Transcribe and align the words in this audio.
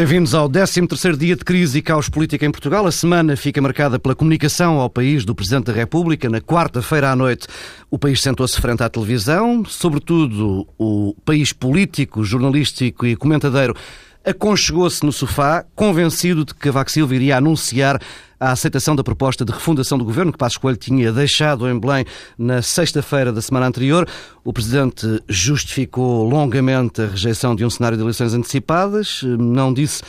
Bem-vindos 0.00 0.34
ao 0.34 0.48
13º 0.48 1.14
dia 1.14 1.36
de 1.36 1.44
crise 1.44 1.76
e 1.76 1.82
caos 1.82 2.08
política 2.08 2.46
em 2.46 2.50
Portugal. 2.50 2.86
A 2.86 2.90
semana 2.90 3.36
fica 3.36 3.60
marcada 3.60 3.98
pela 3.98 4.14
comunicação 4.14 4.80
ao 4.80 4.88
país 4.88 5.26
do 5.26 5.34
Presidente 5.34 5.66
da 5.66 5.74
República. 5.74 6.26
Na 6.30 6.40
quarta-feira 6.40 7.10
à 7.10 7.14
noite, 7.14 7.46
o 7.90 7.98
país 7.98 8.22
sentou-se 8.22 8.58
frente 8.58 8.82
à 8.82 8.88
televisão. 8.88 9.62
Sobretudo, 9.66 10.66
o 10.78 11.14
país 11.22 11.52
político, 11.52 12.24
jornalístico 12.24 13.04
e 13.04 13.14
comentadeiro 13.14 13.76
aconchegou-se 14.24 15.04
no 15.04 15.12
sofá, 15.12 15.64
convencido 15.74 16.44
de 16.44 16.54
que 16.54 16.60
Cavaco 16.60 16.90
Silva 16.90 17.14
iria 17.14 17.36
anunciar 17.36 18.00
a 18.38 18.52
aceitação 18.52 18.96
da 18.96 19.04
proposta 19.04 19.44
de 19.44 19.52
refundação 19.52 19.98
do 19.98 20.04
governo 20.04 20.32
que 20.32 20.38
Passos 20.38 20.56
Coelho 20.56 20.78
tinha 20.78 21.12
deixado 21.12 21.68
em 21.68 21.78
Belém 21.78 22.04
na 22.38 22.62
sexta-feira 22.62 23.32
da 23.32 23.42
semana 23.42 23.66
anterior. 23.66 24.08
O 24.42 24.52
Presidente 24.52 25.22
justificou 25.28 26.26
longamente 26.28 27.02
a 27.02 27.06
rejeição 27.06 27.54
de 27.54 27.64
um 27.64 27.70
cenário 27.70 27.98
de 27.98 28.02
eleições 28.02 28.32
antecipadas, 28.32 29.22
não 29.22 29.72
disse 29.72 30.02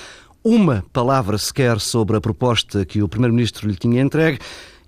uma 0.44 0.84
palavra 0.92 1.38
sequer 1.38 1.80
sobre 1.80 2.18
a 2.18 2.22
proposta 2.22 2.86
que 2.86 3.04
o 3.04 3.08
Primeiro-Ministro 3.08 3.68
lhe 3.68 3.76
tinha 3.76 4.02
entregue 4.02 4.40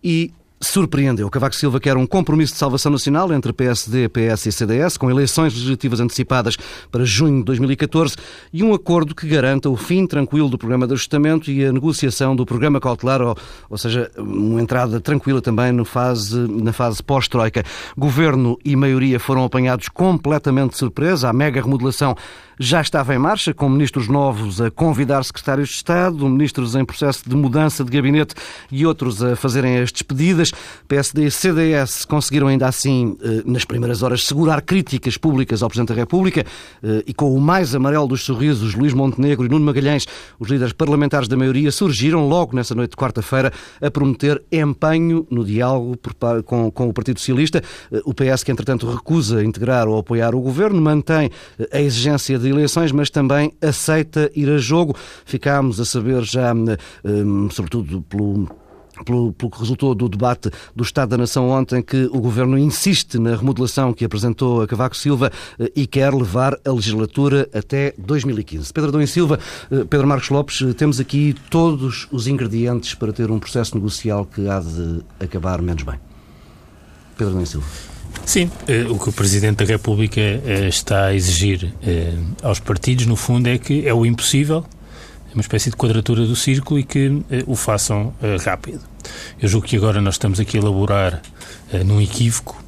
e 0.03 0.33
surpreendeu. 0.63 1.29
Cavaco 1.29 1.55
Silva 1.55 1.79
quer 1.79 1.97
um 1.97 2.07
compromisso 2.07 2.53
de 2.53 2.59
salvação 2.59 2.91
nacional 2.91 3.31
entre 3.33 3.51
PSD, 3.53 4.09
PS 4.09 4.47
e 4.47 4.51
CDS, 4.51 4.97
com 4.97 5.11
eleições 5.11 5.53
legislativas 5.53 5.99
antecipadas 5.99 6.57
para 6.91 7.05
junho 7.05 7.39
de 7.39 7.45
2014 7.45 8.15
e 8.51 8.63
um 8.63 8.73
acordo 8.73 9.13
que 9.13 9.27
garanta 9.27 9.69
o 9.69 9.75
fim 9.75 10.07
tranquilo 10.07 10.49
do 10.49 10.57
programa 10.57 10.87
de 10.87 10.93
ajustamento 10.93 11.51
e 11.51 11.65
a 11.65 11.71
negociação 11.71 12.35
do 12.35 12.45
programa 12.45 12.79
cautelar, 12.79 13.21
ou, 13.21 13.35
ou 13.69 13.77
seja, 13.77 14.09
uma 14.17 14.61
entrada 14.61 14.99
tranquila 14.99 15.41
também 15.41 15.71
no 15.71 15.85
fase, 15.85 16.39
na 16.39 16.71
fase 16.71 17.03
pós-troika. 17.03 17.63
Governo 17.97 18.57
e 18.63 18.75
maioria 18.75 19.19
foram 19.19 19.43
apanhados 19.43 19.89
completamente 19.89 20.71
de 20.71 20.77
surpresa. 20.77 21.29
A 21.29 21.33
mega 21.33 21.61
remodelação 21.61 22.15
já 22.59 22.81
estava 22.81 23.13
em 23.15 23.17
marcha, 23.17 23.53
com 23.53 23.67
ministros 23.67 24.07
novos 24.07 24.61
a 24.61 24.69
convidar 24.69 25.23
secretários 25.23 25.69
de 25.69 25.75
Estado, 25.75 26.29
ministros 26.29 26.75
em 26.75 26.85
processo 26.85 27.27
de 27.27 27.35
mudança 27.35 27.83
de 27.83 27.91
gabinete 27.91 28.35
e 28.71 28.85
outros 28.85 29.23
a 29.23 29.35
fazerem 29.35 29.79
as 29.79 29.91
despedidas. 29.91 30.51
PSD 30.87 31.25
e 31.25 31.31
CDS 31.31 32.05
conseguiram 32.05 32.47
ainda 32.47 32.67
assim, 32.67 33.17
eh, 33.23 33.41
nas 33.45 33.65
primeiras 33.65 34.03
horas, 34.03 34.25
segurar 34.25 34.61
críticas 34.61 35.17
públicas 35.17 35.63
ao 35.63 35.69
Presidente 35.69 35.89
da 35.89 35.95
República 35.95 36.45
eh, 36.83 37.03
e 37.07 37.13
com 37.13 37.35
o 37.35 37.41
mais 37.41 37.73
amarelo 37.73 38.07
dos 38.07 38.23
sorrisos, 38.23 38.75
Luís 38.75 38.93
Montenegro 38.93 39.45
e 39.45 39.49
Nuno 39.49 39.65
Magalhães, 39.65 40.05
os 40.39 40.49
líderes 40.49 40.73
parlamentares 40.73 41.27
da 41.27 41.35
maioria, 41.35 41.71
surgiram 41.71 42.27
logo 42.27 42.55
nessa 42.55 42.75
noite 42.75 42.91
de 42.91 42.97
quarta-feira 42.97 43.51
a 43.81 43.89
prometer 43.89 44.41
empenho 44.51 45.25
no 45.29 45.43
diálogo 45.43 45.97
com, 46.45 46.71
com 46.71 46.89
o 46.89 46.93
Partido 46.93 47.19
Socialista. 47.19 47.63
Eh, 47.91 48.01
o 48.05 48.13
PS, 48.13 48.43
que 48.43 48.51
entretanto 48.51 48.89
recusa 48.89 49.43
integrar 49.43 49.87
ou 49.87 49.97
apoiar 49.97 50.35
o 50.35 50.41
governo, 50.41 50.79
mantém 50.79 51.31
a 51.71 51.79
exigência 51.79 52.42
de 52.43 52.49
eleições, 52.49 52.91
mas 52.91 53.09
também 53.09 53.53
aceita 53.61 54.31
ir 54.35 54.49
a 54.49 54.57
jogo. 54.57 54.95
Ficámos 55.25 55.79
a 55.79 55.85
saber 55.85 56.23
já, 56.23 56.53
sobretudo 57.51 58.01
pelo 58.03 58.47
pelo, 59.05 59.33
pelo, 59.33 59.51
que 59.51 59.59
resultou 59.59 59.95
do 59.95 60.07
debate 60.07 60.51
do 60.75 60.83
Estado 60.83 61.09
da 61.09 61.17
Nação 61.17 61.49
ontem, 61.49 61.81
que 61.81 62.05
o 62.05 62.19
Governo 62.19 62.57
insiste 62.57 63.17
na 63.17 63.35
remodelação 63.35 63.93
que 63.93 64.05
apresentou 64.05 64.61
a 64.61 64.67
Cavaco 64.67 64.95
Silva 64.95 65.31
eh, 65.59 65.71
e 65.75 65.87
quer 65.87 66.13
levar 66.13 66.57
a 66.65 66.71
legislatura 66.71 67.49
até 67.53 67.93
2015. 67.97 68.71
Pedro 68.71 69.01
e 69.01 69.07
Silva, 69.07 69.39
eh, 69.71 69.83
Pedro 69.89 70.07
Marcos 70.07 70.29
Lopes, 70.29 70.61
eh, 70.61 70.73
temos 70.73 70.99
aqui 70.99 71.35
todos 71.49 72.07
os 72.11 72.27
ingredientes 72.27 72.93
para 72.93 73.11
ter 73.11 73.31
um 73.31 73.39
processo 73.39 73.75
negocial 73.75 74.25
que 74.25 74.47
há 74.47 74.59
de 74.59 75.01
acabar 75.19 75.61
menos 75.61 75.83
bem. 75.83 75.99
Pedro 77.17 77.41
e 77.41 77.45
Silva. 77.45 77.92
Sim, 78.25 78.49
o 78.89 78.97
que 78.97 79.09
o 79.09 79.13
Presidente 79.13 79.57
da 79.57 79.65
República 79.65 80.21
está 80.67 81.05
a 81.07 81.13
exigir 81.13 81.73
aos 82.41 82.59
partidos, 82.59 83.05
no 83.05 83.15
fundo, 83.15 83.47
é 83.47 83.57
que 83.57 83.87
é 83.87 83.93
o 83.93 84.05
impossível, 84.05 84.65
é 85.29 85.33
uma 85.33 85.41
espécie 85.41 85.69
de 85.69 85.75
quadratura 85.75 86.25
do 86.25 86.35
círculo 86.35 86.79
e 86.79 86.83
que 86.83 87.21
o 87.45 87.55
façam 87.55 88.13
rápido. 88.43 88.81
Eu 89.41 89.49
julgo 89.49 89.67
que 89.67 89.75
agora 89.75 90.01
nós 90.01 90.15
estamos 90.15 90.39
aqui 90.39 90.57
a 90.57 90.61
elaborar 90.61 91.21
num 91.85 92.01
equívoco, 92.01 92.63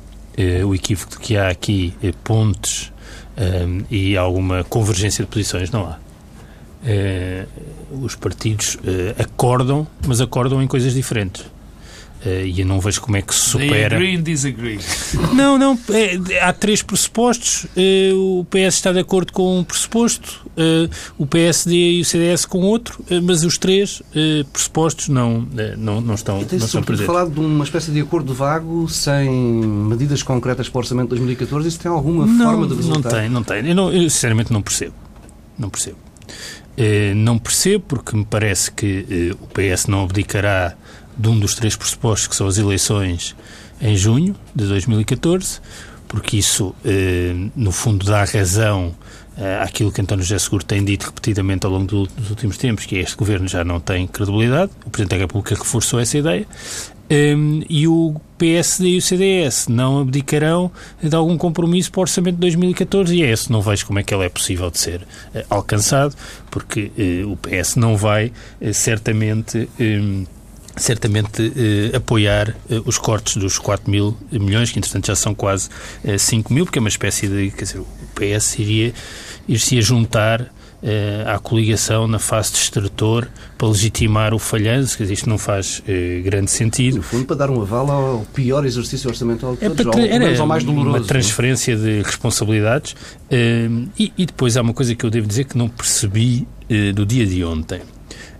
o 0.67 0.75
equívoco 0.75 1.11
de 1.13 1.19
que 1.19 1.37
há 1.37 1.49
aqui 1.49 1.93
pontes 2.23 2.91
e 3.89 4.17
alguma 4.17 4.63
convergência 4.65 5.23
de 5.23 5.31
posições, 5.31 5.71
não 5.71 5.85
há. 5.85 5.97
os 7.91 8.15
partidos 8.15 8.77
acordam, 9.17 9.87
mas 10.05 10.21
acordam 10.21 10.61
em 10.61 10.67
coisas 10.67 10.93
diferentes. 10.93 11.45
Uh, 12.25 12.43
e 12.43 12.61
eu 12.61 12.65
não 12.65 12.79
vejo 12.79 13.01
como 13.01 13.15
é 13.17 13.21
que 13.21 13.35
se 13.35 13.51
supera. 13.51 13.69
They 13.71 13.85
agree 13.85 14.15
and 14.17 14.23
disagree. 14.23 14.79
Não, 15.31 15.57
não. 15.57 15.77
É, 15.89 16.39
há 16.39 16.51
três 16.53 16.81
pressupostos. 16.81 17.65
Uh, 17.75 18.39
o 18.39 18.45
PS 18.45 18.75
está 18.75 18.91
de 18.91 18.99
acordo 18.99 19.31
com 19.31 19.59
um 19.59 19.63
pressuposto, 19.63 20.45
uh, 20.51 20.89
o 21.17 21.27
PSD 21.27 21.73
e 21.75 22.01
o 22.01 22.05
CDS 22.05 22.45
com 22.45 22.61
outro, 22.61 23.03
mas 23.23 23.43
os 23.43 23.57
três 23.57 24.01
pressupostos 24.51 25.09
não, 25.09 25.47
não, 25.77 26.01
não 26.01 26.15
estão, 26.15 26.39
e 26.39 26.57
não 26.57 26.65
estão 26.65 26.81
presentes. 26.81 27.05
falado 27.05 27.31
de 27.31 27.39
uma 27.39 27.63
espécie 27.63 27.91
de 27.91 27.99
acordo 27.99 28.33
vago, 28.33 28.87
sem 28.87 29.29
medidas 29.29 30.23
concretas 30.23 30.69
para 30.69 30.77
o 30.77 30.81
orçamento 30.81 31.09
de 31.09 31.15
2014. 31.15 31.67
Isso 31.67 31.79
tem 31.79 31.91
alguma 31.91 32.25
não, 32.25 32.45
forma 32.45 32.67
de 32.67 32.75
resultar? 32.75 33.11
Não 33.11 33.19
tem, 33.19 33.29
não 33.29 33.43
tem. 33.43 33.67
Eu, 33.67 33.75
não, 33.75 33.91
eu 33.91 34.09
sinceramente 34.09 34.51
não 34.51 34.61
percebo. 34.61 34.93
Não 35.57 35.69
percebo. 35.69 35.97
não 37.15 37.37
percebo 37.37 37.83
porque 37.87 38.15
me 38.15 38.25
parece 38.25 38.71
que 38.71 39.35
o 39.39 39.47
PS 39.47 39.87
não 39.87 40.03
abdicará 40.03 40.75
de 41.17 41.29
um 41.29 41.39
dos 41.39 41.55
três 41.55 41.75
pressupostos, 41.75 42.27
que 42.27 42.35
são 42.35 42.47
as 42.47 42.57
eleições 42.57 43.35
em 43.81 43.95
junho 43.95 44.35
de 44.53 44.65
2014, 44.65 45.59
porque 46.07 46.37
isso, 46.37 46.73
eh, 46.85 47.33
no 47.55 47.71
fundo, 47.71 48.05
dá 48.05 48.23
razão 48.23 48.95
eh, 49.37 49.59
àquilo 49.61 49.91
que 49.91 49.99
António 49.99 50.23
José 50.23 50.39
Seguro 50.39 50.63
tem 50.63 50.83
dito 50.83 51.07
repetidamente 51.07 51.65
ao 51.65 51.71
longo 51.71 51.85
do, 51.85 52.07
dos 52.07 52.29
últimos 52.29 52.57
tempos, 52.57 52.85
que 52.85 52.95
é 52.95 52.99
este 52.99 53.17
governo 53.17 53.47
já 53.47 53.63
não 53.63 53.79
tem 53.79 54.07
credibilidade. 54.07 54.71
O 54.85 54.89
Presidente 54.89 55.11
da 55.11 55.17
República 55.17 55.55
reforçou 55.55 55.99
essa 55.99 56.17
ideia. 56.17 56.47
Um, 57.09 57.61
e 57.69 57.87
o 57.87 58.15
PSD 58.37 58.89
e 58.89 58.97
o 58.97 59.01
CDS 59.01 59.67
não 59.67 59.99
abdicarão 59.99 60.71
de 61.03 61.15
algum 61.15 61.37
compromisso 61.37 61.91
para 61.91 61.99
o 61.99 62.01
orçamento 62.01 62.35
de 62.35 62.41
2014 62.41 63.15
e 63.15 63.21
é 63.21 63.31
esse 63.31 63.51
não 63.51 63.61
vejo 63.61 63.85
como 63.85 63.99
é 63.99 64.03
que 64.03 64.11
ele 64.11 64.25
é 64.25 64.29
possível 64.29 64.71
de 64.71 64.79
ser 64.79 65.01
uh, 65.01 65.45
alcançado, 65.51 66.15
porque 66.49 66.91
uh, 66.97 67.31
o 67.31 67.37
PS 67.37 67.75
não 67.75 67.95
vai 67.95 68.31
uh, 68.59 68.73
certamente 68.73 69.69
um, 69.79 70.25
certamente 70.77 71.53
eh, 71.55 71.95
apoiar 71.95 72.55
eh, 72.69 72.81
os 72.85 72.97
cortes 72.97 73.37
dos 73.37 73.57
4 73.57 73.89
mil 73.89 74.17
milhões, 74.31 74.71
que 74.71 74.79
entretanto 74.79 75.07
já 75.07 75.15
são 75.15 75.33
quase 75.33 75.69
eh, 76.03 76.17
5 76.17 76.53
mil, 76.53 76.65
porque 76.65 76.79
é 76.79 76.81
uma 76.81 76.89
espécie 76.89 77.27
de, 77.27 77.51
quer 77.51 77.63
dizer, 77.63 77.79
o 77.79 77.87
PS 78.15 78.59
iria 78.59 78.93
ir-se 79.47 79.77
a 79.77 79.81
juntar 79.81 80.51
eh, 80.85 81.23
à 81.25 81.39
coligação 81.39 82.07
na 82.07 82.19
fase 82.19 82.51
de 82.51 82.59
extrator 82.59 83.27
para 83.57 83.67
legitimar 83.67 84.33
o 84.33 84.39
falhanço, 84.39 84.97
que 84.97 85.03
isto 85.03 85.27
não 85.27 85.37
faz 85.37 85.81
eh, 85.87 86.21
grande 86.23 86.51
sentido. 86.51 86.97
No 86.97 87.01
fundo, 87.01 87.25
para 87.25 87.35
dar 87.35 87.49
um 87.49 87.61
aval 87.61 87.89
ao 87.89 88.19
pior 88.33 88.65
exercício 88.65 89.09
orçamental 89.09 89.55
de 89.55 89.65
é 89.65 89.69
todos, 89.69 89.95
é 89.95 90.19
para, 90.19 90.39
ao 90.39 90.47
mais 90.47 90.63
doloroso. 90.63 90.97
Uma 90.97 91.01
transferência 91.01 91.75
de 91.75 92.01
responsabilidades 92.03 92.95
eh, 93.31 93.67
e, 93.97 94.13
e, 94.15 94.25
depois 94.25 94.57
há 94.57 94.61
uma 94.61 94.73
coisa 94.73 94.93
que 94.93 95.03
eu 95.03 95.09
devo 95.09 95.27
dizer 95.27 95.45
que 95.45 95.57
não 95.57 95.67
percebi 95.67 96.47
eh, 96.69 96.91
do 96.91 97.05
dia 97.05 97.25
de 97.25 97.43
ontem. 97.43 97.81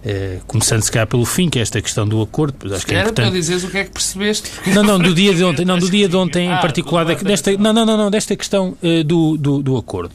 Eh, 0.07 0.37
começando 0.45 0.83
se 0.83 0.91
calhar 0.91 1.07
pelo 1.07 1.25
fim, 1.25 1.49
que 1.49 1.57
é 1.57 1.63
esta 1.63 1.81
questão 1.81 2.07
do 2.07 2.21
acordo, 2.21 2.55
pois 2.59 2.71
acho 2.71 2.85
que 2.85 2.93
é 2.93 2.99
importante. 2.99 3.25
para 3.25 3.35
dizeres 3.35 3.63
o 3.63 3.69
que 3.69 3.77
é 3.79 3.83
que 3.85 3.89
percebeste. 3.89 4.51
Não, 4.67 4.83
não, 4.83 4.99
do 4.99 5.11
dia 5.15 5.33
de 5.33 5.43
ontem, 5.43 5.65
não, 5.65 5.79
do 5.79 5.89
dia 5.89 6.07
de 6.07 6.15
ontem 6.15 6.47
ah, 6.47 6.59
em 6.59 6.61
particular, 6.61 7.03
desta, 7.15 7.57
não, 7.57 7.73
não, 7.73 7.83
não, 7.83 7.97
não, 7.97 8.11
desta 8.11 8.35
questão 8.35 8.77
uh, 8.83 9.03
do, 9.03 9.35
do, 9.35 9.63
do, 9.63 9.75
acordo. 9.75 10.13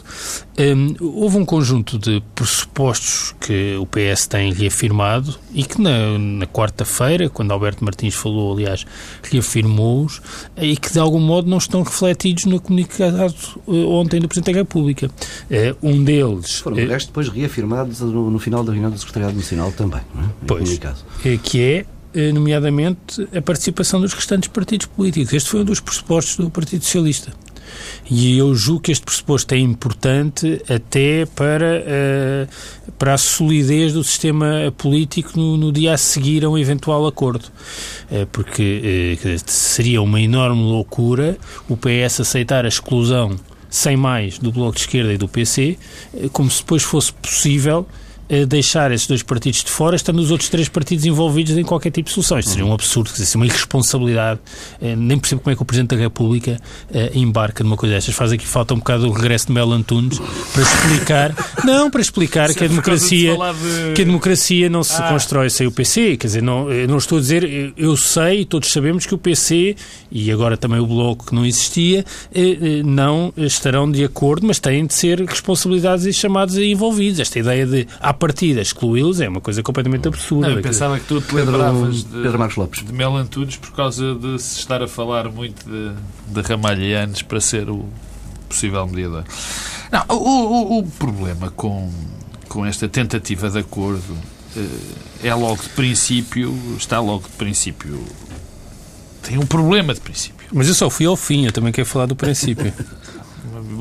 Um, 0.56 0.62
ehm, 0.62 0.96
houve 1.00 1.38
um 1.38 1.44
conjunto 1.44 1.98
de 1.98 2.22
pressupostos 2.36 3.34
que 3.40 3.74
o 3.80 3.86
PS 3.86 4.28
tem 4.28 4.52
reafirmado 4.52 5.36
e 5.52 5.64
que 5.64 5.80
na, 5.80 6.16
na 6.16 6.46
quarta-feira, 6.46 7.28
quando 7.28 7.50
Alberto 7.50 7.84
Martins 7.84 8.14
falou, 8.14 8.52
aliás, 8.52 8.86
reafirmou-os 9.24 10.22
e 10.56 10.76
que 10.76 10.92
de 10.92 11.00
algum 11.00 11.18
modo 11.18 11.50
não 11.50 11.58
estão 11.58 11.82
refletidos 11.82 12.44
no 12.44 12.60
comunicado 12.60 13.34
uh, 13.66 13.88
ontem 13.88 14.20
do 14.20 14.28
Presidente 14.28 14.54
da 14.54 14.60
República. 14.60 15.10
Uh, 15.50 15.76
um 15.82 16.04
deles. 16.04 16.60
Foram, 16.60 16.76
uh, 16.76 16.86
depois 16.86 17.28
reafirmados 17.28 17.98
no, 18.02 18.30
no 18.30 18.38
final 18.38 18.62
da 18.62 18.70
reunião 18.70 18.92
do 18.92 18.98
Secretariado 18.98 19.36
Nacional 19.36 19.72
também, 19.80 20.00
não 20.14 20.24
é? 20.24 20.28
Pois, 20.46 20.80
é, 21.24 21.36
que 21.38 21.62
é, 21.62 21.86
eh, 22.14 22.32
nomeadamente, 22.32 23.26
a 23.34 23.40
participação 23.40 24.00
dos 24.00 24.12
restantes 24.12 24.48
partidos 24.48 24.86
políticos. 24.86 25.32
Este 25.32 25.48
foi 25.48 25.60
um 25.60 25.64
dos 25.64 25.80
pressupostos 25.80 26.36
do 26.36 26.50
Partido 26.50 26.84
Socialista. 26.84 27.32
E 28.10 28.36
eu 28.36 28.54
julgo 28.54 28.82
que 28.82 28.92
este 28.92 29.04
pressuposto 29.04 29.54
é 29.54 29.58
importante 29.58 30.60
até 30.68 31.24
para, 31.24 31.84
uh, 31.84 32.92
para 32.98 33.14
a 33.14 33.18
solidez 33.18 33.92
do 33.92 34.02
sistema 34.02 34.74
político 34.76 35.38
no, 35.38 35.56
no, 35.56 35.70
dia 35.70 35.94
a 35.94 35.96
seguir 35.96 36.44
a 36.44 36.50
um 36.50 36.58
eventual 36.58 37.06
acordo. 37.06 37.44
Uh, 38.10 38.26
porque 38.32 39.16
uh, 39.24 39.42
seria 39.46 40.02
uma 40.02 40.20
enorme 40.20 40.62
loucura 40.62 41.38
o 41.68 41.76
PS 41.76 42.20
aceitar 42.20 42.64
a 42.64 42.68
exclusão 42.68 43.36
sem 43.70 43.96
mais 43.96 44.36
do 44.36 44.50
Bloco 44.50 44.74
de 44.74 44.80
Esquerda 44.80 45.12
e 45.12 45.16
do 45.16 45.28
PC, 45.28 45.78
como 46.32 46.50
se 46.50 46.58
depois 46.58 46.82
fosse 46.82 47.12
possível 47.12 47.86
uh, 48.30 48.46
deixar 48.46 48.90
esses 48.92 49.06
dois 49.06 49.22
partidos 49.22 49.64
de 49.64 49.70
fora, 49.70 49.96
estando 49.96 50.20
os 50.20 50.30
outros 50.30 50.48
três 50.48 50.68
partidos 50.68 51.04
envolvidos 51.04 51.56
em 51.56 51.64
qualquer 51.64 51.90
tipo 51.90 52.08
de 52.08 52.14
solução. 52.14 52.38
Isto 52.38 52.50
seria 52.50 52.66
um 52.66 52.72
absurdo, 52.72 53.10
dizer, 53.12 53.36
uma 53.36 53.46
irresponsabilidade. 53.46 54.40
Uh, 54.80 54.96
nem 54.96 55.18
percebo 55.18 55.42
como 55.42 55.52
é 55.52 55.56
que 55.56 55.62
o 55.62 55.64
Presidente 55.64 55.94
da 55.94 56.00
República 56.00 56.60
uh, 56.90 57.18
embarca 57.18 57.64
numa 57.64 57.76
coisa 57.76 57.96
destas. 57.96 58.14
Faz 58.14 58.32
aqui 58.32 58.46
falta 58.46 58.74
um 58.74 58.78
bocado 58.78 59.08
o 59.08 59.12
regresso 59.12 59.48
de 59.48 59.52
Mel 59.52 59.72
Antunes 59.72 60.18
para 60.52 60.62
explicar. 60.62 61.34
não, 61.64 61.90
para 61.90 62.00
explicar 62.00 62.54
que 62.54 62.64
a 62.64 62.68
democracia, 62.68 63.34
de... 63.34 63.92
que 63.94 64.02
a 64.02 64.04
democracia 64.04 64.68
não 64.68 64.82
se 64.82 65.00
ah. 65.02 65.08
constrói 65.08 65.50
sem 65.50 65.66
o 65.66 65.72
PC. 65.72 66.16
Quer 66.16 66.26
dizer, 66.28 66.42
não, 66.42 66.66
não 66.88 66.98
estou 66.98 67.18
a 67.18 67.20
dizer, 67.20 67.74
eu 67.76 67.96
sei, 67.96 68.44
todos 68.44 68.70
sabemos 68.70 69.06
que 69.06 69.14
o 69.14 69.18
PC 69.18 69.74
e 70.10 70.30
agora 70.30 70.56
também 70.56 70.78
o 70.78 70.86
Bloco 70.86 71.26
que 71.26 71.34
não 71.34 71.44
existia, 71.44 72.04
não 72.84 73.32
estarão 73.36 73.90
de 73.90 74.04
acordo, 74.04 74.46
mas 74.46 74.58
têm 74.58 74.86
de 74.86 74.94
ser 74.94 75.20
responsabilidades 75.20 76.06
e 76.06 76.12
chamados 76.12 76.56
envolvidos. 76.56 77.20
Esta 77.20 77.38
ideia 77.38 77.66
de, 77.66 77.86
à 78.00 78.12
partida, 78.20 78.60
excluí-los 78.60 79.20
é 79.20 79.28
uma 79.28 79.40
coisa 79.40 79.62
completamente 79.62 80.06
absurda. 80.06 80.48
Não, 80.48 80.56
eu 80.56 80.62
pensava 80.62 81.00
que 81.00 81.06
tu 81.06 81.20
te 81.20 81.34
lembravas 81.34 82.04
de, 82.04 82.22
Pedro 82.22 82.38
Marcos 82.38 82.56
Lopes. 82.56 82.84
de 82.84 82.92
Mel 82.92 83.16
Antunes 83.16 83.56
por 83.56 83.72
causa 83.72 84.14
de 84.14 84.38
se 84.38 84.60
estar 84.60 84.82
a 84.82 84.86
falar 84.86 85.28
muito 85.30 85.64
de, 85.64 85.92
de 86.28 86.40
Ramalhianes 86.46 87.22
para 87.22 87.40
ser 87.40 87.70
o 87.70 87.88
possível 88.48 88.86
mediador. 88.86 89.24
Não, 89.90 90.04
o, 90.08 90.14
o, 90.14 90.78
o 90.78 90.86
problema 90.86 91.50
com, 91.50 91.90
com 92.48 92.66
esta 92.66 92.88
tentativa 92.88 93.48
de 93.48 93.58
acordo 93.58 94.16
eh, 94.56 95.28
é 95.28 95.34
logo 95.34 95.62
de 95.62 95.68
princípio, 95.70 96.54
está 96.76 97.00
logo 97.00 97.22
de 97.22 97.36
princípio, 97.36 98.04
tem 99.22 99.38
um 99.38 99.46
problema 99.46 99.94
de 99.94 100.00
princípio. 100.00 100.46
Mas 100.52 100.68
eu 100.68 100.74
só 100.74 100.90
fui 100.90 101.06
ao 101.06 101.16
fim, 101.16 101.46
eu 101.46 101.52
também 101.52 101.72
quero 101.72 101.86
falar 101.86 102.06
do 102.06 102.16
princípio. 102.16 102.72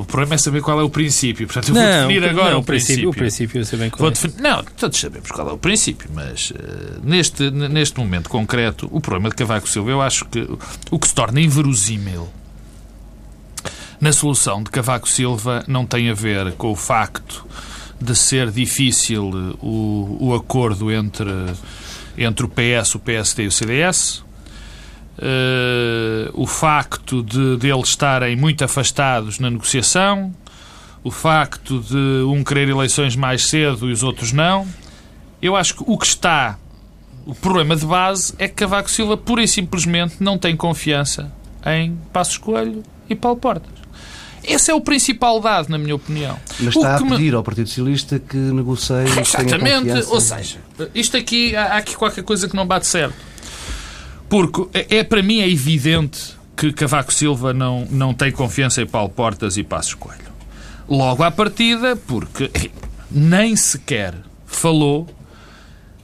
O 0.02 0.06
problema 0.06 0.36
é 0.36 0.38
saber 0.38 0.62
qual 0.62 0.80
é 0.80 0.84
o 0.84 0.90
princípio. 0.90 1.48
Portanto, 1.48 1.70
eu 1.70 1.74
vou 1.74 1.84
não, 1.84 2.08
definir 2.08 2.30
agora 2.30 2.52
não, 2.52 2.60
o 2.60 2.64
princípio. 2.64 3.10
O 3.10 3.14
princípio 3.14 3.62
eu 3.62 3.66
sei 3.66 3.80
bem 3.80 3.90
qual 3.90 4.10
é. 4.10 4.14
Definir... 4.14 4.42
Não, 4.42 4.64
todos 4.64 5.00
sabemos 5.00 5.30
qual 5.30 5.50
é 5.50 5.54
o 5.54 5.58
princípio, 5.58 6.10
mas 6.14 6.52
uh, 6.52 6.56
neste, 7.04 7.50
neste 7.52 7.98
momento 8.00 8.30
concreto, 8.30 8.88
o 8.92 9.02
problema 9.02 9.30
de 9.30 9.36
Cavaco 9.36 9.68
Silva, 9.68 9.92
eu 9.92 10.02
acho 10.02 10.26
que 10.26 10.48
o 10.90 11.00
que 11.00 11.08
se 11.08 11.14
torna 11.14 11.42
inverosímil 11.42 12.30
na 14.00 14.14
solução 14.14 14.64
de 14.64 14.70
Cavaco 14.70 15.10
Silva 15.10 15.64
não 15.68 15.86
tem 15.86 16.10
a 16.10 16.14
ver 16.14 16.54
com 16.54 16.72
o 16.72 16.76
facto 16.76 17.46
de 18.00 18.16
ser 18.16 18.50
difícil 18.50 19.58
o, 19.62 20.18
o 20.20 20.34
acordo 20.34 20.90
entre, 20.92 21.30
entre 22.18 22.46
o 22.46 22.50
PS, 22.50 22.96
o 22.96 23.00
PSD 23.00 23.44
e 23.44 23.48
o 23.48 23.52
CDS, 23.52 24.24
uh, 25.20 26.32
o 26.34 26.48
facto 26.48 27.22
de, 27.22 27.58
de 27.58 27.68
eles 27.68 27.90
estarem 27.90 28.36
muito 28.36 28.64
afastados 28.64 29.40
na 29.40 29.50
negociação, 29.50 30.34
o 31.04 31.12
facto 31.12 31.80
de 31.80 32.24
um 32.26 32.44
querer 32.44 32.70
eleições 32.70 33.16
mais 33.16 33.48
cedo 33.48 33.90
e 33.90 33.92
os 33.92 34.04
outros 34.04 34.32
não. 34.32 34.68
Eu 35.42 35.56
acho 35.56 35.76
que 35.76 35.84
o 35.86 35.98
que 35.98 36.06
está, 36.06 36.58
o 37.26 37.34
problema 37.34 37.76
de 37.76 37.86
base, 37.86 38.34
é 38.38 38.48
que 38.48 38.56
Cavaco 38.56 38.90
Silva 38.90 39.16
pura 39.16 39.44
e 39.44 39.48
simplesmente 39.48 40.16
não 40.20 40.38
tem 40.38 40.56
confiança 40.56 41.32
em 41.66 41.98
Passos 42.12 42.38
Coelho 42.38 42.84
e 43.10 43.16
Paulo 43.16 43.38
Portas. 43.38 43.80
Esse 44.44 44.72
é 44.72 44.74
o 44.74 44.82
principal 44.82 45.40
dado, 45.42 45.70
na 45.70 45.78
minha 45.78 45.96
opinião. 45.96 46.38
Mas 46.60 46.76
está 46.76 46.96
a 46.96 46.98
pedir 46.98 47.32
me... 47.32 47.36
ao 47.36 47.44
Partido 47.44 47.68
Socialista 47.68 48.20
que 48.20 48.38
negocie. 48.38 49.06
Exatamente. 49.20 49.92
Ou 50.08 50.22
seja, 50.22 50.58
isto 50.96 51.18
aqui, 51.18 51.56
há 51.56 51.78
aqui 51.78 51.96
qualquer 51.96 52.24
coisa 52.24 52.48
que 52.48 52.56
não 52.56 52.66
bate 52.66 52.88
certo. 52.88 53.29
Porque 54.30 54.68
é, 54.74 54.98
é, 54.98 55.04
para 55.04 55.24
mim 55.24 55.40
é 55.40 55.50
evidente 55.50 56.38
que 56.56 56.72
Cavaco 56.72 57.14
Silva 57.14 57.54
não, 57.54 57.88
não 57.90 58.14
tem 58.14 58.32
confiança 58.32 58.82
em 58.82 58.86
Paulo 58.86 59.10
Portas 59.10 59.58
e 59.58 59.64
Passos 59.64 59.96
Coelho. 59.96 60.30
Logo 60.88 61.24
à 61.24 61.32
partida, 61.32 61.96
porque 61.96 62.52
nem 63.10 63.56
sequer 63.56 64.14
falou 64.46 65.08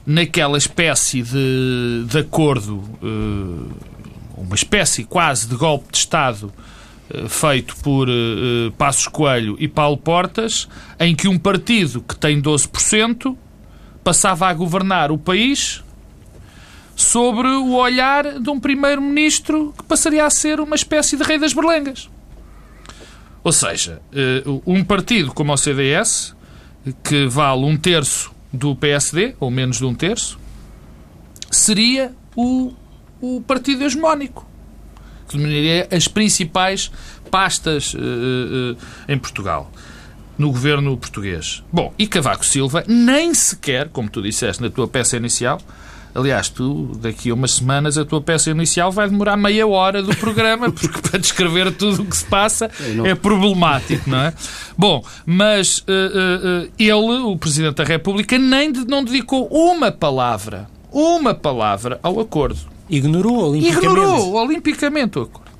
naquela 0.06 0.56
espécie 0.56 1.22
de, 1.22 2.04
de 2.08 2.18
acordo, 2.18 2.82
eh, 3.02 3.74
uma 4.36 4.54
espécie 4.54 5.04
quase 5.04 5.48
de 5.48 5.56
golpe 5.56 5.90
de 5.90 5.98
Estado 5.98 6.52
eh, 7.10 7.28
feito 7.28 7.76
por 7.76 8.08
uh, 8.08 8.70
Passos 8.78 9.08
Coelho 9.08 9.56
e 9.58 9.68
Paulo 9.68 9.96
Portas, 9.96 10.68
em 10.98 11.14
que 11.14 11.28
um 11.28 11.38
partido 11.38 12.00
que 12.00 12.16
tem 12.16 12.40
12% 12.40 13.36
passava 14.02 14.48
a 14.48 14.54
governar 14.54 15.10
o 15.10 15.18
país 15.18 15.82
sobre 16.96 17.46
o 17.46 17.74
olhar 17.74 18.40
de 18.40 18.50
um 18.50 18.58
primeiro-ministro 18.58 19.74
que 19.76 19.84
passaria 19.84 20.24
a 20.24 20.30
ser 20.30 20.58
uma 20.58 20.74
espécie 20.74 21.16
de 21.16 21.22
rei 21.22 21.38
das 21.38 21.52
berlengas. 21.52 22.08
Ou 23.44 23.52
seja, 23.52 24.00
eh, 24.12 24.42
um 24.66 24.82
partido 24.82 25.32
como 25.32 25.52
o 25.52 25.56
CDS, 25.56 26.34
que 27.04 27.26
vale 27.26 27.64
um 27.64 27.76
terço 27.76 28.32
do 28.52 28.74
PSD, 28.74 29.36
ou 29.38 29.50
menos 29.50 29.76
de 29.76 29.84
um 29.84 29.94
terço, 29.94 30.38
seria 31.50 32.12
o, 32.34 32.72
o 33.20 33.42
partido 33.42 33.84
hegemónico, 33.84 34.48
que 35.28 35.36
dominaria 35.36 35.86
as 35.92 36.08
principais 36.08 36.90
pastas 37.30 37.94
uh, 37.94 37.98
uh, 37.98 38.76
em 39.08 39.18
Portugal, 39.18 39.70
no 40.38 40.48
governo 40.48 40.96
português. 40.96 41.62
Bom, 41.72 41.92
e 41.98 42.06
Cavaco 42.06 42.44
Silva 42.44 42.84
nem 42.86 43.34
sequer, 43.34 43.88
como 43.88 44.08
tu 44.08 44.22
disseste 44.22 44.62
na 44.62 44.70
tua 44.70 44.86
peça 44.86 45.16
inicial, 45.16 45.60
Aliás, 46.16 46.48
tu, 46.48 46.92
daqui 46.98 47.28
a 47.28 47.34
umas 47.34 47.52
semanas, 47.52 47.98
a 47.98 48.04
tua 48.04 48.22
peça 48.22 48.50
inicial 48.50 48.90
vai 48.90 49.06
demorar 49.06 49.36
meia 49.36 49.66
hora 49.66 50.02
do 50.02 50.16
programa, 50.16 50.72
porque 50.72 50.98
para 51.02 51.18
descrever 51.20 51.70
tudo 51.72 52.02
o 52.02 52.06
que 52.06 52.16
se 52.16 52.24
passa 52.24 52.70
é 53.04 53.14
problemático, 53.14 54.08
não 54.08 54.20
é? 54.20 54.32
Bom, 54.78 55.04
mas 55.26 55.78
uh, 55.80 55.82
uh, 55.82 56.72
ele, 56.78 57.22
o 57.22 57.36
Presidente 57.36 57.74
da 57.74 57.84
República, 57.84 58.38
nem 58.38 58.72
não 58.88 59.04
dedicou 59.04 59.46
uma 59.48 59.92
palavra, 59.92 60.70
uma 60.90 61.34
palavra 61.34 62.00
ao 62.02 62.18
acordo. 62.18 62.60
Ignorou 62.88 63.50
olimpicamente. 63.50 63.86
Ignorou 63.86 64.34
olimpicamente 64.36 65.18
o 65.18 65.22
acordo. 65.22 65.50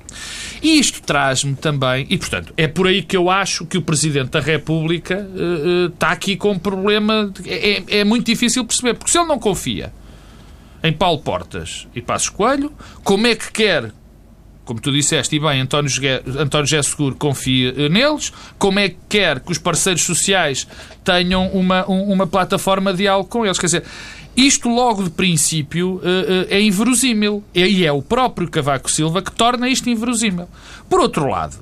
E 0.59 0.79
isto 0.79 1.03
traz-me 1.03 1.55
também, 1.55 2.07
e 2.09 2.17
portanto, 2.17 2.51
é 2.57 2.67
por 2.67 2.87
aí 2.87 3.03
que 3.03 3.15
eu 3.15 3.29
acho 3.29 3.63
que 3.63 3.77
o 3.77 3.81
Presidente 3.81 4.31
da 4.31 4.39
República 4.39 5.19
uh, 5.19 5.85
uh, 5.85 5.93
está 5.93 6.09
aqui 6.09 6.35
com 6.35 6.53
um 6.53 6.59
problema. 6.59 7.31
De, 7.31 7.47
é, 7.47 7.83
é 7.99 8.03
muito 8.03 8.25
difícil 8.25 8.65
perceber, 8.65 8.95
porque 8.95 9.11
se 9.11 9.19
ele 9.19 9.27
não 9.27 9.37
confia 9.37 9.93
em 10.83 10.93
Paulo 10.93 11.19
Portas 11.19 11.87
e 11.95 12.01
Passos 12.01 12.29
Coelho, 12.29 12.71
como 13.03 13.27
é 13.27 13.35
que 13.35 13.51
quer 13.51 13.91
como 14.67 14.81
tu 14.81 14.91
disseste, 14.91 15.37
e 15.37 15.39
bem, 15.39 15.61
António 15.61 15.89
António 16.37 16.67
José 16.67 16.83
Seguro 16.83 17.15
confia 17.15 17.73
eh, 17.77 17.87
neles, 17.87 18.33
como 18.59 18.79
é 18.79 18.89
que 18.89 18.97
quer 19.07 19.39
que 19.39 19.49
os 19.49 19.57
parceiros 19.57 20.03
sociais 20.03 20.67
tenham 21.05 21.47
uma, 21.53 21.85
uma 21.85 22.27
plataforma 22.27 22.91
de 22.91 22.97
diálogo 22.97 23.29
com 23.29 23.45
eles. 23.45 23.57
Quer 23.57 23.67
dizer, 23.67 23.83
isto 24.35 24.69
logo 24.69 25.03
de 25.03 25.09
princípio 25.09 26.01
eh, 26.03 26.47
eh, 26.51 26.57
é 26.57 26.61
inverosímil. 26.61 27.43
E 27.55 27.85
é 27.85 27.91
o 27.91 28.01
próprio 28.01 28.49
Cavaco 28.49 28.91
Silva 28.91 29.21
que 29.21 29.31
torna 29.31 29.69
isto 29.69 29.89
inverosímil. 29.89 30.49
Por 30.89 30.99
outro 30.99 31.27
lado, 31.27 31.57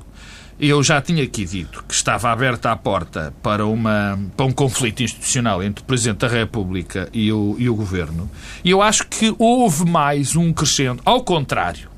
eu 0.60 0.82
já 0.82 1.02
tinha 1.02 1.24
aqui 1.24 1.46
dito 1.46 1.84
que 1.88 1.94
estava 1.94 2.32
aberta 2.32 2.72
a 2.72 2.76
porta 2.76 3.34
para, 3.44 3.66
uma, 3.66 4.18
para 4.38 4.46
um 4.46 4.52
conflito 4.52 5.04
institucional 5.04 5.62
entre 5.62 5.84
o 5.84 5.86
Presidente 5.86 6.20
da 6.20 6.28
República 6.28 7.10
e 7.14 7.32
o, 7.32 7.56
e 7.60 7.70
o 7.70 7.76
Governo. 7.76 8.30
E 8.64 8.72
eu 8.72 8.82
acho 8.82 9.06
que 9.08 9.36
houve 9.38 9.86
mais 9.86 10.36
um 10.36 10.54
crescendo, 10.54 11.02
ao 11.04 11.24
contrário 11.24 11.90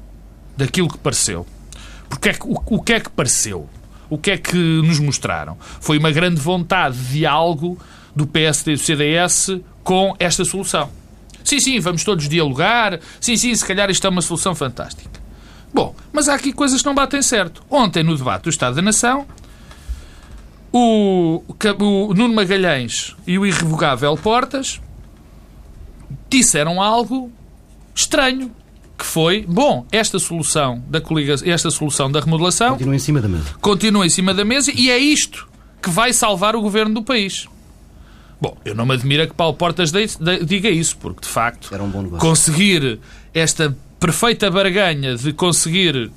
daquilo 0.55 0.87
que 0.87 0.97
pareceu. 0.97 1.45
Porque 2.09 2.29
é 2.29 2.33
que, 2.33 2.47
o, 2.47 2.61
o 2.65 2.81
que 2.81 2.93
é 2.93 2.99
que 2.99 3.09
pareceu? 3.09 3.69
O 4.09 4.17
que 4.17 4.31
é 4.31 4.37
que 4.37 4.55
nos 4.55 4.99
mostraram? 4.99 5.57
Foi 5.79 5.97
uma 5.99 6.09
grande 6.09 6.41
vontade 6.41 6.97
de 6.97 7.19
diálogo 7.19 7.77
do 8.15 8.25
PSD 8.25 8.71
e 8.71 8.75
do 8.75 8.81
CDS 8.81 9.59
com 9.83 10.15
esta 10.17 10.43
solução. 10.43 10.89
Sim, 11.43 11.59
sim, 11.59 11.79
vamos 11.79 12.03
todos 12.03 12.27
dialogar. 12.27 12.99
Sim, 13.21 13.37
sim, 13.37 13.53
se 13.53 13.65
calhar 13.65 13.89
isto 13.91 14.07
é 14.07 14.09
uma 14.09 14.21
solução 14.21 14.55
fantástica. 14.55 15.26
Bom, 15.73 15.95
mas 16.11 16.29
há 16.29 16.35
aqui 16.35 16.53
coisas 16.53 16.81
que 16.81 16.87
não 16.87 16.95
batem 16.95 17.21
certo. 17.21 17.63
Ontem, 17.69 18.03
no 18.03 18.15
debate 18.15 18.43
do 18.43 18.49
Estado 18.49 18.75
da 18.75 18.81
Nação, 18.81 19.25
o, 20.71 21.43
o 21.79 22.13
Nuno 22.13 22.33
Magalhães 22.33 23.15
e 23.25 23.37
o 23.37 23.45
irrevogável 23.45 24.15
Portas 24.17 24.81
disseram 26.29 26.81
algo 26.81 27.31
estranho, 27.93 28.51
que 28.97 29.05
foi, 29.05 29.45
bom, 29.47 29.85
esta 29.91 30.19
solução 30.19 30.83
da 30.87 30.99
coligação, 30.99 31.47
esta 31.47 31.69
solução 31.69 32.11
da 32.11 32.19
remodelação 32.19 32.71
continua 32.71 32.95
em 32.95 32.99
cima 32.99 33.21
da 33.21 33.27
mesa. 33.27 33.45
Continua 33.61 34.05
em 34.05 34.09
cima 34.09 34.33
da 34.33 34.43
mesa 34.45 34.71
e 34.73 34.89
é 34.89 34.97
isto 34.97 35.47
que 35.81 35.89
vai 35.89 36.11
salvar 36.13 36.55
o 36.55 36.61
governo 36.61 36.95
do 36.95 37.03
país. 37.03 37.47
Bom, 38.39 38.55
eu 38.63 38.75
não 38.75 38.85
me 38.85 38.93
admira 38.93 39.25
que 39.25 39.33
Paulo 39.33 39.55
Portas 39.55 39.91
diga 40.45 40.69
isso, 40.69 40.97
porque 40.97 41.21
de 41.21 41.27
facto 41.27 41.69
um 41.75 42.09
conseguir 42.17 42.99
esta 43.33 43.75
perfeita 43.99 44.49
barganha 44.49 45.15
de 45.15 45.33
conseguir 45.33 46.11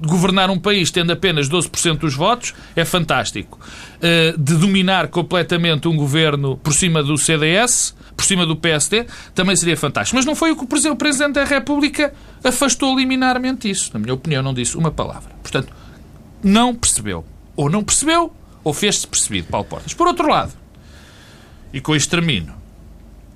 governar 0.00 0.50
um 0.50 0.58
país 0.58 0.90
tendo 0.90 1.10
apenas 1.12 1.48
12% 1.48 1.98
dos 1.98 2.14
votos 2.14 2.54
é 2.74 2.84
fantástico. 2.84 3.58
Eh, 4.00 4.34
de 4.36 4.54
dominar 4.54 5.08
completamente 5.08 5.88
um 5.88 5.96
governo 5.96 6.56
por 6.58 6.74
cima 6.74 7.02
do 7.02 7.16
CDS, 7.16 7.94
por 8.14 8.24
cima 8.24 8.44
do 8.44 8.56
PSD, 8.56 9.06
também 9.34 9.56
seria 9.56 9.76
fantástico. 9.76 10.16
Mas 10.16 10.26
não 10.26 10.34
foi 10.34 10.52
o 10.52 10.56
que 10.56 10.64
o 10.64 10.96
Presidente 10.96 11.34
da 11.34 11.44
República 11.44 12.12
afastou 12.44 12.96
liminarmente 12.96 13.70
isso. 13.70 13.90
Na 13.94 14.00
minha 14.00 14.14
opinião, 14.14 14.42
não 14.42 14.54
disse 14.54 14.76
uma 14.76 14.90
palavra. 14.90 15.30
Portanto, 15.42 15.72
não 16.42 16.74
percebeu. 16.74 17.24
Ou 17.56 17.70
não 17.70 17.82
percebeu, 17.82 18.32
ou 18.62 18.72
fez-se 18.74 19.06
percebido, 19.06 19.48
Paulo 19.48 19.66
Portas. 19.66 19.94
Por 19.94 20.06
outro 20.06 20.28
lado, 20.28 20.52
E 21.72 21.80
com 21.80 21.94
isto 21.96 22.10
termino. 22.10 22.54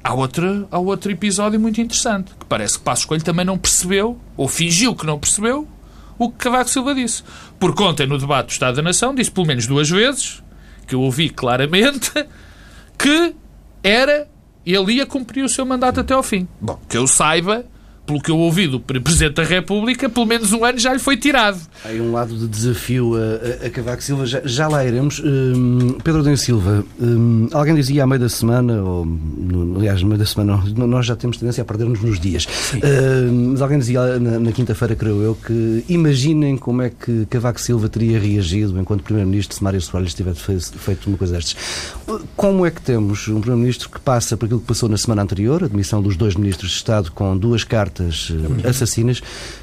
Há 0.03 0.15
outro, 0.15 0.67
há 0.71 0.79
outro 0.79 1.13
episódio 1.13 1.61
muito 1.61 1.81
interessante, 1.81 2.33
que 2.39 2.47
parece 2.47 2.79
que 2.79 2.85
Passos 2.85 3.05
Coelho 3.05 3.23
também 3.23 3.45
não 3.45 3.59
percebeu, 3.59 4.19
ou 4.37 4.49
fingiu 4.49 4.95
que 4.95 5.05
não 5.05 5.19
percebeu, 5.19 5.69
o 6.19 6.31
que 6.31 6.39
Cavaco 6.39 6.71
Silva 6.71 6.95
disse. 6.95 7.23
Porque 7.59 7.83
ontem, 7.83 8.07
no 8.07 8.19
debate 8.19 8.47
do 8.47 8.53
Estado 8.53 8.77
da 8.77 8.83
Nação, 8.83 9.15
disse 9.15 9.31
pelo 9.31 9.47
menos 9.47 9.67
duas 9.67 9.89
vezes, 9.91 10.43
que 10.87 10.95
eu 10.95 11.01
ouvi 11.01 11.29
claramente, 11.29 12.13
que 12.99 13.35
era 13.83 14.29
ele 14.65 14.95
ia 14.95 15.07
cumprir 15.07 15.45
o 15.45 15.49
seu 15.49 15.65
mandato 15.65 16.01
até 16.01 16.15
ao 16.15 16.23
fim. 16.23 16.47
Bom, 16.61 16.79
que 16.89 16.97
eu 16.97 17.07
saiba, 17.07 17.65
pelo 18.11 18.21
que 18.21 18.31
eu 18.31 18.39
ouvi 18.39 18.67
do 18.67 18.81
Presidente 18.81 19.35
da 19.35 19.45
República, 19.45 20.09
pelo 20.09 20.27
menos 20.27 20.53
um 20.53 20.65
ano 20.65 20.79
já 20.81 20.93
lhe 20.93 20.99
foi 20.99 21.17
tirado. 21.17 21.61
Há 21.85 21.91
um 21.91 22.11
lado 22.11 22.37
de 22.37 22.49
desafio 22.49 23.15
a, 23.15 23.67
a, 23.67 23.71
Cavaco 23.71 24.03
Silva, 24.03 24.27
já, 24.27 24.41
já 24.45 24.67
lá 24.67 24.85
iremos. 24.85 25.23
Hum, 25.25 25.97
Pedro 26.03 26.21
Adão 26.21 26.37
Silva, 26.37 26.85
hum, 27.01 27.49
alguém 27.53 27.75
dizia 27.77 28.03
à 28.03 28.07
meio 28.07 28.21
da 28.21 28.29
semana, 28.29 28.83
ou 28.83 29.07
aliás, 29.77 30.03
no 30.03 30.09
meio 30.09 30.19
da 30.19 30.27
semana, 30.27 30.61
nós 30.75 31.07
já 31.07 31.15
temos 31.15 31.37
tendência 31.37 31.63
a 31.63 31.65
perder-nos 31.65 32.01
nos 32.01 32.19
dias, 32.19 32.49
hum, 32.75 33.51
mas 33.53 33.63
alguém 33.63 33.79
dizia 33.79 34.19
na, 34.19 34.41
na 34.41 34.53
quinta-feira, 34.53 34.97
creio 34.97 35.23
eu, 35.23 35.37
que 35.37 35.85
imaginem 35.89 36.57
como 36.57 36.83
é 36.83 36.91
que 36.91 37.27
Cavaco 37.27 37.61
Silva 37.61 37.89
teria 37.89 38.19
reagido 38.19 38.79
enquanto 38.81 39.05
Primeiro-Ministro 39.05 39.57
se 39.57 39.63
Mário 39.63 39.81
Soares 39.81 40.15
tivesse 40.15 40.61
feito 40.77 41.07
uma 41.07 41.17
coisa 41.17 41.35
destas. 41.35 41.57
Como 42.35 42.67
é 42.67 42.73
que 42.73 42.83
temos 42.83 43.29
um 43.29 43.41
Primeiro-Ministro 43.41 43.89
que 43.89 44.01
passa 44.01 44.37
por 44.37 44.47
aquilo 44.47 44.61
que 44.61 44.67
passou 44.67 44.89
na 44.89 44.97
semana 44.97 45.23
anterior, 45.23 45.63
a 45.63 45.69
demissão 45.69 46.03
dos 46.03 46.17
dois 46.17 46.35
Ministros 46.35 46.73
de 46.73 46.77
Estado 46.77 47.13
com 47.13 47.37
duas 47.37 47.63
cartas 47.63 48.00
cartas 48.01 48.33
eh, 48.65 48.69
assassinas 48.69 49.23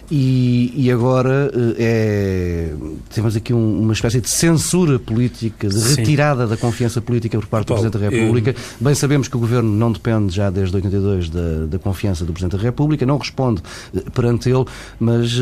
e, 0.10 0.72
e 0.75 0.91
agora 0.91 1.51
eh, 1.53 1.75
é, 1.79 2.74
temos 3.13 3.36
aqui 3.36 3.53
um, 3.53 3.82
uma 3.82 3.94
espécie 3.94 4.22
de 4.22 4.29
censura 4.29 5.00
política, 5.00 5.67
de 5.67 5.96
retirada 5.96 6.44
Sim. 6.44 6.50
da 6.50 6.58
confiança 6.58 7.01
política 7.01 7.38
por 7.39 7.48
parte 7.48 7.67
do 7.67 7.74
Presidente 7.74 7.98
da 7.98 8.10
República. 8.10 8.51
Eu... 8.51 8.56
Bem 8.79 8.96
sabemos 8.96 9.27
que 9.27 9.36
o 9.36 9.39
Governo 9.39 9.70
não 9.70 9.91
depende 9.91 10.34
já 10.34 10.50
desde 10.50 10.75
82 10.75 11.29
da, 11.29 11.65
da 11.65 11.79
confiança 11.79 12.24
do 12.24 12.32
Presidente 12.32 12.58
da 12.58 12.63
República, 12.63 13.06
não 13.06 13.17
responde 13.17 13.62
eh, 13.96 14.01
perante 14.13 14.50
ele, 14.50 14.65
mas 15.00 15.39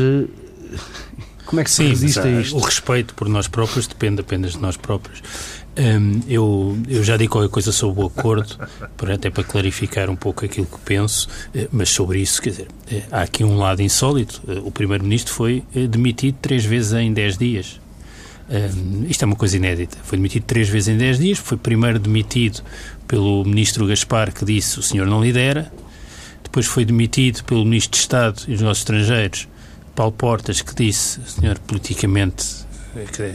como 1.46 1.60
é 1.60 1.64
que 1.64 1.70
se 1.70 1.76
Sim, 1.76 1.88
resiste 1.88 2.20
a 2.20 2.40
isto? 2.40 2.56
O 2.56 2.60
respeito 2.60 3.14
por 3.14 3.28
nós 3.28 3.46
próprios 3.46 3.86
depende 3.86 4.20
apenas 4.20 4.52
de 4.52 4.58
nós 4.58 4.76
próprios. 4.76 5.22
Um, 5.78 6.20
eu, 6.26 6.78
eu 6.88 7.04
já 7.04 7.18
digo 7.18 7.32
qualquer 7.32 7.50
coisa 7.50 7.70
sobre 7.70 8.02
o 8.02 8.06
acordo, 8.06 8.56
até 9.12 9.28
para 9.28 9.44
clarificar 9.44 10.08
um 10.08 10.16
pouco 10.16 10.44
aquilo 10.44 10.66
que 10.66 10.78
penso, 10.78 11.28
eh, 11.54 11.68
mas 11.70 11.90
sobre 11.90 12.18
isso, 12.18 12.40
quer 12.40 12.50
dizer, 12.50 12.68
eh, 12.90 13.02
há 13.12 13.20
aqui 13.20 13.44
um 13.44 13.58
lado 13.58 13.82
insólito. 13.82 14.40
Eh, 14.48 14.60
o 14.64 14.70
Primeiro-Ministro 14.70 15.34
foi 15.34 15.62
demitido 15.90 16.38
três 16.40 16.64
vezes 16.64 16.94
em 16.94 17.12
dez 17.12 17.36
dias. 17.36 17.78
Um, 18.48 19.04
isto 19.08 19.22
é 19.22 19.26
uma 19.26 19.36
coisa 19.36 19.56
inédita. 19.56 19.98
Foi 20.04 20.16
demitido 20.16 20.44
três 20.44 20.68
vezes 20.68 20.88
em 20.88 20.96
dez 20.96 21.18
dias. 21.18 21.38
Foi 21.38 21.56
primeiro 21.58 21.98
demitido 21.98 22.62
pelo 23.06 23.44
Ministro 23.44 23.86
Gaspar, 23.86 24.32
que 24.32 24.44
disse 24.44 24.78
o 24.78 24.82
senhor 24.82 25.06
não 25.06 25.22
lidera. 25.22 25.70
Depois 26.42 26.64
foi 26.66 26.84
demitido 26.84 27.42
pelo 27.44 27.64
Ministro 27.64 27.90
de 27.92 27.98
Estado 27.98 28.42
e 28.46 28.52
dos 28.52 28.62
Nossos 28.62 28.82
Estrangeiros, 28.82 29.48
Paulo 29.94 30.12
Portas, 30.12 30.62
que 30.62 30.74
disse 30.74 31.20
o 31.20 31.26
senhor 31.26 31.58
politicamente 31.58 32.65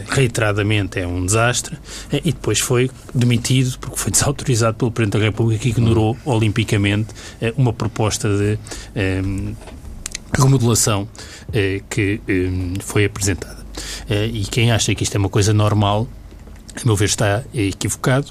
reiteradamente 0.07 0.99
é 0.99 1.07
um 1.07 1.25
desastre, 1.25 1.77
eh, 2.11 2.21
e 2.23 2.31
depois 2.31 2.59
foi 2.59 2.89
demitido 3.13 3.77
porque 3.79 3.97
foi 3.97 4.11
desautorizado 4.11 4.77
pelo 4.77 4.91
Presidente 4.91 5.19
da 5.19 5.25
República 5.25 5.61
que 5.61 5.69
ignorou 5.69 6.17
olimpicamente 6.25 7.13
eh, 7.41 7.53
uma 7.57 7.73
proposta 7.73 8.27
de 8.29 8.57
eh, 8.95 9.21
remodelação 10.33 11.07
que 11.89 12.21
um, 12.29 12.75
foi 12.79 13.03
apresentada. 13.03 13.65
E 14.09 14.45
quem 14.49 14.71
acha 14.71 14.95
que 14.95 15.03
isto 15.03 15.13
é 15.15 15.19
uma 15.19 15.27
coisa 15.27 15.53
normal, 15.53 16.07
a 16.73 16.85
meu 16.85 16.95
ver, 16.95 17.05
está 17.05 17.43
equivocado, 17.53 18.27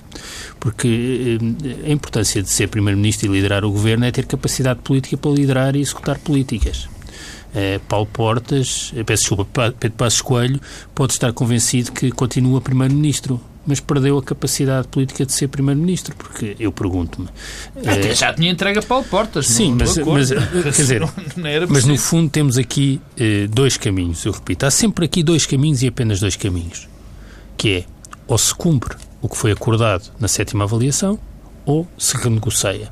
porque 0.59 1.39
a 1.87 1.91
importância 1.91 2.43
de 2.43 2.49
ser 2.49 2.69
Primeiro-Ministro 2.69 3.27
e 3.27 3.37
liderar 3.37 3.67
o 3.67 3.71
governo 3.71 4.07
é 4.07 4.11
ter 4.11 4.25
capacidade 4.25 4.81
política 4.81 5.19
para 5.19 5.31
liderar 5.31 5.77
e 5.77 5.83
executar 5.83 6.19
políticas. 6.19 6.89
Eh, 7.55 7.81
Paulo 7.89 8.07
Portas, 8.07 8.93
eh, 8.97 9.03
peço 9.03 9.23
desculpa, 9.23 9.75
Pedro 9.79 9.97
Passos 9.97 10.23
Coelho, 10.23 10.61
pode 10.95 11.13
estar 11.13 11.33
convencido 11.33 11.93
que 11.93 12.11
continua 12.11 12.61
Primeiro-Ministro 12.61 13.41
mas 13.67 13.79
perdeu 13.79 14.19
a 14.19 14.23
capacidade 14.23 14.89
política 14.89 15.25
de 15.25 15.33
ser 15.33 15.49
Primeiro-Ministro, 15.49 16.15
porque 16.17 16.57
eu 16.59 16.73
pergunto-me... 16.73 17.29
Até 17.77 18.11
eh, 18.11 18.15
já 18.15 18.33
tinha 18.33 18.51
entregue 18.51 18.79
a 18.79 18.83
Paulo 18.83 19.05
Portas. 19.05 19.47
Sim, 19.47 19.77
mas, 19.79 19.97
mas, 19.99 20.31
quer 20.31 20.71
dizer, 20.73 21.03
mas 21.69 21.85
no 21.85 21.97
fundo 21.97 22.31
temos 22.31 22.57
aqui 22.57 23.01
eh, 23.17 23.47
dois 23.49 23.77
caminhos, 23.77 24.25
eu 24.25 24.33
repito, 24.33 24.67
há 24.67 24.71
sempre 24.71 25.05
aqui 25.05 25.23
dois 25.23 25.47
caminhos 25.47 25.83
e 25.83 25.89
apenas 25.89 26.21
dois 26.21 26.37
caminhos, 26.37 26.89
que 27.57 27.71
é 27.71 27.85
ou 28.27 28.39
se 28.39 28.55
cumpre 28.55 28.97
o 29.21 29.29
que 29.29 29.37
foi 29.37 29.53
acordado 29.53 30.11
na 30.19 30.29
sétima 30.29 30.65
avaliação 30.65 31.19
ou 31.67 31.87
se 31.99 32.17
renegocia. 32.17 32.89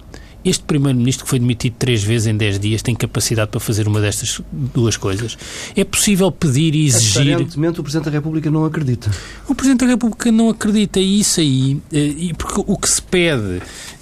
Este 0.49 0.65
Primeiro-Ministro 0.65 1.25
que 1.25 1.31
foi 1.31 1.39
demitido 1.39 1.75
três 1.79 2.03
vezes 2.03 2.27
em 2.27 2.37
dez 2.37 2.59
dias 2.59 2.81
tem 2.81 2.95
capacidade 2.95 3.51
para 3.51 3.61
fazer 3.61 3.87
uma 3.87 4.01
destas 4.01 4.41
duas 4.51 4.97
coisas. 4.97 5.37
É 5.77 5.85
possível 5.85 6.33
pedir 6.33 6.75
e 6.75 6.87
exigir... 6.87 7.35
Aparentemente 7.35 7.81
o 7.81 7.83
Presidente 7.83 8.07
da 8.07 8.11
República 8.11 8.51
não 8.51 8.65
acredita. 8.65 9.11
O 9.47 9.55
Presidente 9.55 9.81
da 9.81 9.87
República 9.87 10.33
não 10.33 10.49
acredita 10.49 11.01
e 11.01 11.21
isso 11.21 11.41
aí, 11.41 11.81
eh, 11.93 12.33
porque 12.37 12.63
o 12.67 12.79
que 12.79 12.89
se 12.89 13.03
pede 13.03 13.61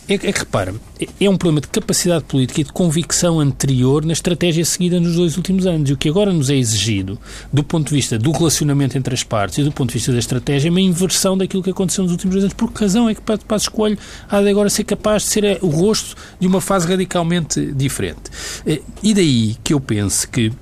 é, 0.09 0.15
é 0.15 0.19
que, 0.19 0.39
repara, 0.39 0.75
é 1.21 1.29
um 1.29 1.37
problema 1.37 1.61
de 1.61 1.69
capacidade 1.69 2.25
política 2.25 2.61
e 2.61 2.65
de 2.65 2.73
convicção 2.73 3.41
anterior 3.41 4.05
na 4.05 4.13
estratégia 4.13 4.65
seguida 4.65 5.01
nos 5.01 5.17
dois 5.17 5.37
últimos 5.37 5.67
anos. 5.67 5.91
E 5.91 5.93
o 5.93 5.97
que 5.97 6.09
agora 6.09 6.33
nos 6.33 6.49
é 6.49 6.55
exigido, 6.55 7.19
do 7.53 7.65
ponto 7.65 7.89
de 7.89 7.95
vista 7.95 8.17
do 8.17 8.31
relacionamento 8.31 8.97
entre 8.97 9.13
as 9.13 9.25
partes 9.25 9.59
e 9.59 9.65
do 9.65 9.73
ponto 9.73 9.89
de 9.89 9.95
vista 9.95 10.13
da 10.13 10.19
estratégia, 10.19 10.69
é 10.69 10.71
uma 10.71 10.81
inversão 10.81 11.37
daquilo 11.37 11.63
que 11.63 11.71
aconteceu 11.71 12.05
nos 12.05 12.13
últimos 12.13 12.35
dois 12.35 12.45
anos. 12.45 12.55
Por 12.55 12.73
que 12.73 12.81
razão 12.81 13.09
é 13.09 13.15
que 13.15 13.21
Passos 13.21 13.69
Coelho 13.69 13.99
há 14.31 14.41
de 14.41 14.49
agora 14.49 14.71
ser 14.71 14.85
capaz 14.85 15.25
de 15.25 15.29
ser 15.31 15.45
eh, 15.45 15.59
o 15.61 15.69
rosto 15.69 16.15
de 16.39 16.47
uma 16.47 16.61
fase 16.61 16.87
radicalmente 16.87 17.73
diferente? 17.73 18.31
Eh, 18.65 18.81
e 19.03 19.13
daí 19.13 19.57
que 19.65 19.75
eu 19.75 19.81
penso 19.81 20.29
que 20.29 20.53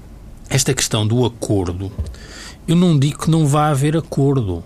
esta 0.49 0.73
questão 0.73 1.07
do 1.07 1.25
acordo, 1.25 1.93
eu 2.67 2.77
não 2.77 2.99
digo 2.99 3.19
que 3.19 3.31
não 3.31 3.47
vá 3.47 3.69
haver 3.69 3.97
acordo 3.97 4.65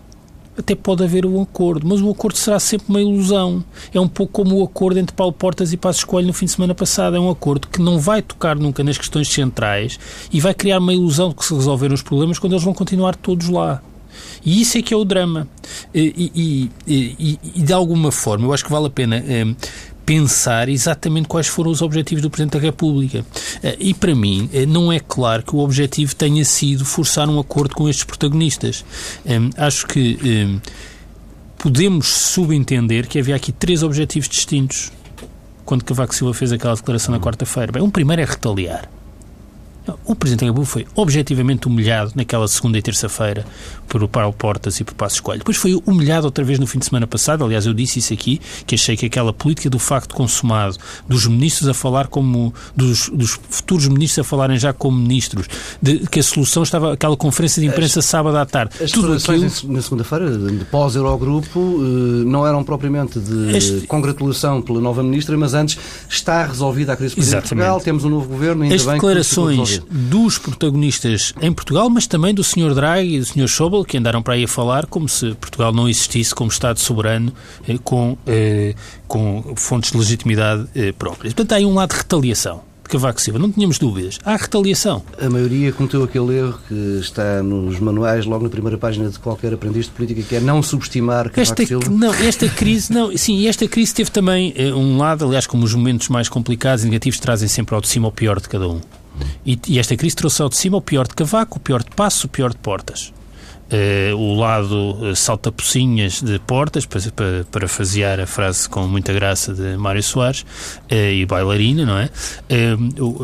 até 0.58 0.74
pode 0.74 1.04
haver 1.04 1.24
um 1.24 1.40
acordo, 1.40 1.86
mas 1.86 2.00
o 2.00 2.10
acordo 2.10 2.36
será 2.36 2.58
sempre 2.58 2.86
uma 2.88 3.00
ilusão. 3.00 3.64
É 3.92 4.00
um 4.00 4.08
pouco 4.08 4.32
como 4.32 4.56
o 4.56 4.64
acordo 4.64 4.98
entre 4.98 5.14
Paulo 5.14 5.32
Portas 5.32 5.72
e 5.72 5.76
Passos 5.76 6.04
Coelho 6.04 6.26
no 6.26 6.32
fim 6.32 6.46
de 6.46 6.52
semana 6.52 6.74
passado. 6.74 7.16
É 7.16 7.20
um 7.20 7.30
acordo 7.30 7.68
que 7.68 7.80
não 7.80 7.98
vai 7.98 8.22
tocar 8.22 8.56
nunca 8.56 8.82
nas 8.82 8.98
questões 8.98 9.28
centrais 9.28 9.98
e 10.32 10.40
vai 10.40 10.54
criar 10.54 10.78
uma 10.78 10.92
ilusão 10.92 11.30
de 11.30 11.36
que 11.36 11.44
se 11.44 11.54
resolveram 11.54 11.94
os 11.94 12.02
problemas 12.02 12.38
quando 12.38 12.52
eles 12.52 12.64
vão 12.64 12.74
continuar 12.74 13.14
todos 13.14 13.48
lá. 13.48 13.80
E 14.44 14.60
isso 14.60 14.78
é 14.78 14.82
que 14.82 14.92
é 14.92 14.96
o 14.96 15.04
drama. 15.04 15.46
E, 15.94 16.30
e, 16.34 16.70
e, 16.86 17.38
e 17.54 17.62
de 17.62 17.72
alguma 17.72 18.10
forma, 18.10 18.46
eu 18.46 18.52
acho 18.52 18.64
que 18.64 18.70
vale 18.70 18.86
a 18.86 18.90
pena 18.90 19.22
eh, 19.26 19.54
pensar 20.08 20.70
exatamente 20.70 21.28
quais 21.28 21.48
foram 21.48 21.70
os 21.70 21.82
objetivos 21.82 22.22
do 22.22 22.30
Presidente 22.30 22.54
da 22.54 22.58
República. 22.58 23.26
Eh, 23.62 23.76
e 23.78 23.92
para 23.92 24.14
mim, 24.14 24.48
eh, 24.54 24.64
não 24.64 24.90
é 24.90 24.98
claro 24.98 25.42
que 25.42 25.54
o 25.54 25.58
objetivo 25.58 26.16
tenha 26.16 26.42
sido 26.46 26.82
forçar 26.82 27.28
um 27.28 27.38
acordo 27.38 27.74
com 27.74 27.86
estes 27.86 28.04
protagonistas. 28.04 28.86
Eh, 29.26 29.38
acho 29.58 29.86
que 29.86 30.58
podemos 31.58 32.08
subentender 32.08 33.06
que 33.06 33.18
havia 33.18 33.36
aqui 33.36 33.52
três 33.52 33.82
objetivos 33.82 34.30
distintos 34.30 34.90
quando 35.66 35.84
Cavaco 35.84 36.14
Silva 36.14 36.32
fez 36.32 36.52
aquela 36.52 36.74
declaração 36.74 37.12
na 37.12 37.20
quarta-feira. 37.20 37.70
Bem, 37.70 37.82
um 37.82 37.90
primeiro 37.90 38.22
é 38.22 38.24
retaliar. 38.24 38.88
O 40.04 40.14
Presidente 40.14 40.40
da 40.40 40.46
República 40.46 40.72
foi 40.72 40.86
objetivamente 40.94 41.66
humilhado 41.66 42.12
naquela 42.14 42.48
segunda 42.48 42.78
e 42.78 42.82
terça-feira 42.82 43.44
por 43.88 44.06
Paulo 44.08 44.32
Portas 44.32 44.78
e 44.80 44.84
por 44.84 44.94
Passos 44.94 45.20
Coelho. 45.20 45.40
Depois 45.40 45.56
foi 45.56 45.80
humilhado 45.86 46.26
outra 46.26 46.44
vez 46.44 46.58
no 46.58 46.66
fim 46.66 46.78
de 46.78 46.86
semana 46.86 47.06
passado. 47.06 47.44
Aliás, 47.44 47.66
eu 47.66 47.74
disse 47.74 47.98
isso 47.98 48.12
aqui, 48.12 48.40
que 48.66 48.74
achei 48.74 48.96
que 48.96 49.06
aquela 49.06 49.32
política 49.32 49.70
do 49.70 49.78
facto 49.78 50.14
consumado, 50.14 50.76
dos 51.08 51.26
ministros 51.26 51.68
a 51.68 51.74
falar 51.74 52.08
como. 52.08 52.52
dos, 52.76 53.08
dos 53.08 53.38
futuros 53.48 53.88
ministros 53.88 54.26
a 54.26 54.28
falarem 54.28 54.58
já 54.58 54.72
como 54.72 54.98
ministros, 54.98 55.46
de, 55.80 56.00
que 56.08 56.20
a 56.20 56.22
solução 56.22 56.62
estava. 56.62 56.92
aquela 56.92 57.16
conferência 57.16 57.60
de 57.60 57.68
imprensa 57.68 58.00
as, 58.00 58.04
sábado 58.04 58.36
à 58.36 58.44
tarde. 58.44 58.82
As 58.82 58.90
Tudo 58.90 59.14
aquilo... 59.14 59.42
na 59.42 59.82
segunda-feira, 59.82 60.30
de 60.30 60.64
pós-Eurogrupo, 60.66 61.58
eh, 61.58 62.24
não 62.24 62.46
eram 62.46 62.62
propriamente 62.62 63.18
de 63.18 63.56
este... 63.56 63.86
congratulação 63.86 64.60
pela 64.60 64.80
nova 64.80 65.02
ministra, 65.02 65.36
mas 65.36 65.54
antes 65.54 65.78
está 66.08 66.44
resolvida 66.44 66.92
a 66.92 66.96
crise 66.96 67.14
política 67.14 67.40
Portugal, 67.40 67.80
temos 67.80 68.04
um 68.04 68.10
novo 68.10 68.28
governo, 68.28 68.62
ainda 68.62 68.74
As 68.74 68.84
bem 68.84 68.94
declarações 68.94 69.77
dos 69.90 70.38
protagonistas 70.38 71.34
em 71.40 71.52
Portugal, 71.52 71.88
mas 71.90 72.06
também 72.06 72.34
do 72.34 72.44
Sr. 72.44 72.74
Draghi 72.74 73.16
e 73.16 73.20
do 73.20 73.26
Sr. 73.26 73.48
Schäuble, 73.48 73.84
que 73.84 73.96
andaram 73.96 74.22
para 74.22 74.34
aí 74.34 74.44
a 74.44 74.48
falar 74.48 74.86
como 74.86 75.08
se 75.08 75.34
Portugal 75.34 75.72
não 75.72 75.88
existisse 75.88 76.34
como 76.34 76.50
Estado 76.50 76.78
soberano 76.78 77.32
eh, 77.66 77.78
com, 77.82 78.16
eh, 78.26 78.74
com 79.06 79.54
fontes 79.56 79.92
de 79.92 79.98
legitimidade 79.98 80.66
eh, 80.74 80.92
próprias. 80.92 81.34
Portanto, 81.34 81.52
há 81.52 81.56
aí 81.56 81.66
um 81.66 81.74
lado 81.74 81.90
de 81.90 81.96
retaliação. 81.96 82.62
de 82.82 82.88
Cavaco 82.88 83.20
Silva, 83.20 83.38
não 83.38 83.50
tínhamos 83.52 83.78
dúvidas. 83.78 84.18
Há 84.24 84.36
retaliação. 84.36 85.02
A 85.20 85.28
maioria 85.28 85.72
cometeu 85.72 86.02
aquele 86.02 86.38
erro 86.38 86.58
que 86.66 86.98
está 87.00 87.42
nos 87.42 87.78
manuais, 87.78 88.24
logo 88.24 88.44
na 88.44 88.50
primeira 88.50 88.78
página 88.78 89.10
de 89.10 89.18
qualquer 89.18 89.52
aprendiz 89.52 89.86
de 89.86 89.92
política, 89.92 90.22
que 90.22 90.36
é 90.36 90.40
não 90.40 90.62
subestimar 90.62 91.30
Cavaco 91.30 91.40
esta, 91.40 91.66
Silva. 91.66 91.90
Não, 91.90 92.14
esta 92.14 92.48
crise, 92.48 92.92
não, 92.92 93.16
sim, 93.16 93.46
esta 93.46 93.68
crise 93.68 93.94
teve 93.94 94.10
também 94.10 94.54
um 94.74 94.96
lado, 94.96 95.24
aliás, 95.24 95.46
como 95.46 95.64
os 95.64 95.74
momentos 95.74 96.08
mais 96.08 96.28
complicados 96.28 96.84
e 96.84 96.86
negativos 96.86 97.20
trazem 97.20 97.48
sempre 97.48 97.74
ao 97.74 97.80
de 97.80 97.88
cima 97.88 98.08
o 98.08 98.12
pior 98.12 98.40
de 98.40 98.48
cada 98.48 98.68
um. 98.68 98.80
E, 99.44 99.58
e, 99.68 99.78
esta 99.78 99.96
crise 99.96 100.16
trouxe 100.16 100.42
ao 100.42 100.48
de 100.48 100.56
cima 100.56 100.76
o 100.76 100.82
pior 100.82 101.06
de 101.06 101.14
Cavaco, 101.14 101.58
o 101.58 101.60
pior 101.60 101.82
de 101.82 101.90
Passo, 101.90 102.26
o 102.26 102.30
pior 102.30 102.50
de 102.50 102.58
Portas. 102.58 103.12
Uh, 103.72 104.16
o 104.16 104.34
lado 104.34 104.96
uh, 105.00 105.16
salta-pocinhas 105.16 106.22
de 106.22 106.38
portas, 106.40 106.86
para, 106.86 107.00
para 107.14 107.44
parafasear 107.50 108.20
a 108.20 108.26
frase 108.26 108.68
com 108.68 108.86
muita 108.86 109.12
graça 109.12 109.54
de 109.54 109.76
Mário 109.76 110.02
Soares, 110.02 110.42
uh, 110.42 110.94
e 110.94 111.24
bailarina, 111.26 111.84
não 111.84 111.98
é? 111.98 112.10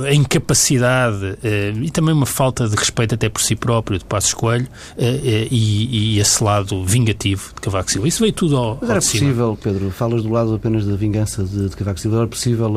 a 0.08 0.14
incapacidade 0.14 1.38
e 1.82 1.90
também 1.90 2.14
uma 2.14 2.26
falta 2.26 2.68
de 2.68 2.76
respeito 2.76 3.14
até 3.14 3.28
por 3.28 3.40
si 3.40 3.56
próprio 3.56 3.98
de 3.98 4.04
Passos 4.04 4.34
Coelho 4.34 4.68
e, 4.98 6.16
e, 6.16 6.20
esse 6.20 6.42
lado 6.42 6.84
vingativo 6.84 7.52
de 7.54 7.60
Cavaco 7.60 7.90
Silva. 7.90 8.08
Isso 8.08 8.20
veio 8.20 8.32
tudo 8.32 8.56
ao, 8.56 8.78
Mas 8.80 8.90
era 8.90 9.00
possível, 9.00 9.58
Pedro, 9.60 9.90
falas 9.90 10.22
do 10.22 10.30
lado 10.30 10.54
apenas 10.54 10.86
da 10.86 10.96
vingança 10.96 11.42
de, 11.44 11.68
de 11.68 11.76
Cavaco 11.76 11.98
Silva, 12.00 12.18
era 12.18 12.26
possível 12.26 12.72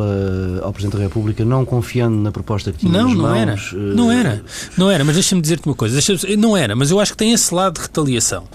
ao 0.62 0.74
Presidente 0.74 0.97
da 0.97 1.03
República, 1.03 1.45
não 1.45 1.65
confiando 1.65 2.17
na 2.17 2.31
proposta 2.31 2.71
que 2.71 2.79
tinha 2.79 2.91
Não, 2.91 3.13
não 3.13 3.24
mãos, 3.24 3.38
era. 3.38 3.55
Não 3.74 4.12
era. 4.12 4.43
Não 4.77 4.91
era, 4.91 5.03
mas 5.03 5.15
deixa-me 5.15 5.41
dizer-te 5.41 5.67
uma 5.67 5.75
coisa. 5.75 6.00
Não 6.38 6.55
era, 6.55 6.75
mas 6.75 6.91
eu 6.91 7.00
acho 7.00 7.12
que 7.12 7.17
tem 7.17 7.31
esse 7.31 7.53
lado 7.57 7.75
de 7.75 7.81
retaliação. 7.81 8.47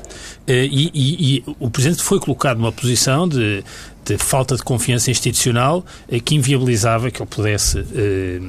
Eh, 0.46 0.66
e, 0.70 0.90
e, 0.94 1.36
e, 1.36 1.44
o 1.60 1.70
Presidente 1.70 2.02
foi 2.02 2.18
colocado 2.18 2.58
numa 2.58 2.72
posição 2.72 3.28
de 3.28 3.62
de 4.04 4.18
falta 4.18 4.56
de 4.56 4.62
confiança 4.62 5.10
institucional 5.10 5.84
eh, 6.08 6.18
que 6.18 6.34
inviabilizava 6.34 7.10
que 7.10 7.22
ele 7.22 7.28
pudesse. 7.28 7.78
Eh, 7.94 8.40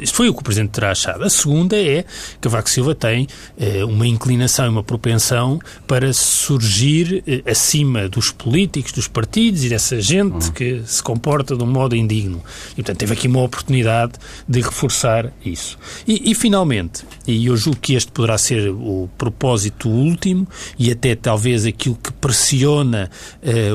isto 0.00 0.16
foi 0.16 0.28
o 0.28 0.34
que 0.34 0.40
o 0.40 0.42
Presidente 0.42 0.70
terá 0.70 0.90
achado. 0.90 1.22
A 1.22 1.30
segunda 1.30 1.76
é 1.76 2.02
que 2.02 2.38
Cavaco 2.40 2.70
Silva 2.70 2.94
tem 2.94 3.26
eh, 3.58 3.84
uma 3.84 4.06
inclinação 4.06 4.66
e 4.66 4.68
uma 4.68 4.82
propensão 4.82 5.60
para 5.86 6.12
surgir 6.12 7.22
acima 7.46 8.08
dos 8.08 8.30
políticos, 8.30 8.92
dos 8.92 9.06
partidos 9.06 9.64
e 9.64 9.68
dessa 9.68 10.00
gente 10.00 10.46
uhum. 10.46 10.52
que 10.52 10.82
se 10.86 11.02
comporta 11.02 11.56
de 11.56 11.62
um 11.62 11.66
modo 11.66 11.94
indigno. 11.94 12.42
E, 12.72 12.76
portanto, 12.76 12.98
teve 12.98 13.12
aqui 13.12 13.28
uma 13.28 13.42
oportunidade 13.42 14.12
de 14.48 14.60
reforçar 14.60 15.32
isso. 15.44 15.78
E, 16.06 16.30
e 16.30 16.34
finalmente, 16.34 17.04
e 17.26 17.46
eu 17.46 17.56
julgo 17.56 17.78
que 17.80 17.94
este 17.94 18.10
poderá 18.10 18.38
ser 18.38 18.70
o 18.70 19.08
propósito 19.18 19.88
último 19.88 20.48
e 20.78 20.90
até 20.90 21.14
talvez 21.14 21.66
aquilo 21.66 21.96
que 22.02 22.12
pressiona 22.12 23.10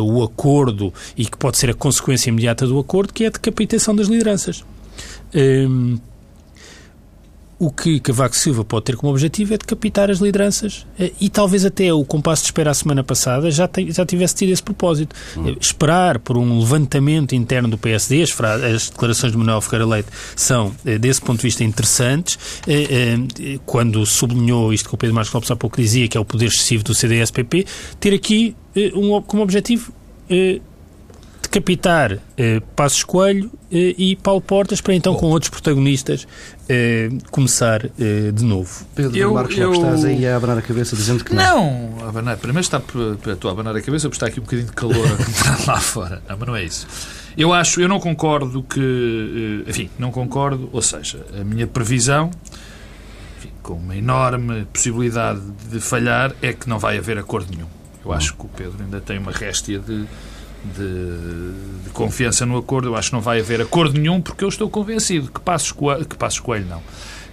o 0.01 0.23
acordo 0.23 0.93
e 1.15 1.26
que 1.31 1.37
pode 1.37 1.57
ser 1.57 1.69
a 1.69 1.73
consequência 1.73 2.29
imediata 2.29 2.65
do 2.65 2.79
acordo, 2.79 3.13
que 3.13 3.23
é 3.23 3.27
a 3.27 3.31
decapitação 3.31 3.95
das 3.95 4.07
lideranças. 4.07 4.63
Um, 5.35 5.97
o 7.59 7.71
que 7.71 7.99
Cavaco 7.99 8.35
Silva 8.35 8.63
pode 8.63 8.85
ter 8.85 8.95
como 8.95 9.11
objetivo 9.11 9.53
é 9.53 9.57
decapitar 9.57 10.11
as 10.11 10.19
lideranças 10.19 10.85
eh, 10.99 11.11
e 11.19 11.27
talvez 11.27 11.65
até 11.65 11.91
o 11.91 12.05
compasso 12.05 12.43
de 12.43 12.49
espera 12.49 12.69
a 12.69 12.73
semana 12.73 13.03
passada 13.03 13.49
já, 13.49 13.67
tem, 13.67 13.91
já 13.91 14.05
tivesse 14.05 14.35
tido 14.35 14.51
esse 14.51 14.61
propósito. 14.61 15.15
Hum. 15.35 15.49
Eh, 15.49 15.55
esperar 15.59 16.19
por 16.19 16.37
um 16.37 16.59
levantamento 16.59 17.33
interno 17.33 17.67
do 17.67 17.77
PSD, 17.77 18.21
as, 18.21 18.39
as, 18.39 18.89
declarações 18.91 19.31
de 19.31 19.37
Manuel 19.39 19.59
Ferreira 19.61 19.87
Leite 19.87 20.09
são, 20.35 20.71
eh, 20.85 20.99
desse 20.99 21.19
ponto 21.19 21.37
de 21.37 21.43
vista, 21.43 21.63
interessantes. 21.63 22.37
Quando 23.65 24.05
sublinhou 24.05 24.71
isto 24.71 24.89
que 24.89 24.95
o 24.95 24.97
Pedro 24.97 25.15
Marcos 25.15 25.33
Lopes 25.33 25.49
há 25.49 25.55
pouco 25.55 25.77
dizia, 25.81 26.07
que 26.07 26.17
é 26.17 26.21
o 26.21 26.25
poder 26.25 26.47
excessivo 26.47 26.83
do 26.83 26.93
CDS-PP, 26.93 27.65
ter 27.99 28.13
aqui 28.13 28.55
um, 28.93 29.21
como 29.21 29.41
objetivo 29.41 29.91
decapitar 31.57 32.19
eh, 32.37 32.61
Passos 32.75 33.03
Coelho 33.03 33.51
eh, 33.71 33.95
e 33.97 34.15
Paulo 34.15 34.41
Portas 34.41 34.79
para 34.79 34.93
então 34.93 35.13
Bom. 35.13 35.19
com 35.19 35.25
outros 35.27 35.49
protagonistas 35.49 36.27
eh, 36.69 37.09
começar 37.31 37.89
de 37.97 38.43
novo. 38.43 38.85
Pedro 38.95 39.17
eu, 39.17 39.33
Marcos 39.33 39.57
eu... 39.57 39.73
estás 39.73 40.05
aí 40.05 40.25
a 40.25 40.35
abanar 40.37 40.57
a 40.57 40.61
cabeça 40.61 40.95
dizendo 40.95 41.23
que 41.23 41.33
não. 41.33 41.97
Não, 41.97 42.07
abanar, 42.07 42.37
primeiro 42.37 42.61
está 42.61 42.79
para 42.79 43.35
tu 43.35 43.47
a 43.47 43.51
abanar 43.51 43.75
a 43.75 43.81
cabeça 43.81 44.07
porque 44.07 44.15
está 44.15 44.27
aqui 44.27 44.39
um 44.39 44.43
bocadinho 44.43 44.67
de 44.67 44.73
calor 44.73 45.05
lá 45.67 45.79
fora. 45.79 46.21
Não, 46.27 46.37
mas 46.37 46.47
não 46.47 46.55
é 46.55 46.63
isso. 46.63 46.87
Eu 47.37 47.53
acho, 47.53 47.79
eu 47.81 47.87
não 47.87 47.99
concordo 47.99 48.63
que, 48.63 49.63
enfim, 49.67 49.89
não 49.99 50.11
concordo, 50.11 50.69
ou 50.71 50.81
seja, 50.81 51.23
a 51.39 51.43
minha 51.43 51.67
previsão 51.67 52.31
enfim, 53.37 53.51
com 53.61 53.73
uma 53.73 53.95
enorme 53.95 54.65
possibilidade 54.73 55.41
de 55.71 55.79
falhar 55.79 56.33
é 56.41 56.51
que 56.51 56.67
não 56.67 56.79
vai 56.79 56.97
haver 56.97 57.17
acordo 57.19 57.51
nenhum. 57.53 57.67
Eu 58.03 58.11
acho 58.11 58.33
que 58.35 58.45
o 58.45 58.49
Pedro 58.49 58.77
ainda 58.83 58.99
tem 59.01 59.19
uma 59.19 59.31
réstia 59.31 59.79
de 59.79 60.07
de, 60.63 61.83
de, 61.83 61.89
confiança 61.91 62.45
no 62.45 62.57
acordo. 62.57 62.89
Eu 62.89 62.95
acho 62.95 63.09
que 63.09 63.15
não 63.15 63.21
vai 63.21 63.39
haver 63.39 63.61
acordo 63.61 63.99
nenhum, 63.99 64.21
porque 64.21 64.43
eu 64.43 64.49
estou 64.49 64.69
convencido 64.69 65.31
que 65.31 65.39
Passos 65.39 65.71
Coelho, 65.71 66.05
que 66.05 66.15
Passos 66.15 66.39
Coelho 66.39 66.65
não, 66.67 66.81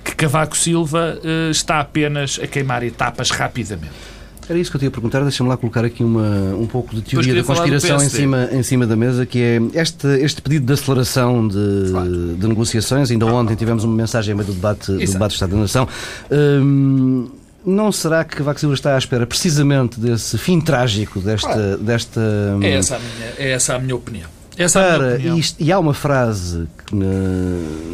que 0.05 0.15
Cavaco 0.15 0.57
Silva 0.57 1.19
uh, 1.19 1.51
está 1.51 1.81
apenas 1.81 2.39
a 2.43 2.47
queimar 2.47 2.83
etapas 2.83 3.31
rapidamente. 3.31 4.15
Era 4.49 4.59
isso 4.59 4.71
que 4.71 4.77
eu 4.77 4.79
tinha 4.79 4.89
a 4.89 4.93
perguntar. 4.93 5.21
Deixa-me 5.23 5.49
lá 5.49 5.57
colocar 5.57 5.85
aqui 5.85 6.05
uma, 6.05 6.55
um 6.55 6.67
pouco 6.67 6.95
de 6.95 7.03
teoria 7.03 7.35
da 7.35 7.43
conspiração 7.43 7.97
em 7.97 8.09
cima, 8.09 8.49
em 8.53 8.63
cima 8.63 8.87
da 8.87 8.95
mesa, 8.95 9.25
que 9.25 9.39
é 9.39 9.61
este, 9.81 10.07
este 10.21 10.43
pedido 10.43 10.67
de 10.67 10.73
aceleração 10.75 11.49
de, 11.49 11.91
claro. 11.91 12.37
de 12.37 12.47
negociações. 12.47 13.11
Ainda 13.11 13.27
ontem 13.27 13.55
tivemos 13.55 13.85
uma 13.85 13.97
mensagem 13.97 14.35
meio 14.35 14.47
do 14.47 14.53
debate, 14.53 14.93
do 14.93 14.99
debate 14.99 15.31
do 15.31 15.35
Estado 15.35 15.51
da 15.51 15.57
Nação. 15.57 15.89
Hum, 16.31 17.29
não 17.65 17.91
será 17.91 18.25
que 18.25 18.37
Cavaco 18.37 18.61
Silva 18.61 18.75
está 18.75 18.95
à 18.95 18.99
espera 18.99 19.27
precisamente 19.27 19.99
desse 19.99 20.37
fim 20.39 20.61
trágico 20.61 21.21
desta. 21.21 21.49
Claro. 21.49 21.79
desta 21.79 22.21
é, 22.63 22.73
essa 22.73 22.97
a 22.97 22.99
minha, 22.99 23.33
é 23.39 23.51
essa 23.51 23.75
a 23.75 23.79
minha 23.79 23.97
opinião. 23.97 24.29
Essa 24.57 24.81
para, 24.81 25.17
é 25.17 25.37
isto, 25.37 25.61
e 25.61 25.73
há 25.73 25.79
uma 25.81 25.93
frase 25.93 26.69
na, 26.93 27.07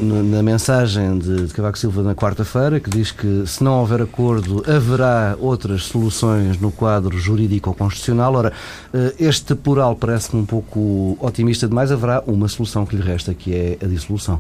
na, 0.03 0.23
na, 0.23 0.43
mensagem 0.43 1.19
de, 1.19 1.47
de 1.47 1.55
Cavaco 1.55 1.79
Silva 1.79 2.03
na 2.03 2.15
quarta-feira 2.15 2.79
que 2.79 2.91
diz 2.91 3.11
que 3.11 3.45
se 3.47 3.65
não 3.65 3.81
houver 3.81 4.03
acordo 4.03 4.63
haverá 4.71 5.37
outras 5.41 5.85
soluções 5.85 6.61
no 6.61 6.71
quadro 6.71 7.19
jurídico-constitucional. 7.19 8.35
Ora, 8.35 8.53
eh, 8.93 9.15
este 9.19 9.55
plural 9.55 9.97
parece-me 9.97 10.43
um 10.43 10.47
pouco 10.47 11.17
otimista 11.19 11.67
demais. 11.67 11.91
Haverá 11.91 12.23
uma 12.27 12.47
solução 12.47 12.85
que 12.85 12.95
lhe 12.95 13.03
resta, 13.03 13.33
que 13.33 13.55
é 13.55 13.79
a 13.83 13.87
dissolução. 13.87 14.39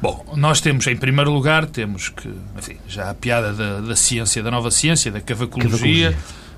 Bom, 0.00 0.24
nós 0.36 0.60
temos, 0.60 0.86
em 0.86 0.96
primeiro 0.96 1.30
lugar, 1.32 1.66
temos 1.66 2.10
que, 2.10 2.28
enfim, 2.56 2.76
já 2.86 3.10
a 3.10 3.14
piada 3.14 3.52
da, 3.52 3.80
da 3.80 3.96
ciência, 3.96 4.42
da 4.42 4.50
nova 4.50 4.70
ciência, 4.70 5.10
da 5.10 5.20
cavacologia. 5.20 6.16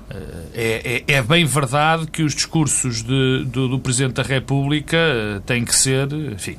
Eh, 0.09 0.45
é, 0.53 1.03
é, 1.07 1.15
é, 1.17 1.21
bem 1.21 1.45
verdade 1.45 2.07
que 2.07 2.23
os 2.23 2.33
discursos 2.33 3.03
de, 3.03 3.45
do, 3.45 3.67
do, 3.67 3.79
Presidente 3.79 4.15
da 4.15 4.23
República 4.23 4.97
eh, 4.97 5.39
têm 5.45 5.63
que 5.63 5.75
ser, 5.75 6.11
enfim, 6.11 6.57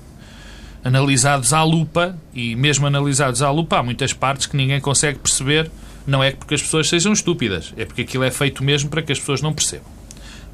analisados 0.85 1.53
à 1.53 1.63
lupa 1.63 2.17
e 2.33 2.55
mesmo 2.55 2.87
analisados 2.87 3.43
à 3.43 3.51
lupa 3.51 3.79
há 3.79 3.83
muitas 3.83 4.13
partes 4.13 4.47
que 4.47 4.57
ninguém 4.57 4.81
consegue 4.81 5.19
perceber. 5.19 5.71
Não 6.07 6.23
é 6.23 6.31
porque 6.31 6.55
as 6.55 6.63
pessoas 6.63 6.89
sejam 6.89 7.13
estúpidas, 7.13 7.75
é 7.77 7.85
porque 7.85 8.03
aquilo 8.03 8.25
é 8.25 8.31
feito 8.31 8.65
mesmo 8.65 8.89
para 8.89 9.03
que 9.03 9.13
as 9.13 9.19
pessoas 9.19 9.43
não 9.43 9.53
percebam. 9.53 9.91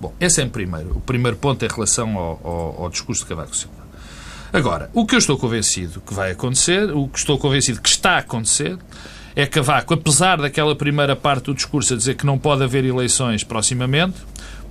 Bom, 0.00 0.12
esse 0.20 0.42
é 0.42 0.44
o 0.44 0.50
primeiro, 0.50 0.90
o 0.96 1.00
primeiro 1.00 1.36
ponto 1.36 1.64
em 1.64 1.68
relação 1.68 2.18
ao, 2.18 2.40
ao, 2.42 2.82
ao 2.84 2.90
discurso 2.90 3.22
de 3.22 3.28
Cavaco 3.28 3.54
Silva. 3.54 3.85
Agora, 4.56 4.88
o 4.94 5.04
que 5.04 5.14
eu 5.14 5.18
estou 5.18 5.36
convencido 5.36 6.00
que 6.00 6.14
vai 6.14 6.30
acontecer, 6.30 6.90
o 6.90 7.06
que 7.08 7.18
estou 7.18 7.36
convencido 7.36 7.78
que 7.78 7.90
está 7.90 8.12
a 8.12 8.18
acontecer, 8.20 8.78
é 9.34 9.44
que 9.44 9.52
Cavaco, 9.52 9.92
apesar 9.92 10.38
daquela 10.38 10.74
primeira 10.74 11.14
parte 11.14 11.44
do 11.44 11.54
discurso 11.54 11.92
a 11.92 11.96
dizer 11.98 12.14
que 12.14 12.24
não 12.24 12.38
pode 12.38 12.64
haver 12.64 12.82
eleições 12.82 13.44
proximamente, 13.44 14.16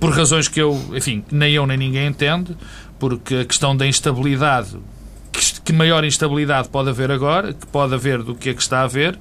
por 0.00 0.10
razões 0.10 0.48
que 0.48 0.60
eu, 0.60 0.76
enfim, 0.92 1.24
nem 1.30 1.52
eu 1.52 1.64
nem 1.68 1.76
ninguém 1.76 2.08
entende, 2.08 2.56
porque 2.98 3.36
a 3.36 3.44
questão 3.44 3.76
da 3.76 3.86
instabilidade, 3.86 4.76
que 5.64 5.72
maior 5.72 6.04
instabilidade 6.04 6.68
pode 6.68 6.90
haver 6.90 7.12
agora, 7.12 7.52
que 7.52 7.66
pode 7.68 7.94
haver 7.94 8.24
do 8.24 8.34
que 8.34 8.48
é 8.48 8.54
que 8.54 8.62
está 8.62 8.80
a 8.80 8.84
haver, 8.86 9.16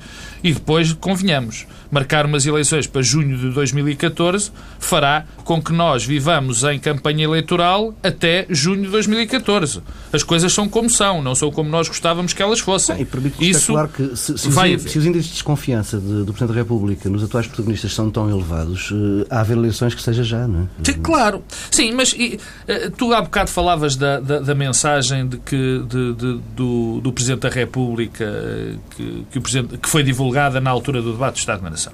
e 0.45 0.53
depois, 0.53 0.93
convenhamos, 0.93 1.65
marcar 1.89 2.23
umas 2.23 2.45
eleições 2.45 2.85
para 2.85 3.01
junho 3.01 3.35
de 3.35 3.49
2014 3.49 4.51
fará 4.79 5.25
com 5.43 5.59
que 5.59 5.73
nós 5.73 6.05
vivamos 6.05 6.63
em 6.63 6.77
campanha 6.77 7.23
eleitoral 7.23 7.95
até 8.03 8.45
junho 8.49 8.83
de 8.83 8.89
2014. 8.89 9.81
As 10.13 10.21
coisas 10.21 10.53
são 10.53 10.69
como 10.69 10.87
são, 10.87 11.23
não 11.23 11.33
são 11.33 11.49
como 11.49 11.67
nós 11.67 11.87
gostávamos 11.87 12.31
que 12.31 12.43
elas 12.43 12.59
fossem. 12.59 13.01
e 13.01 13.05
permite 13.05 13.49
Isso 13.49 13.73
claro 13.73 13.89
que 13.89 14.15
se, 14.15 14.37
se, 14.37 14.49
vai 14.49 14.75
os, 14.75 14.83
se 14.83 14.99
os 14.99 15.05
índices 15.07 15.27
de 15.27 15.33
desconfiança 15.33 15.97
de, 15.99 16.23
do 16.23 16.31
Presidente 16.31 16.49
da 16.49 16.53
República 16.53 17.09
nos 17.09 17.23
atuais 17.23 17.47
protagonistas 17.47 17.95
são 17.95 18.11
tão 18.11 18.29
elevados, 18.29 18.91
uh, 18.91 19.25
há 19.31 19.39
haver 19.39 19.57
eleições 19.57 19.95
que 19.95 20.01
seja 20.03 20.23
já, 20.23 20.47
não 20.47 20.61
é? 20.61 20.65
Sim, 20.83 20.99
claro. 21.01 21.43
Sim, 21.71 21.91
mas 21.93 22.13
e, 22.13 22.39
uh, 22.69 22.91
tu 22.91 23.13
há 23.15 23.21
bocado 23.21 23.49
falavas 23.49 23.95
da, 23.95 24.19
da, 24.19 24.39
da 24.41 24.53
mensagem 24.53 25.27
de 25.27 25.37
que, 25.37 25.83
de, 25.89 26.13
de, 26.13 26.39
do, 26.55 27.01
do 27.01 27.11
Presidente 27.11 27.41
da 27.41 27.49
República 27.49 28.25
uh, 28.25 28.79
que, 28.95 29.25
que, 29.31 29.39
o 29.39 29.41
Presidente, 29.41 29.77
que 29.79 29.89
foi 29.89 30.03
divulgada 30.03 30.34
na 30.61 30.69
altura 30.69 31.01
do 31.01 31.13
debate 31.13 31.35
do 31.35 31.39
Estado 31.39 31.63
da 31.63 31.69
Nação. 31.69 31.93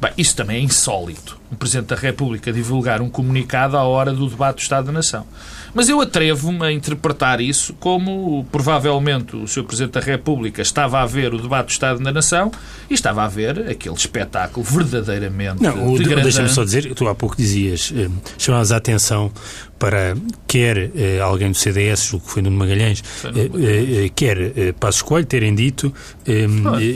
Bem, 0.00 0.12
isso 0.18 0.36
também 0.36 0.58
é 0.58 0.60
insólito. 0.60 1.38
O 1.50 1.56
Presidente 1.56 1.86
da 1.86 1.96
República 1.96 2.52
divulgar 2.52 3.00
um 3.00 3.08
comunicado 3.08 3.76
à 3.76 3.82
hora 3.84 4.12
do 4.12 4.28
debate 4.28 4.56
do 4.56 4.62
Estado 4.62 4.86
da 4.86 4.92
Nação. 4.92 5.26
Mas 5.72 5.88
eu 5.88 6.00
atrevo-me 6.00 6.64
a 6.64 6.72
interpretar 6.72 7.40
isso 7.40 7.74
como 7.74 8.44
provavelmente 8.50 9.36
o 9.36 9.46
Sr. 9.46 9.64
Presidente 9.64 9.92
da 9.92 10.00
República 10.00 10.60
estava 10.60 11.00
a 11.00 11.06
ver 11.06 11.32
o 11.32 11.38
debate 11.40 11.66
do 11.66 11.70
Estado 11.70 12.02
da 12.02 12.12
Nação 12.12 12.50
e 12.90 12.94
estava 12.94 13.24
a 13.24 13.28
ver 13.28 13.70
aquele 13.70 13.94
espetáculo 13.94 14.64
verdadeiramente. 14.64 15.62
Não, 15.62 15.94
de 15.94 16.14
deixa-me 16.16 16.48
só 16.48 16.64
dizer, 16.64 16.92
tu 16.94 17.08
há 17.08 17.14
pouco 17.14 17.36
dizias, 17.36 17.92
eh, 17.94 18.08
chamavas 18.38 18.72
a 18.72 18.76
atenção 18.76 19.30
para 19.78 20.16
quer 20.46 20.90
eh, 20.96 21.20
alguém 21.20 21.50
do 21.50 21.56
CDS, 21.56 22.14
o 22.14 22.20
que 22.20 22.30
foi 22.30 22.42
Nuno 22.42 22.56
Magalhães, 22.56 23.02
eh, 23.24 24.04
eh, 24.04 24.10
quer 24.14 24.72
Passos 24.74 25.02
Coelho 25.02 25.26
terem 25.26 25.54
dito 25.54 25.92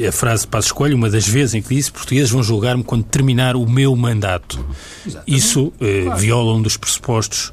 a 0.09 0.13
frase 0.13 0.43
de 0.43 0.49
Passos 0.49 0.73
Coelho, 0.73 0.97
uma 0.97 1.11
das 1.11 1.27
vezes 1.27 1.55
em 1.55 1.63
que 1.63 1.75
disse 1.75 1.93
portugueses 1.93 2.31
vão 2.31 2.43
julgar-me 2.43 2.83
quando 2.83 3.05
terminar 3.05 3.57
o 3.57 3.69
meu 3.69 3.95
mandato. 3.95 4.65
Exatamente. 5.07 5.37
Isso 5.37 5.73
claro. 5.79 6.19
viola 6.19 6.55
um 6.55 6.63
dos 6.63 6.77
pressupostos 6.77 7.53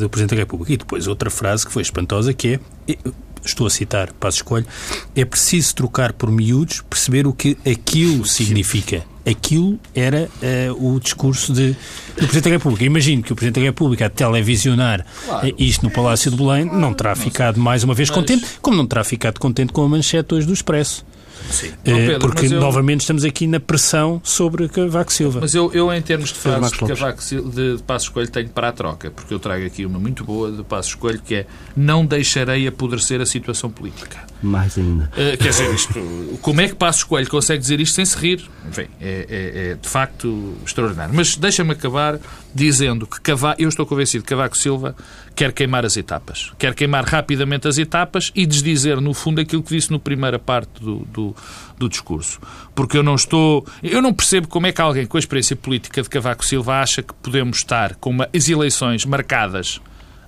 do 0.00 0.08
Presidente 0.08 0.36
da 0.36 0.40
República. 0.42 0.72
E 0.72 0.76
depois 0.76 1.06
outra 1.06 1.30
frase 1.30 1.66
que 1.66 1.72
foi 1.72 1.82
espantosa 1.82 2.32
que 2.32 2.60
é 2.88 2.96
estou 3.44 3.66
a 3.66 3.70
citar 3.70 4.12
Passos 4.12 4.38
Escolho, 4.38 4.66
é 5.14 5.24
preciso 5.24 5.74
trocar 5.74 6.12
por 6.12 6.30
miúdos, 6.30 6.82
perceber 6.88 7.26
o 7.26 7.32
que 7.32 7.56
aquilo 7.66 8.26
significa. 8.26 9.04
Aquilo 9.24 9.78
era 9.94 10.28
uh, 10.76 10.94
o 10.94 10.98
discurso 10.98 11.52
de, 11.52 11.72
do 11.72 11.76
Presidente 12.16 12.44
da 12.44 12.50
República. 12.50 12.84
Imagino 12.84 13.22
que 13.22 13.32
o 13.32 13.36
Presidente 13.36 13.60
da 13.60 13.66
República, 13.66 14.06
a 14.06 14.10
televisionar 14.10 15.06
claro. 15.24 15.46
uh, 15.46 15.54
isto 15.58 15.84
no 15.84 15.92
Palácio 15.92 16.30
de 16.30 16.36
Belém, 16.36 16.64
não 16.64 16.92
terá 16.92 17.14
ficado 17.14 17.60
mais 17.60 17.84
uma 17.84 17.94
vez 17.94 18.10
contente, 18.10 18.44
como 18.60 18.76
não 18.76 18.86
terá 18.86 19.04
ficado 19.04 19.38
contente 19.38 19.72
com 19.72 19.82
a 19.84 19.88
manchete 19.88 20.34
hoje 20.34 20.46
do 20.46 20.52
Expresso. 20.52 21.04
Sim. 21.50 21.72
Eh, 21.84 22.06
Pedro, 22.06 22.20
porque 22.20 22.46
eu... 22.46 22.60
novamente 22.60 23.00
estamos 23.00 23.24
aqui 23.24 23.46
na 23.46 23.60
pressão 23.60 24.20
sobre 24.24 24.68
Cavaco 24.68 25.12
Silva. 25.12 25.40
Mas 25.40 25.54
eu, 25.54 25.72
eu 25.72 25.92
em 25.92 26.02
termos 26.02 26.30
de 26.30 26.38
frases 26.38 26.72
de 26.72 26.78
Cavaco 26.78 27.22
Silva, 27.22 27.50
de, 27.50 27.76
de 27.76 27.82
Passo 27.82 28.06
Escolho, 28.06 28.28
tenho 28.28 28.48
para 28.48 28.68
a 28.68 28.72
troca, 28.72 29.10
porque 29.10 29.32
eu 29.34 29.38
trago 29.38 29.64
aqui 29.64 29.84
uma 29.84 29.98
muito 29.98 30.24
boa 30.24 30.50
de 30.50 30.62
Passo 30.62 30.90
Escolho 30.90 31.20
que 31.20 31.34
é 31.34 31.46
não 31.76 32.04
deixarei 32.04 32.66
apodrecer 32.66 33.20
a 33.20 33.26
situação 33.26 33.70
política. 33.70 34.18
Mais 34.42 34.76
ainda. 34.76 35.04
Uh, 35.04 35.36
quer 35.38 35.50
dizer, 35.50 35.72
isto, 35.72 36.38
como 36.40 36.60
é 36.60 36.68
que 36.68 36.74
Passo 36.74 36.98
Escolho 36.98 37.28
consegue 37.28 37.60
dizer 37.60 37.80
isto 37.80 37.94
sem 37.94 38.04
se 38.04 38.16
rir? 38.16 38.44
Enfim, 38.68 38.86
é, 39.00 39.26
é, 39.28 39.70
é 39.70 39.74
de 39.74 39.88
facto 39.88 40.54
extraordinário. 40.66 41.14
Mas 41.14 41.36
deixa-me 41.36 41.72
acabar 41.72 42.18
dizendo 42.54 43.06
que 43.06 43.20
Cavaco, 43.20 43.62
eu 43.62 43.68
estou 43.68 43.86
convencido 43.86 44.24
que 44.24 44.30
Cavaco 44.30 44.58
Silva 44.58 44.96
quer 45.34 45.52
queimar 45.52 45.84
as 45.84 45.96
etapas. 45.96 46.52
Quer 46.58 46.74
queimar 46.74 47.04
rapidamente 47.04 47.66
as 47.66 47.78
etapas 47.78 48.30
e 48.34 48.46
desdizer, 48.46 49.00
no 49.00 49.14
fundo, 49.14 49.40
aquilo 49.40 49.62
que 49.62 49.74
disse 49.74 49.90
na 49.90 49.98
primeira 49.98 50.38
parte 50.38 50.82
do, 50.82 51.00
do, 51.06 51.36
do, 51.78 51.88
discurso. 51.88 52.40
Porque 52.74 52.96
eu 52.96 53.02
não 53.02 53.14
estou. 53.14 53.66
Eu 53.82 54.02
não 54.02 54.12
percebo 54.12 54.48
como 54.48 54.66
é 54.66 54.72
que 54.72 54.80
alguém 54.80 55.06
com 55.06 55.16
a 55.16 55.20
experiência 55.20 55.56
política 55.56 56.02
de 56.02 56.08
Cavaco 56.08 56.44
Silva 56.44 56.80
acha 56.80 57.02
que 57.02 57.14
podemos 57.14 57.58
estar 57.58 57.94
com 57.96 58.10
uma, 58.10 58.28
as 58.34 58.48
eleições 58.48 59.04
marcadas 59.04 59.80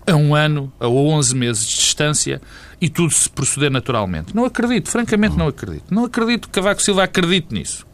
a 0.07 0.14
um 0.14 0.35
ano, 0.35 0.73
a 0.79 0.88
11 0.88 1.35
meses 1.35 1.67
de 1.67 1.75
distância 1.77 2.40
e 2.81 2.88
tudo 2.88 3.12
se 3.12 3.29
proceder 3.29 3.71
naturalmente. 3.71 4.35
Não 4.35 4.45
acredito, 4.45 4.90
francamente 4.90 5.37
não 5.37 5.49
acredito. 5.49 5.85
Não 5.90 6.05
acredito 6.05 6.49
que 6.49 6.55
Cavaco 6.55 6.83
Silva 6.83 7.05
acredite 7.05 7.55
nisso. 7.55 7.87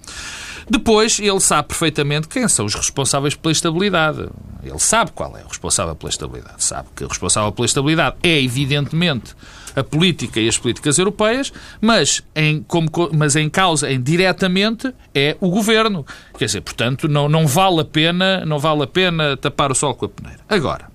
Depois, 0.71 1.19
ele 1.19 1.41
sabe 1.41 1.67
perfeitamente 1.67 2.29
quem 2.29 2.47
são 2.47 2.65
os 2.65 2.77
responsáveis 2.77 3.35
pela 3.35 3.51
estabilidade. 3.51 4.29
Ele 4.63 4.79
sabe 4.79 5.11
qual 5.11 5.37
é 5.37 5.43
o 5.43 5.49
responsável 5.49 5.97
pela 5.97 6.11
estabilidade. 6.11 6.63
Sabe 6.63 6.89
que 6.95 7.05
o 7.05 7.09
responsável 7.09 7.51
pela 7.51 7.67
estabilidade 7.67 8.17
é, 8.23 8.41
evidentemente, 8.41 9.35
a 9.75 9.83
política 9.83 10.39
e 10.39 10.49
as 10.49 10.57
políticas 10.57 10.97
europeias, 10.97 11.53
mas 11.81 12.23
em, 12.37 12.63
como, 12.63 12.89
mas 13.13 13.35
em 13.35 13.51
causa, 13.51 13.91
em 13.91 14.01
diretamente, 14.01 14.95
é 15.13 15.37
o 15.41 15.51
governo. 15.51 16.07
Quer 16.39 16.45
dizer, 16.45 16.61
portanto, 16.61 17.09
não, 17.09 17.29
não, 17.29 17.49
vale 17.49 17.81
a 17.81 17.85
pena, 17.85 18.45
não 18.47 18.61
vale 18.61 18.85
a 18.85 18.87
pena 18.87 19.37
tapar 19.37 19.73
o 19.73 19.75
sol 19.75 19.95
com 19.97 20.07
a 20.07 20.09
peneira. 20.09 20.41
Agora, 20.49 20.89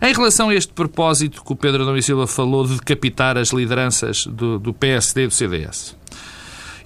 em 0.00 0.12
relação 0.12 0.48
a 0.48 0.54
este 0.54 0.72
propósito 0.72 1.44
que 1.44 1.52
o 1.52 1.56
Pedro 1.56 1.84
Adão 1.84 2.00
Silva 2.02 2.26
falou 2.26 2.66
de 2.66 2.74
decapitar 2.74 3.38
as 3.38 3.50
lideranças 3.50 4.26
do, 4.26 4.58
do 4.58 4.74
PSD 4.74 5.24
e 5.24 5.26
do 5.28 5.32
CDS, 5.32 5.96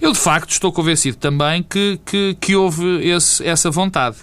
eu, 0.01 0.11
de 0.11 0.19
facto, 0.19 0.51
estou 0.51 0.71
convencido 0.71 1.17
também 1.17 1.63
que, 1.63 1.99
que, 2.05 2.37
que 2.39 2.55
houve 2.55 3.07
esse, 3.07 3.45
essa 3.45 3.71
vontade. 3.71 4.17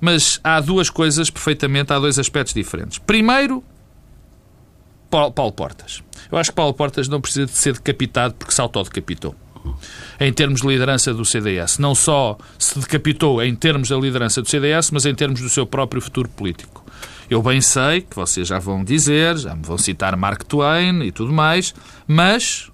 Mas 0.00 0.40
há 0.42 0.60
duas 0.60 0.88
coisas 0.88 1.28
perfeitamente, 1.30 1.92
há 1.92 1.98
dois 1.98 2.18
aspectos 2.18 2.54
diferentes. 2.54 2.98
Primeiro, 2.98 3.62
Paulo 5.10 5.52
Portas. 5.52 6.02
Eu 6.30 6.38
acho 6.38 6.50
que 6.50 6.56
Paulo 6.56 6.72
Portas 6.72 7.08
não 7.08 7.20
precisa 7.20 7.46
de 7.46 7.52
ser 7.52 7.74
decapitado 7.74 8.34
porque 8.34 8.54
se 8.54 8.60
autodecapitou. 8.60 9.34
Em 10.18 10.32
termos 10.32 10.62
de 10.62 10.66
liderança 10.66 11.12
do 11.12 11.24
CDS. 11.24 11.78
Não 11.78 11.94
só 11.94 12.38
se 12.58 12.78
decapitou 12.78 13.42
em 13.42 13.54
termos 13.54 13.90
da 13.90 13.96
liderança 13.96 14.40
do 14.40 14.48
CDS, 14.48 14.90
mas 14.90 15.04
em 15.04 15.14
termos 15.14 15.40
do 15.40 15.48
seu 15.48 15.66
próprio 15.66 16.00
futuro 16.00 16.28
político. 16.28 16.84
Eu 17.28 17.42
bem 17.42 17.60
sei 17.60 18.00
que 18.00 18.16
vocês 18.16 18.48
já 18.48 18.58
vão 18.58 18.82
dizer, 18.82 19.36
já 19.36 19.54
me 19.54 19.62
vão 19.62 19.76
citar 19.76 20.16
Mark 20.16 20.44
Twain 20.44 21.02
e 21.02 21.12
tudo 21.12 21.32
mais, 21.32 21.74
mas 22.06 22.69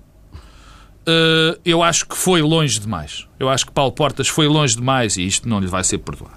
uh, 1.07 1.61
eu 1.64 1.83
acho 1.83 2.07
que 2.07 2.16
foi 2.16 2.42
longe 2.42 2.79
demais. 2.79 3.27
Eu 3.38 3.49
acho 3.49 3.66
que 3.66 3.73
Paulo 3.73 3.92
Portas 3.92 4.29
foi 4.29 4.49
longe 4.49 4.75
demais 4.75 5.16
e 5.16 5.27
isto 5.27 5.49
não 5.49 5.61
lhe 5.61 5.66
vai 5.66 5.85
ser 5.85 5.99
perdoado. 5.99 6.37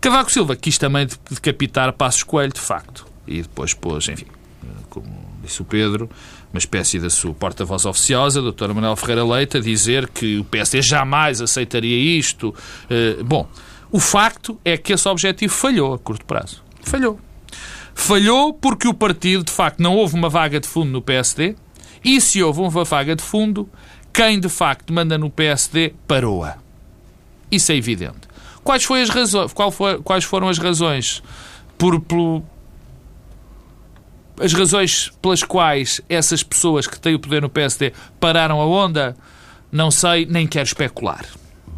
Cavaco 0.00 0.32
Silva 0.32 0.56
quis 0.56 0.78
também 0.78 1.06
decapitar 1.30 1.92
Passos 1.92 2.22
Coelho, 2.22 2.52
de 2.52 2.60
facto. 2.60 3.06
E 3.26 3.42
depois 3.42 3.74
pôs, 3.74 4.08
enfim, 4.08 4.26
como 4.88 5.06
disse 5.42 5.60
o 5.60 5.64
Pedro, 5.64 6.08
uma 6.52 6.58
espécie 6.58 6.98
da 6.98 7.10
sua 7.10 7.34
porta-voz 7.34 7.84
oficiosa, 7.84 8.40
a 8.40 8.42
doutora 8.42 8.72
Manuel 8.72 8.96
Ferreira 8.96 9.24
Leite, 9.24 9.58
a 9.58 9.60
dizer 9.60 10.08
que 10.08 10.38
o 10.38 10.44
PSD 10.44 10.82
jamais 10.82 11.40
aceitaria 11.40 12.18
isto. 12.18 12.54
Uh, 12.90 13.22
bom, 13.24 13.46
o 13.92 14.00
facto 14.00 14.58
é 14.64 14.76
que 14.76 14.92
esse 14.92 15.08
objetivo 15.08 15.52
falhou 15.52 15.94
a 15.94 15.98
curto 15.98 16.24
prazo. 16.24 16.62
Falhou. 16.82 17.20
Falhou 17.94 18.54
porque 18.54 18.88
o 18.88 18.94
partido, 18.94 19.44
de 19.44 19.52
facto, 19.52 19.80
não 19.80 19.96
houve 19.96 20.14
uma 20.14 20.28
vaga 20.28 20.58
de 20.58 20.66
fundo 20.66 20.90
no 20.90 21.02
PSD, 21.02 21.54
e 22.04 22.20
se 22.20 22.42
houve 22.42 22.60
uma 22.60 22.84
vaga 22.84 23.14
de 23.14 23.22
fundo, 23.22 23.68
quem 24.12 24.40
de 24.40 24.48
facto 24.48 24.92
manda 24.92 25.16
no 25.16 25.30
PSD 25.30 25.94
parou-a. 26.06 26.56
Isso 27.50 27.72
é 27.72 27.76
evidente. 27.76 28.28
Quais, 28.62 28.84
foi 28.84 29.02
as 29.02 29.10
quais 30.04 30.24
foram 30.24 30.48
as 30.48 30.58
razões 30.58 31.22
por, 31.78 32.00
as 34.40 34.52
razões 34.52 35.10
pelas 35.20 35.42
quais 35.42 36.00
essas 36.08 36.42
pessoas 36.42 36.86
que 36.86 36.98
têm 36.98 37.14
o 37.14 37.18
poder 37.18 37.42
no 37.42 37.48
PSD 37.48 37.92
pararam 38.18 38.60
a 38.60 38.66
onda? 38.66 39.16
Não 39.72 39.90
sei, 39.90 40.26
nem 40.26 40.46
quero 40.46 40.66
especular. 40.66 41.24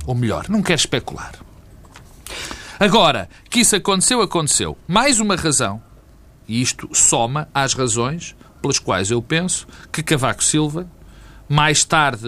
Ou 0.06 0.14
melhor, 0.14 0.48
não 0.48 0.62
quero 0.62 0.80
especular. 0.80 1.32
Agora, 2.80 3.28
que 3.48 3.60
isso 3.60 3.76
aconteceu, 3.76 4.20
aconteceu. 4.20 4.76
Mais 4.88 5.20
uma 5.20 5.36
razão, 5.36 5.80
e 6.48 6.60
isto 6.60 6.88
soma 6.92 7.48
às 7.54 7.74
razões 7.74 8.34
pelas 8.62 8.78
quais 8.78 9.10
eu 9.10 9.20
penso 9.20 9.66
que 9.92 10.02
Cavaco 10.02 10.42
Silva, 10.42 10.86
mais 11.48 11.84
tarde, 11.84 12.24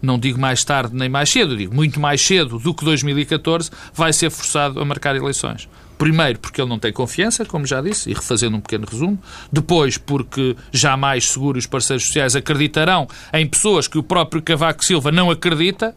não 0.00 0.18
digo 0.18 0.40
mais 0.40 0.64
tarde 0.64 0.94
nem 0.94 1.08
mais 1.08 1.28
cedo, 1.28 1.54
digo 1.54 1.74
muito 1.74 2.00
mais 2.00 2.22
cedo 2.22 2.58
do 2.58 2.72
que 2.72 2.84
2014, 2.84 3.70
vai 3.92 4.12
ser 4.12 4.30
forçado 4.30 4.80
a 4.80 4.84
marcar 4.86 5.14
eleições. 5.14 5.68
Primeiro, 5.98 6.38
porque 6.38 6.60
ele 6.60 6.68
não 6.70 6.78
tem 6.78 6.92
confiança, 6.92 7.44
como 7.44 7.66
já 7.66 7.80
disse, 7.80 8.08
e 8.08 8.14
refazendo 8.14 8.56
um 8.56 8.60
pequeno 8.60 8.86
resumo. 8.88 9.18
Depois, 9.52 9.98
porque 9.98 10.56
jamais 10.70 11.28
seguro 11.28 11.58
os 11.58 11.66
parceiros 11.66 12.06
sociais 12.06 12.36
acreditarão 12.36 13.08
em 13.32 13.44
pessoas 13.44 13.88
que 13.88 13.98
o 13.98 14.02
próprio 14.02 14.40
Cavaco 14.40 14.84
Silva 14.84 15.10
não 15.10 15.28
acredita. 15.28 15.94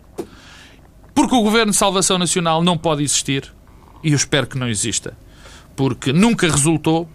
Porque 1.13 1.35
o 1.35 1.43
Governo 1.43 1.71
de 1.71 1.77
Salvação 1.77 2.17
Nacional 2.17 2.63
não 2.63 2.79
pode 2.79 3.03
existir. 3.03 3.53
E 4.03 4.09
eu 4.09 4.15
espero 4.15 4.47
que 4.47 4.57
não 4.57 4.67
exista. 4.67 5.15
Porque 5.75 6.11
nunca 6.11 6.49
resultou 6.49 7.07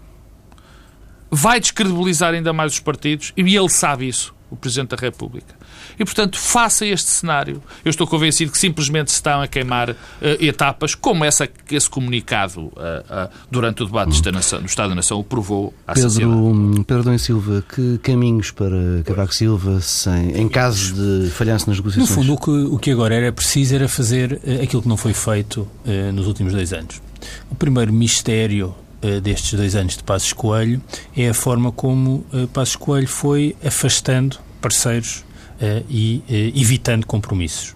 vai 1.29 1.59
descredibilizar 1.59 2.33
ainda 2.33 2.53
mais 2.53 2.73
os 2.73 2.79
partidos 2.79 3.33
e 3.35 3.41
ele 3.55 3.69
sabe 3.69 4.07
isso, 4.07 4.33
o 4.49 4.55
Presidente 4.55 4.95
da 4.95 4.97
República. 4.97 5.55
E, 5.99 6.05
portanto, 6.05 6.37
faça 6.37 6.85
este 6.85 7.09
cenário. 7.09 7.61
Eu 7.83 7.89
estou 7.89 8.05
convencido 8.05 8.51
que 8.51 8.57
simplesmente 8.57 9.09
se 9.09 9.15
estão 9.15 9.41
a 9.41 9.47
queimar 9.47 9.89
uh, 9.89 9.95
etapas, 10.39 10.93
como 10.93 11.25
essa, 11.25 11.49
esse 11.71 11.89
comunicado 11.89 12.61
uh, 12.61 12.69
uh, 12.69 13.29
durante 13.49 13.81
o 13.81 13.85
debate 13.85 14.21
hum. 14.27 14.31
nação, 14.31 14.59
do 14.59 14.67
Estado 14.67 14.89
da 14.89 14.95
Nação 14.95 15.19
o 15.19 15.23
provou 15.23 15.73
à 15.87 15.93
Pedro, 15.93 16.09
sociedade. 16.09 16.83
Pedro 16.85 17.03
Dom 17.03 17.17
Silva, 17.17 17.63
que 17.67 17.97
caminhos 17.99 18.51
para 18.51 19.01
Cavaco 19.05 19.33
Silva 19.33 19.81
sem, 19.81 20.39
em 20.39 20.47
caso 20.47 20.93
de 20.93 21.29
falhança 21.31 21.65
nas 21.67 21.77
negociações? 21.77 22.09
No 22.09 22.15
fundo, 22.15 22.33
o 22.33 22.37
que, 22.37 22.75
o 22.75 22.77
que 22.77 22.91
agora 22.91 23.15
era 23.15 23.31
preciso 23.31 23.73
era 23.73 23.87
fazer 23.87 24.39
aquilo 24.61 24.83
que 24.83 24.87
não 24.87 24.97
foi 24.97 25.13
feito 25.13 25.67
nos 26.13 26.27
últimos 26.27 26.53
dois 26.53 26.73
anos. 26.73 27.01
O 27.49 27.55
primeiro 27.55 27.91
mistério 27.91 28.75
destes 29.21 29.53
dois 29.53 29.75
anos 29.75 29.95
de 29.95 30.03
Passos 30.03 30.33
Coelho 30.33 30.81
é 31.15 31.29
a 31.29 31.33
forma 31.33 31.71
como 31.71 32.25
uh, 32.33 32.47
Passos 32.47 32.75
Coelho 32.75 33.07
foi 33.07 33.55
afastando 33.63 34.37
parceiros 34.59 35.23
uh, 35.61 35.85
e 35.89 36.23
evitando 36.55 37.05
compromissos. 37.05 37.75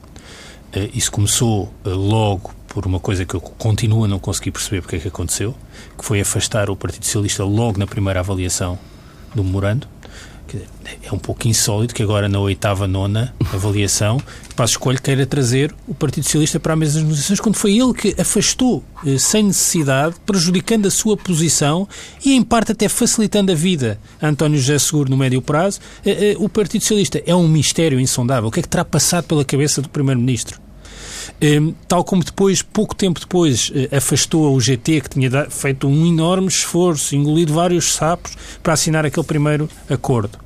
isso 0.94 1.12
começou 1.12 1.74
logo 1.86 2.54
por 2.68 2.86
uma 2.86 3.00
coisa 3.00 3.26
que 3.26 3.36
eu 3.36 3.42
continuo 3.42 4.06
a 4.06 4.08
não 4.08 4.20
conseguir 4.20 4.52
perceber 4.52 4.82
porque 4.82 4.96
é 4.96 5.00
que 5.00 5.08
aconteceu, 5.08 5.54
que 5.98 6.06
foi 6.06 6.22
afastar 6.22 6.70
o 6.70 6.76
Partido 6.76 7.06
Socialista 7.06 7.44
logo 7.44 7.78
na 7.78 7.86
primeira 7.86 8.22
avaliação 8.22 8.80
do 9.36 9.44
memorando. 9.44 9.88
É 11.04 11.12
um 11.14 11.18
pouco 11.18 11.48
insólito 11.48 11.94
que 11.94 12.04
agora 12.04 12.28
na 12.28 12.40
oitava, 12.40 12.88
nona 12.88 13.34
avaliação, 13.54 14.22
Passo 14.56 14.74
Escolho 14.74 15.02
queira 15.02 15.26
trazer 15.26 15.74
o 15.88 15.94
Partido 15.94 16.24
Socialista 16.24 16.60
para 16.60 16.74
a 16.74 16.76
mesa 16.76 16.94
das 16.94 17.04
negociações, 17.04 17.40
quando 17.40 17.56
foi 17.56 17.78
ele 17.78 17.94
que 17.94 18.16
afastou 18.20 18.84
eh, 19.06 19.18
sem 19.18 19.44
necessidade, 19.44 20.16
prejudicando 20.26 20.86
a 20.86 20.92
sua 20.92 21.18
posição 21.18 21.88
e, 22.24 22.34
em 22.34 22.44
parte, 22.44 22.72
até 22.72 22.88
facilitando 22.88 23.52
a 23.52 23.56
vida 23.56 24.00
a 24.22 24.28
António 24.28 24.60
José 24.60 24.78
Seguro 24.78 25.10
no 25.10 25.18
médio 25.18 25.42
prazo. 25.42 25.80
Eh, 26.06 26.32
eh, 26.32 26.36
o 26.38 26.48
Partido 26.48 26.82
Socialista 26.82 27.22
é 27.26 27.36
um 27.36 27.48
mistério 27.48 28.00
insondável. 28.00 28.50
O 28.50 28.52
que 28.52 28.60
é 28.60 28.64
que 28.64 28.70
terá 28.70 28.86
passado 28.86 29.26
pela 29.26 29.44
cabeça 29.44 29.82
do 29.82 29.90
Primeiro-Ministro? 29.90 30.71
Ehm, 31.40 31.72
tal 31.88 32.04
como 32.04 32.24
depois, 32.24 32.62
pouco 32.62 32.96
tempo 32.96 33.20
depois, 33.20 33.72
afastou 33.92 34.56
o 34.56 34.60
GT, 34.60 35.02
que 35.02 35.10
tinha 35.10 35.50
feito 35.50 35.88
um 35.88 36.06
enorme 36.06 36.48
esforço, 36.48 37.16
engolido 37.16 37.54
vários 37.54 37.94
sapos 37.94 38.34
para 38.62 38.74
assinar 38.74 39.06
aquele 39.06 39.26
primeiro 39.26 39.70
acordo 39.90 40.40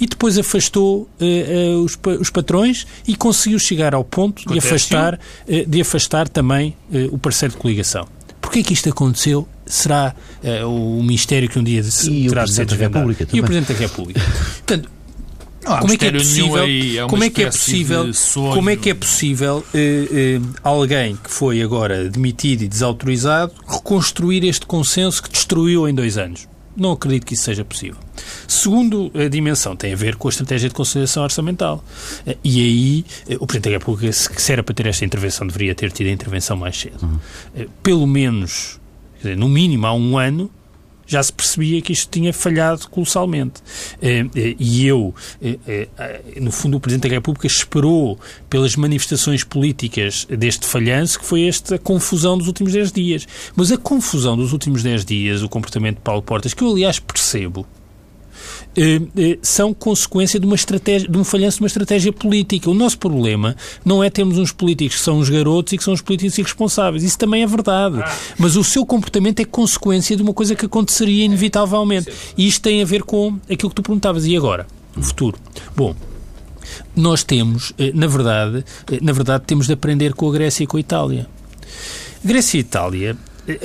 e 0.00 0.06
depois 0.06 0.38
afastou 0.38 1.08
uh, 1.20 1.24
uh, 1.24 1.82
os, 1.82 1.98
os, 2.20 2.30
patrões 2.30 2.86
e 3.06 3.16
conseguiu 3.16 3.58
chegar 3.58 3.94
ao 3.94 4.04
ponto 4.04 4.46
de 4.50 4.58
afastar, 4.58 5.14
uh, 5.14 5.66
de 5.66 5.80
afastar 5.80 6.28
também 6.28 6.76
o 7.10 7.18
parceiro 7.18 7.54
de 7.54 7.60
coligação. 7.60 8.06
Porquê 8.40 8.62
que 8.62 8.72
isto 8.72 8.88
aconteceu? 8.88 9.46
Será 9.66 10.14
o 10.66 11.02
mistério 11.02 11.48
que 11.48 11.58
um 11.58 11.62
dia 11.62 11.82
e 12.04 12.28
terá 12.28 12.44
de 12.44 12.52
ser 12.52 12.64
desvendado. 12.64 13.10
E 13.34 13.40
o 13.40 13.44
Presidente 13.44 13.72
da 13.74 13.78
República. 13.78 14.20
Portanto, 14.20 14.88
como 15.64 15.92
é 15.92 15.96
que 15.96 16.06
é 16.06 16.12
possível, 16.12 16.62
aí, 16.62 16.98
é 16.98 17.06
como 17.06 17.24
é 17.24 17.30
que 17.30 17.42
é 17.42 17.46
possível, 17.46 18.10
como 18.54 18.70
é 18.70 18.76
que 18.76 18.90
é 18.90 18.94
possível 18.94 19.56
uh, 19.58 20.40
uh, 20.40 20.54
alguém 20.62 21.16
que 21.16 21.30
foi 21.30 21.60
agora 21.62 22.08
demitido 22.08 22.62
e 22.62 22.68
desautorizado 22.68 23.52
reconstruir 23.66 24.44
este 24.44 24.66
consenso 24.66 25.22
que 25.22 25.30
destruiu 25.30 25.88
em 25.88 25.94
dois 25.94 26.16
anos? 26.16 26.48
Não 26.76 26.92
acredito 26.92 27.26
que 27.26 27.34
isso 27.34 27.42
seja 27.42 27.64
possível. 27.64 27.98
Segundo 28.46 29.10
a 29.12 29.28
dimensão, 29.28 29.74
tem 29.74 29.92
a 29.92 29.96
ver 29.96 30.14
com 30.14 30.28
a 30.28 30.30
estratégia 30.30 30.68
de 30.68 30.74
consolidação 30.76 31.24
orçamental. 31.24 31.84
Eh, 32.24 32.36
e 32.44 32.60
aí, 32.60 33.36
o 33.40 33.46
Presidente 33.48 33.72
da 33.72 33.78
República, 33.78 34.12
se 34.12 34.52
era 34.52 34.62
para 34.62 34.74
ter 34.76 34.86
esta 34.86 35.04
intervenção, 35.04 35.44
deveria 35.44 35.74
ter 35.74 35.90
tido 35.90 36.06
a 36.06 36.12
intervenção 36.12 36.56
mais 36.56 36.78
cedo. 36.78 37.02
Uhum. 37.02 37.66
Pelo 37.82 38.06
menos, 38.06 38.78
dizer, 39.16 39.36
no 39.36 39.48
mínimo 39.48 39.88
há 39.88 39.92
um 39.92 40.16
ano, 40.16 40.48
já 41.08 41.22
se 41.22 41.32
percebia 41.32 41.80
que 41.80 41.92
isto 41.92 42.08
tinha 42.10 42.32
falhado 42.32 42.86
colossalmente. 42.88 43.62
Eh, 44.00 44.26
eh, 44.36 44.54
e 44.58 44.86
eu, 44.86 45.14
eh, 45.40 45.88
no 46.40 46.52
fundo, 46.52 46.76
o 46.76 46.80
Presidente 46.80 47.08
da 47.08 47.14
República 47.14 47.46
esperou 47.46 48.20
pelas 48.48 48.76
manifestações 48.76 49.42
políticas 49.42 50.26
deste 50.30 50.66
falhanço, 50.66 51.18
que 51.18 51.24
foi 51.24 51.48
esta 51.48 51.78
confusão 51.78 52.36
dos 52.36 52.46
últimos 52.46 52.72
10 52.72 52.92
dias. 52.92 53.26
Mas 53.56 53.72
a 53.72 53.78
confusão 53.78 54.36
dos 54.36 54.52
últimos 54.52 54.82
10 54.82 55.04
dias, 55.06 55.42
o 55.42 55.48
comportamento 55.48 55.96
de 55.96 56.02
Paulo 56.02 56.22
Portas, 56.22 56.52
que 56.52 56.62
eu, 56.62 56.70
aliás, 56.70 56.98
percebo, 56.98 57.66
são 59.42 59.74
consequência 59.74 60.38
de, 60.38 60.46
uma 60.46 60.54
estratégia, 60.54 61.08
de 61.08 61.18
um 61.18 61.24
falhanço 61.24 61.58
de 61.58 61.62
uma 61.62 61.66
estratégia 61.66 62.12
política. 62.12 62.70
O 62.70 62.74
nosso 62.74 62.98
problema 62.98 63.56
não 63.84 64.02
é 64.02 64.10
termos 64.10 64.38
uns 64.38 64.52
políticos 64.52 64.96
que 64.98 65.02
são 65.02 65.18
os 65.18 65.28
garotos 65.28 65.72
e 65.72 65.78
que 65.78 65.84
são 65.84 65.94
os 65.94 66.00
políticos 66.00 66.38
irresponsáveis. 66.38 67.02
Isso 67.02 67.18
também 67.18 67.42
é 67.42 67.46
verdade. 67.46 68.02
Mas 68.38 68.56
o 68.56 68.64
seu 68.64 68.86
comportamento 68.86 69.40
é 69.40 69.44
consequência 69.44 70.16
de 70.16 70.22
uma 70.22 70.32
coisa 70.32 70.54
que 70.54 70.66
aconteceria 70.66 71.24
inevitavelmente. 71.24 72.10
E 72.36 72.46
isto 72.46 72.62
tem 72.62 72.82
a 72.82 72.84
ver 72.84 73.02
com 73.02 73.38
aquilo 73.50 73.70
que 73.70 73.76
tu 73.76 73.82
perguntavas. 73.82 74.26
E 74.26 74.36
agora? 74.36 74.66
O 74.96 75.02
futuro. 75.02 75.38
Bom, 75.76 75.94
nós 76.94 77.22
temos, 77.22 77.72
eh, 77.78 77.92
na 77.94 78.06
verdade, 78.06 78.64
na 79.00 79.12
verdade, 79.12 79.44
temos 79.46 79.66
de 79.66 79.72
aprender 79.72 80.14
com 80.14 80.28
a 80.28 80.32
Grécia 80.32 80.64
e 80.64 80.66
com 80.66 80.76
a 80.76 80.80
Itália. 80.80 81.26
Grécia 82.24 82.58
e 82.58 82.60
Itália 82.60 83.16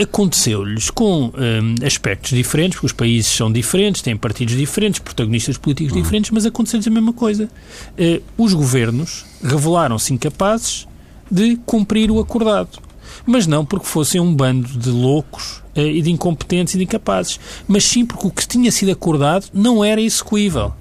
aconteceu-lhes 0.01 0.89
com 0.89 1.25
um, 1.25 1.85
aspectos 1.85 2.31
diferentes, 2.31 2.77
porque 2.77 2.85
os 2.85 2.93
países 2.93 3.31
são 3.31 3.51
diferentes, 3.51 4.01
têm 4.01 4.15
partidos 4.15 4.55
diferentes, 4.55 4.99
protagonistas 4.99 5.57
políticos 5.57 5.93
uhum. 5.93 6.01
diferentes, 6.01 6.31
mas 6.31 6.45
aconteceu-lhes 6.45 6.87
a 6.87 6.91
mesma 6.91 7.13
coisa. 7.13 7.49
Uh, 7.97 8.21
os 8.37 8.53
governos 8.53 9.25
revelaram-se 9.43 10.13
incapazes 10.13 10.87
de 11.29 11.57
cumprir 11.65 12.11
o 12.11 12.19
acordado. 12.19 12.79
Mas 13.25 13.45
não 13.45 13.65
porque 13.65 13.85
fossem 13.85 14.19
um 14.19 14.33
bando 14.33 14.67
de 14.67 14.89
loucos 14.89 15.61
uh, 15.75 15.79
e 15.79 16.01
de 16.01 16.11
incompetentes 16.11 16.73
e 16.75 16.77
de 16.77 16.83
incapazes, 16.83 17.39
mas 17.67 17.83
sim 17.83 18.05
porque 18.05 18.27
o 18.27 18.31
que 18.31 18.47
tinha 18.47 18.71
sido 18.71 18.91
acordado 18.91 19.47
não 19.53 19.83
era 19.83 20.01
execuível. 20.01 20.73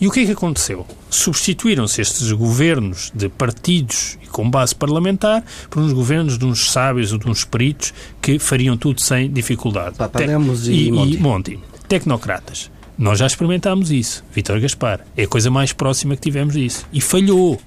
E 0.00 0.06
o 0.06 0.10
que 0.10 0.20
é 0.20 0.26
que 0.26 0.32
aconteceu? 0.32 0.86
Substituíram-se 1.10 2.00
estes 2.00 2.30
governos 2.32 3.10
de 3.14 3.28
partidos 3.28 4.18
e 4.22 4.26
com 4.26 4.48
base 4.48 4.74
parlamentar 4.74 5.42
por 5.70 5.82
uns 5.82 5.92
governos 5.92 6.38
de 6.38 6.44
uns 6.44 6.70
sábios 6.70 7.12
ou 7.12 7.18
de 7.18 7.28
uns 7.28 7.44
peritos 7.44 7.94
que 8.20 8.38
fariam 8.38 8.76
tudo 8.76 9.00
sem 9.00 9.30
dificuldade. 9.30 9.96
Papademos 9.96 10.64
Te 10.64 10.72
e, 10.72 10.88
e, 10.88 10.92
Monti. 10.92 11.14
e 11.14 11.18
Monti. 11.18 11.60
Tecnocratas. 11.88 12.70
Nós 12.98 13.20
já 13.20 13.26
experimentámos 13.26 13.92
isso. 13.92 14.24
Vítor 14.32 14.60
Gaspar. 14.60 15.06
É 15.16 15.22
a 15.22 15.28
coisa 15.28 15.50
mais 15.50 15.72
próxima 15.72 16.16
que 16.16 16.22
tivemos 16.22 16.54
disso. 16.54 16.84
E 16.92 17.00
falhou 17.00 17.60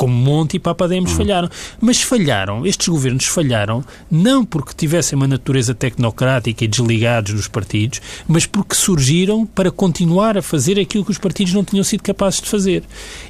como 0.00 0.14
Monte 0.14 0.56
e 0.56 0.58
Papademos 0.58 1.12
falharam. 1.12 1.50
Mas 1.78 2.00
falharam, 2.00 2.64
estes 2.64 2.88
governos 2.88 3.26
falharam, 3.26 3.84
não 4.10 4.46
porque 4.46 4.72
tivessem 4.74 5.14
uma 5.14 5.28
natureza 5.28 5.74
tecnocrática 5.74 6.64
e 6.64 6.68
desligados 6.68 7.34
dos 7.34 7.46
partidos, 7.46 8.00
mas 8.26 8.46
porque 8.46 8.74
surgiram 8.74 9.44
para 9.44 9.70
continuar 9.70 10.38
a 10.38 10.42
fazer 10.42 10.80
aquilo 10.80 11.04
que 11.04 11.10
os 11.10 11.18
partidos 11.18 11.52
não 11.52 11.62
tinham 11.62 11.84
sido 11.84 12.02
capazes 12.02 12.40
de 12.40 12.48
fazer. 12.48 12.82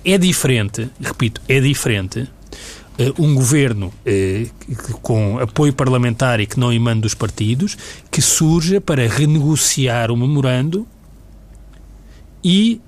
É 0.05 0.17
diferente, 0.17 0.89
repito, 1.01 1.43
é 1.49 1.59
diferente 1.59 2.29
Uh, 2.99 3.25
um 3.25 3.35
governo 3.35 3.87
uh, 3.87 4.99
com 5.01 5.39
apoio 5.39 5.73
parlamentar 5.73 6.39
e 6.39 6.47
que 6.47 6.61
não 6.61 6.71
emana 6.71 7.01
dos 7.01 7.15
partidos, 7.15 7.75
que 8.11 8.21
surja 8.21 8.79
para 8.79 9.09
renegociar 9.09 10.11
o 10.11 10.17
memorando 10.17 10.87
e 12.43 12.81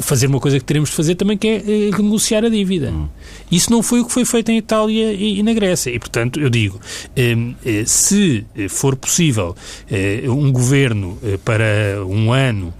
fazer 0.00 0.26
uma 0.26 0.40
coisa 0.40 0.58
que 0.58 0.64
teremos 0.64 0.90
de 0.90 0.96
fazer 0.96 1.14
também, 1.14 1.36
que 1.36 1.48
é 1.48 1.58
renegociar 1.94 2.44
a 2.44 2.48
dívida. 2.48 2.90
Hum. 2.90 3.08
Isso 3.50 3.70
não 3.70 3.82
foi 3.82 4.00
o 4.00 4.06
que 4.06 4.12
foi 4.12 4.24
feito 4.24 4.50
em 4.50 4.56
Itália 4.56 5.12
e, 5.12 5.42
na 5.42 5.52
Grécia. 5.52 5.90
E, 5.90 5.98
portanto, 5.98 6.40
eu 6.40 6.48
digo, 6.48 6.80
eh, 7.14 7.36
eh, 7.64 7.84
se 7.84 8.46
for 8.68 8.96
possível 8.96 9.54
eh, 9.90 10.24
um 10.26 10.50
governo 10.50 11.18
para 11.44 12.04
um 12.06 12.32
ano, 12.32 12.72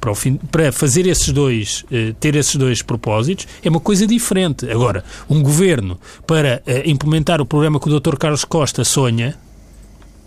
para, 0.00 0.10
o 0.12 0.14
fim, 0.14 0.36
para 0.36 0.70
fazer 0.70 1.06
esses 1.06 1.30
dois, 1.30 1.84
ter 2.20 2.36
esses 2.36 2.54
dois 2.56 2.82
propósitos, 2.82 3.46
é 3.62 3.68
uma 3.68 3.80
coisa 3.80 4.06
diferente. 4.06 4.70
Agora, 4.70 5.04
um 5.28 5.42
governo 5.42 5.98
para 6.26 6.62
implementar 6.84 7.40
o 7.40 7.46
programa 7.46 7.80
que 7.80 7.88
o 7.88 8.00
Dr. 8.00 8.16
Carlos 8.16 8.44
Costa 8.44 8.84
sonha, 8.84 9.36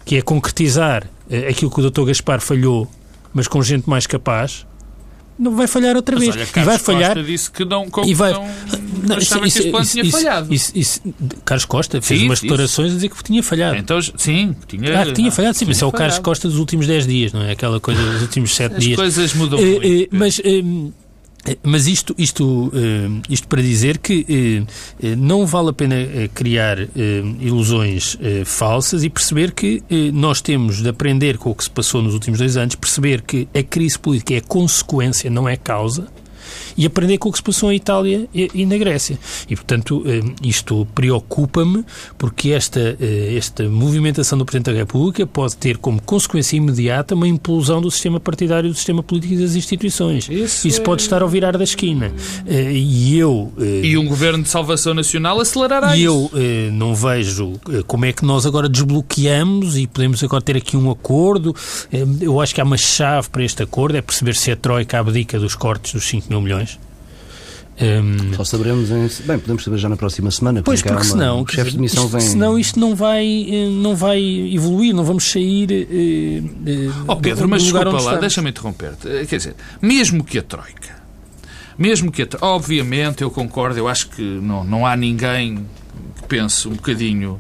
que 0.04 0.18
é 0.18 0.22
concretizar 0.22 1.08
aquilo 1.50 1.70
que 1.72 1.80
o 1.80 1.90
Dr. 1.90 2.06
Gaspar 2.06 2.42
falhou, 2.42 2.88
mas 3.34 3.48
com 3.48 3.62
gente 3.62 3.90
mais 3.90 4.08
capaz, 4.08 4.66
não 5.38 5.56
vai 5.56 5.67
falhar 5.67 5.95
outra 5.95 6.15
Mas 6.15 6.26
vez. 6.26 6.36
Olha, 6.36 6.62
e 6.62 6.65
vai 6.65 6.80
falhar. 6.80 7.13
Costa 7.13 7.23
disse 7.23 7.52
que 7.52 7.63
não, 7.63 7.88
e 8.06 8.13
vai, 8.13 8.34
não, 8.34 8.47
não 9.04 9.17
isso, 9.17 9.39
que 9.39 9.47
esse 9.47 9.69
plano 9.69 9.86
isso, 9.86 9.91
tinha 9.91 10.04
isso, 10.04 10.17
falhado. 10.17 10.54
Isso, 10.54 11.02
Carlos 11.45 11.65
Costa 11.65 12.02
fez 12.02 12.19
sim, 12.19 12.26
umas 12.26 12.41
declarações 12.41 12.91
a 12.91 12.95
dizer 12.95 13.10
que 13.10 13.23
tinha 13.23 13.43
falhado. 13.43 13.78
Então, 13.78 14.00
sim, 14.02 14.56
tinha, 14.67 15.02
ah, 15.02 15.13
tinha 15.13 15.32
falhado, 15.32 15.58
sim, 15.58 15.65
mas 15.65 15.82
é 15.82 15.86
o 15.86 15.91
Carlos 15.91 16.19
Costa 16.19 16.47
dos 16.47 16.58
últimos 16.58 16.88
10 16.88 17.08
dias, 17.08 17.34
não 17.34 17.43
é? 17.43 17.52
Aquela 17.52 17.80
coisa 17.80 18.02
dos 18.02 18.21
últimos 18.21 18.56
7 18.56 18.76
As 18.76 18.84
dias. 18.84 19.00
As 19.00 19.04
coisas 19.04 19.34
mudam. 19.34 19.60
Uh, 19.60 19.78
uh, 19.78 20.08
mas. 20.12 20.39
Uh, 20.39 20.93
mas 21.64 21.88
isto, 21.88 22.14
isto, 22.18 22.72
isto 23.30 23.48
para 23.48 23.62
dizer 23.62 23.98
que 23.98 24.66
não 25.18 25.46
vale 25.46 25.70
a 25.70 25.74
pena 25.74 25.96
criar 26.34 26.78
ilusões 27.40 28.18
falsas 28.46 29.04
e 29.04 29.10
perceber 29.10 29.52
que 29.52 29.84
nós 30.14 30.42
temos 30.42 30.82
de 30.82 30.90
aprender 30.90 31.38
com 31.38 31.52
o 31.52 31.56
que 31.56 31.64
se 31.64 31.70
passou 31.70 32.02
nos 32.02 32.14
últimos 32.14 32.40
dois 32.40 32.58
anos, 32.58 32.76
perceber 32.76 33.22
que 33.22 33.48
a 33.54 33.64
crise 33.64 33.98
política 33.98 34.36
é 34.36 34.42
consequência, 34.42 35.30
não 35.30 35.48
é 35.48 35.56
causa, 35.56 36.08
e 36.78 36.86
aprender 36.86 37.18
com 37.18 37.30
o 37.30 37.32
que 37.32 37.40
se 37.40 37.44
passou 37.44 37.72
em 37.72 37.76
Itália 37.76 38.28
e, 38.34 38.66
na 38.66 38.78
Grécia. 38.78 39.18
E, 39.50 39.56
portanto, 39.56 40.04
eh, 40.06 40.22
isto 40.44 40.88
preocupa-me 40.94 41.84
porque 42.18 42.52
esta, 42.52 42.96
eh, 43.00 43.36
esta 43.36 43.68
movimentação 43.68 44.38
do 44.38 44.46
Presidente 44.46 44.72
da 44.72 44.78
República 44.78 45.26
pode 45.26 45.58
ter 45.58 45.78
como 45.78 46.00
consequência 46.02 46.56
imediata 46.56 47.16
uma 47.16 47.28
implosão 47.28 47.82
do 47.82 47.90
sistema 47.90 48.20
partidário, 48.20 48.70
do 48.70 48.76
sistema 48.76 49.02
político 49.02 49.34
e 49.34 49.38
das 49.38 49.56
instituições. 49.56 50.30
Isso, 50.30 50.68
Isso 50.68 50.82
é... 50.82 50.84
pode 50.84 51.02
estar 51.02 51.24
ao 51.24 51.28
virar 51.28 51.58
da 51.58 51.63
esquina. 51.63 52.12
Eh, 52.46 52.74
e 52.74 53.18
eu... 53.18 53.52
E 53.58 53.98
um 53.98 54.06
governo 54.06 54.44
de 54.44 54.50
salvação 54.50 54.94
nacional 54.94 55.40
acelerará 55.40 55.98
e 55.98 56.04
isso. 56.04 56.30
E 56.34 56.68
eu 56.68 56.72
não 56.74 56.94
vejo 56.94 57.54
como 57.88 58.06
é 58.06 58.13
que 58.13 58.24
nós 58.24 58.46
agora 58.46 58.70
desbloqueamos 58.70 59.78
e 59.78 59.88
podemos 59.88 60.24
agora 60.24 60.44
ter 60.44 60.58
aqui 60.58 60.78
um 60.78 60.92
acordo. 60.92 61.56
Eu 62.22 62.40
acho 62.40 62.54
que 62.54 62.62
há 62.62 62.63
uma 62.63 62.78
chave 62.78 63.30
para 63.30 63.44
este 63.44 63.63
acordo, 63.63 63.98
é 63.98 64.02
perceber 64.02 64.36
se 64.36 64.52
a 64.52 64.56
Troika 64.56 65.00
abdica 65.00 65.40
dos 65.40 65.56
cortes 65.56 65.94
dos 65.94 66.06
5 66.08 66.28
mil 66.30 66.42
milhões 66.42 66.67
um... 67.80 68.34
Só 68.34 68.44
saberemos 68.44 68.90
em... 68.90 69.08
Bem, 69.26 69.38
podemos 69.38 69.63
saber 69.63 69.78
já 69.78 69.88
na 69.88 69.98
próxima 69.98 70.32
semana. 70.32 70.63
Pois, 70.63 70.82
porque, 70.82 71.04
senão, 71.04 71.46
chefe 71.48 71.72
de 71.72 71.80
missão 71.80 72.08
vem... 72.08 72.22
senão 72.22 72.58
isto 72.58 72.80
não 72.80 72.96
vai, 72.96 73.26
eh, 73.26 73.70
não 73.70 73.96
vai 73.96 74.20
evoluir, 74.20 74.96
não 74.96 75.04
vamos 75.04 75.30
sair. 75.30 75.70
Uh, 75.70 76.90
uh, 76.92 77.06
oh, 77.08 77.16
Pedro, 77.18 77.48
mas 77.48 77.63
desculpa 77.63 78.02
lá, 78.02 78.16
deixa-me 78.16 78.50
interromper-te. 78.50 79.26
Quer 79.28 79.38
dizer, 79.38 79.56
mesmo 79.82 80.24
que 80.24 80.40
a 80.40 80.42
Troika, 80.42 80.96
mesmo 81.78 82.12
que 82.12 82.24
a 82.24 82.28
obviamente 82.42 83.22
eu 83.22 83.30
concordo, 83.30 83.78
eu 83.78 83.88
acho 83.88 84.10
que 84.10 84.22
não, 84.22 84.63
não 84.63 84.86
há 84.86 84.96
ninguém 84.96 85.66
que 86.16 86.28
pense 86.28 86.68
um 86.68 86.74
bocadinho 86.74 87.40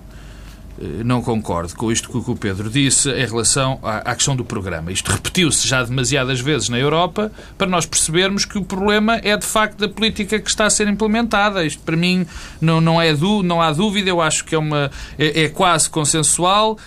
não 1.03 1.21
concordo 1.21 1.75
com 1.75 1.91
isto 1.91 2.09
que 2.09 2.31
o 2.31 2.35
Pedro 2.35 2.69
disse 2.69 3.09
em 3.09 3.25
relação 3.25 3.79
à, 3.81 4.13
questão 4.13 4.35
do 4.35 4.45
programa. 4.45 4.91
Isto 4.91 5.11
repetiu-se 5.11 5.67
já 5.67 5.83
demasiadas 5.83 6.39
vezes 6.39 6.69
na 6.69 6.77
Europa 6.77 7.31
para 7.57 7.67
nós 7.67 7.85
percebermos 7.85 8.45
que 8.45 8.57
o 8.57 8.63
problema 8.63 9.19
é 9.23 9.35
de 9.35 9.45
facto 9.45 9.79
da 9.79 9.89
política 9.89 10.39
que 10.39 10.49
está 10.49 10.65
a 10.65 10.69
ser 10.69 10.87
implementada. 10.87 11.65
Isto 11.65 11.81
para 11.81 11.97
mim 11.97 12.25
não, 12.61 12.79
não, 12.79 13.01
é 13.01 13.13
du, 13.13 13.41
não 13.41 13.61
há 13.61 13.71
dúvida, 13.71 14.09
eu 14.09 14.21
acho 14.21 14.45
que 14.45 14.53
é, 14.53 14.57
uma, 14.57 14.91
é, 15.17 15.43
é 15.43 15.49
quase 15.49 15.89
consensual, 15.89 16.77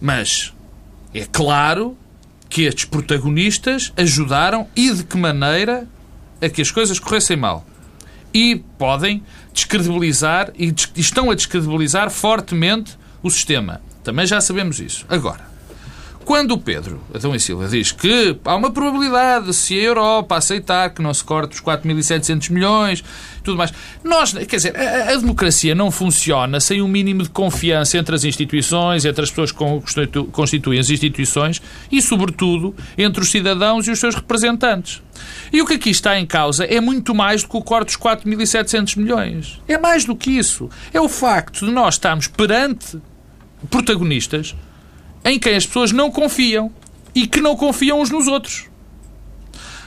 mas 0.00 0.52
é 1.12 1.26
claro 1.30 1.96
que 2.48 2.62
estes 2.62 2.84
protagonistas 2.84 3.92
ajudaram 3.96 4.68
e 4.76 4.92
de 4.92 5.04
que 5.04 5.16
maneira 5.16 5.88
a 6.40 6.48
que 6.48 6.62
as 6.62 6.70
coisas 6.70 6.98
corressem 6.98 7.36
mal. 7.36 7.66
E 8.32 8.62
podem 8.78 9.22
descredibilizar 9.52 10.52
e 10.56 10.72
estão 10.94 11.30
a 11.30 11.34
descredibilizar 11.34 12.10
fortemente 12.10 12.99
o 13.22 13.30
sistema. 13.30 13.80
Também 14.02 14.26
já 14.26 14.40
sabemos 14.40 14.80
isso. 14.80 15.04
Agora, 15.08 15.50
quando 16.30 16.52
o 16.52 16.58
Pedro 16.58 17.00
Adão 17.12 17.34
e 17.34 17.40
Silva 17.40 17.66
diz 17.66 17.90
que 17.90 18.38
há 18.44 18.54
uma 18.54 18.70
probabilidade, 18.70 19.52
se 19.52 19.74
a 19.74 19.82
Europa 19.82 20.36
aceitar 20.36 20.90
que 20.90 21.02
não 21.02 21.12
se 21.12 21.24
corte 21.24 21.56
os 21.56 21.60
4.700 21.60 22.50
milhões, 22.52 23.02
tudo 23.42 23.56
mais, 23.56 23.72
nós, 24.04 24.32
quer 24.32 24.56
dizer, 24.56 24.76
a, 24.76 25.12
a, 25.12 25.16
democracia 25.16 25.74
não 25.74 25.90
funciona 25.90 26.60
sem 26.60 26.82
um 26.82 26.86
mínimo 26.86 27.24
de 27.24 27.30
confiança 27.30 27.98
entre 27.98 28.14
as 28.14 28.22
instituições, 28.22 29.04
entre 29.04 29.24
as 29.24 29.30
pessoas 29.30 29.50
que 29.50 29.58
constituem 30.30 30.78
as 30.78 30.88
instituições 30.88 31.60
e, 31.90 32.00
sobretudo, 32.00 32.76
entre 32.96 33.22
os 33.22 33.30
cidadãos 33.30 33.88
e 33.88 33.90
os 33.90 33.98
seus 33.98 34.14
representantes. 34.14 35.02
E 35.52 35.60
o 35.60 35.66
que 35.66 35.74
aqui 35.74 35.90
está 35.90 36.18
em 36.18 36.26
causa 36.26 36.64
é 36.64 36.80
muito 36.80 37.14
mais 37.14 37.42
do 37.42 37.48
que 37.48 37.56
o 37.56 37.62
corte 37.62 37.86
dos 37.86 37.96
4.700 37.96 38.96
milhões. 38.96 39.60
É 39.66 39.76
mais 39.76 40.04
do 40.04 40.14
que 40.14 40.30
isso. 40.30 40.70
É 40.92 41.00
o 41.00 41.08
facto 41.08 41.66
de 41.66 41.72
nós 41.72 41.94
estarmos 41.94 42.28
perante 42.28 43.00
protagonistas 43.68 44.54
em 45.24 45.38
quem 45.38 45.54
as 45.54 45.66
pessoas 45.66 45.92
não 45.92 46.10
confiam 46.10 46.72
e 47.14 47.26
que 47.26 47.40
não 47.40 47.56
confiam 47.56 48.00
uns 48.00 48.10
nos 48.10 48.26
outros. 48.26 48.66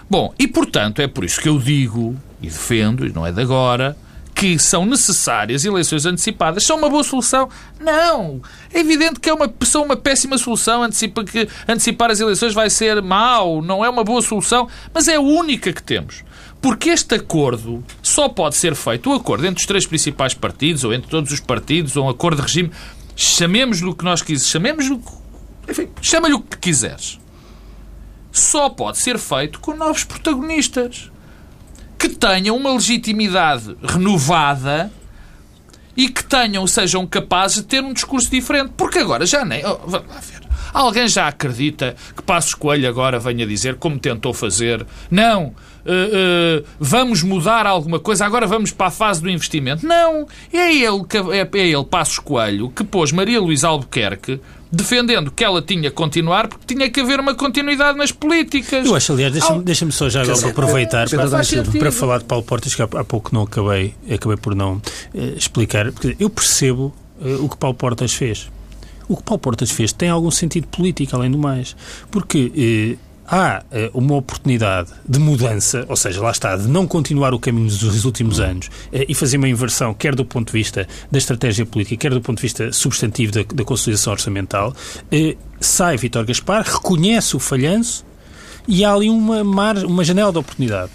Bom, 0.10 0.34
e 0.38 0.48
portanto 0.48 1.02
é 1.02 1.08
por 1.08 1.24
isso 1.24 1.42
que 1.42 1.50
eu 1.50 1.58
digo 1.58 2.16
e 2.42 2.48
defendo, 2.48 3.08
e 3.08 3.14
não 3.14 3.26
é 3.26 3.32
de 3.32 3.42
agora, 3.42 3.98
que 4.36 4.60
são 4.60 4.86
necessárias 4.86 5.64
eleições 5.64 6.06
antecipadas 6.06 6.66
são 6.66 6.78
uma 6.78 6.90
boa 6.90 7.04
solução? 7.04 7.50
Não! 7.80 8.42
É 8.74 8.80
evidente 8.80 9.20
que 9.20 9.30
é 9.30 9.34
uma, 9.34 9.52
são 9.64 9.84
uma 9.84 9.96
péssima 9.96 10.38
solução. 10.38 10.84
Antecipa 10.84 11.24
que 11.24 11.48
antecipar 11.68 12.12
as 12.12 12.20
eleições 12.20 12.54
vai 12.54 12.70
ser 12.70 13.02
mau, 13.02 13.62
não 13.62 13.86
é 13.86 13.90
uma 13.90 14.04
boa 14.04 14.22
solução, 14.22 14.68
mas 14.94 15.08
é 15.08 15.16
a 15.16 15.22
única 15.22 15.72
que 15.72 15.82
temos. 15.82 16.24
Porque 16.62 16.90
este 16.90 17.16
acordo 17.16 17.84
só 18.02 18.28
pode 18.28 18.56
ser 18.56 18.76
feito, 18.76 19.10
o 19.10 19.14
acordo 19.14 19.46
entre 19.46 19.62
os 19.62 19.66
três 19.66 19.86
principais 19.86 20.34
partidos, 20.34 20.84
ou 20.84 20.94
entre 20.94 21.10
todos 21.10 21.32
os 21.32 21.40
partidos, 21.40 21.96
ou 21.96 22.06
um 22.06 22.10
acordo 22.10 22.38
de 22.38 22.42
regime, 22.44 22.72
chamemos-lhe 23.16 23.90
o 23.90 23.96
que 23.96 24.04
nós 24.04 24.22
quisermos, 24.22 24.50
chamemos-lhe 24.50 25.02
enfim, 25.68 25.90
chama-lhe 26.02 26.34
o 26.34 26.42
que 26.42 26.58
quiseres. 26.58 27.20
Só 28.32 28.70
pode 28.70 28.98
ser 28.98 29.18
feito 29.18 29.60
com 29.60 29.76
novos 29.76 30.04
protagonistas 30.04 31.12
que 31.98 32.10
tenham 32.10 32.58
uma 32.58 32.74
legitimidade 32.74 33.78
renovada 33.82 34.92
e 35.96 36.10
que 36.10 36.24
tenham, 36.24 36.66
sejam 36.66 37.06
capazes 37.06 37.58
de 37.58 37.64
ter 37.64 37.84
um 37.84 37.94
discurso 37.94 38.30
diferente. 38.30 38.74
Porque 38.76 39.00
agora 39.00 39.26
já 39.26 39.46
nem. 39.46 39.64
Oh, 39.66 39.78
vamos 39.86 40.10
lá 40.10 40.20
ver. 40.20 40.44
Alguém 40.74 41.08
já 41.08 41.28
acredita 41.28 41.96
que 42.16 42.24
Passos 42.24 42.56
Coelho 42.56 42.90
agora 42.90 43.20
venha 43.20 43.46
dizer, 43.46 43.76
como 43.76 44.00
tentou 44.00 44.34
fazer, 44.34 44.86
não, 45.12 45.54
uh, 45.86 46.62
uh, 46.62 46.66
vamos 46.80 47.24
mudar 47.24 47.66
alguma 47.66 48.00
coisa, 48.00 48.26
agora 48.26 48.48
vamos 48.48 48.72
para 48.72 48.88
a 48.88 48.92
fase 48.92 49.22
do 49.22 49.30
investimento? 49.30 49.86
Não. 49.86 50.28
É 50.52 50.74
ele, 50.74 51.06
é, 51.32 51.58
é 51.58 51.68
ele 51.68 51.84
Passos 51.84 52.20
Coelho, 52.20 52.70
que 52.70 52.84
pôs 52.84 53.12
Maria 53.12 53.40
Luísa 53.40 53.68
Albuquerque 53.68 54.40
defendendo 54.74 55.30
que 55.30 55.44
ela 55.44 55.62
tinha 55.62 55.84
que 55.84 55.92
continuar 55.92 56.48
porque 56.48 56.74
tinha 56.74 56.90
que 56.90 57.00
haver 57.00 57.20
uma 57.20 57.36
continuidade 57.36 57.96
nas 57.96 58.12
políticas. 58.12 58.86
Eu 58.86 58.96
acho, 58.96 59.14
aliás, 59.14 59.32
deixa-me 59.32 59.64
deixa 59.64 59.92
só 59.92 60.10
já 60.10 60.24
agora 60.24 60.50
aproveitar 60.50 61.08
para, 61.08 61.30
para, 61.80 61.92
falar 61.92 62.18
de 62.18 62.26
Paulo 62.26 62.44
Portas, 62.44 62.74
que 62.74 62.82
há, 62.82 62.86
há 62.86 63.04
pouco 63.04 63.34
não 63.34 63.44
acabei, 63.44 63.94
acabei 64.12 64.36
por 64.36 64.56
não 64.56 64.78
uh, 65.14 65.38
explicar. 65.38 65.92
Porque 65.92 66.16
eu 66.20 66.28
percebo 66.28 66.92
uh, 67.22 67.46
o 67.46 67.50
que 67.50 67.56
Paulo 67.56 67.76
Portas 67.76 68.14
fez. 68.14 68.50
O 69.08 69.16
que 69.16 69.22
Paulo 69.24 69.40
Portas 69.40 69.70
fez 69.70 69.94
tem 69.94 70.10
algum 70.10 70.32
sentido 70.32 70.66
político, 70.68 71.16
além 71.16 71.30
do 71.30 71.38
mais. 71.38 71.76
Porque 72.10 72.98
uh, 72.98 73.13
há 73.28 73.64
uh, 73.72 73.98
uma 73.98 74.16
oportunidade 74.16 74.92
de 75.08 75.20
mudança, 75.20 75.86
ou 75.88 75.96
seja, 75.96 76.22
lá 76.22 76.32
está, 76.32 76.56
de 76.56 76.68
não 76.68 76.88
continuar 76.88 77.34
o 77.34 77.40
caminho 77.40 77.68
dos 77.68 78.06
últimos 78.06 78.40
anos 78.40 78.68
uh, 78.68 79.06
e 79.08 79.16
fazer 79.16 79.38
uma 79.38 79.48
inversão, 79.48 79.94
quer 79.94 80.16
do 80.16 80.26
ponto 80.26 80.48
de 80.48 80.54
vista 80.54 80.88
da 81.12 81.18
estratégia 81.18 81.66
política, 81.66 81.98
quer 81.98 82.14
do 82.14 82.22
ponto 82.22 82.38
de 82.38 82.42
vista 82.42 82.72
substantivo 82.72 83.32
da, 83.32 83.44
da 83.44 83.64
consolidação 83.64 84.14
orçamental, 84.14 84.70
uh, 84.72 85.38
sai 85.60 85.98
Vítor 85.98 86.26
Gaspar, 86.26 86.64
reconhece 86.64 87.36
o 87.36 87.40
falhanço 87.40 88.06
e 88.68 88.86
há 88.86 88.94
ali 88.94 89.10
uma, 89.10 89.44
mar, 89.44 89.78
uma 89.78 90.04
janela 90.04 90.32
de 90.32 90.38
oportunidade. 90.38 90.92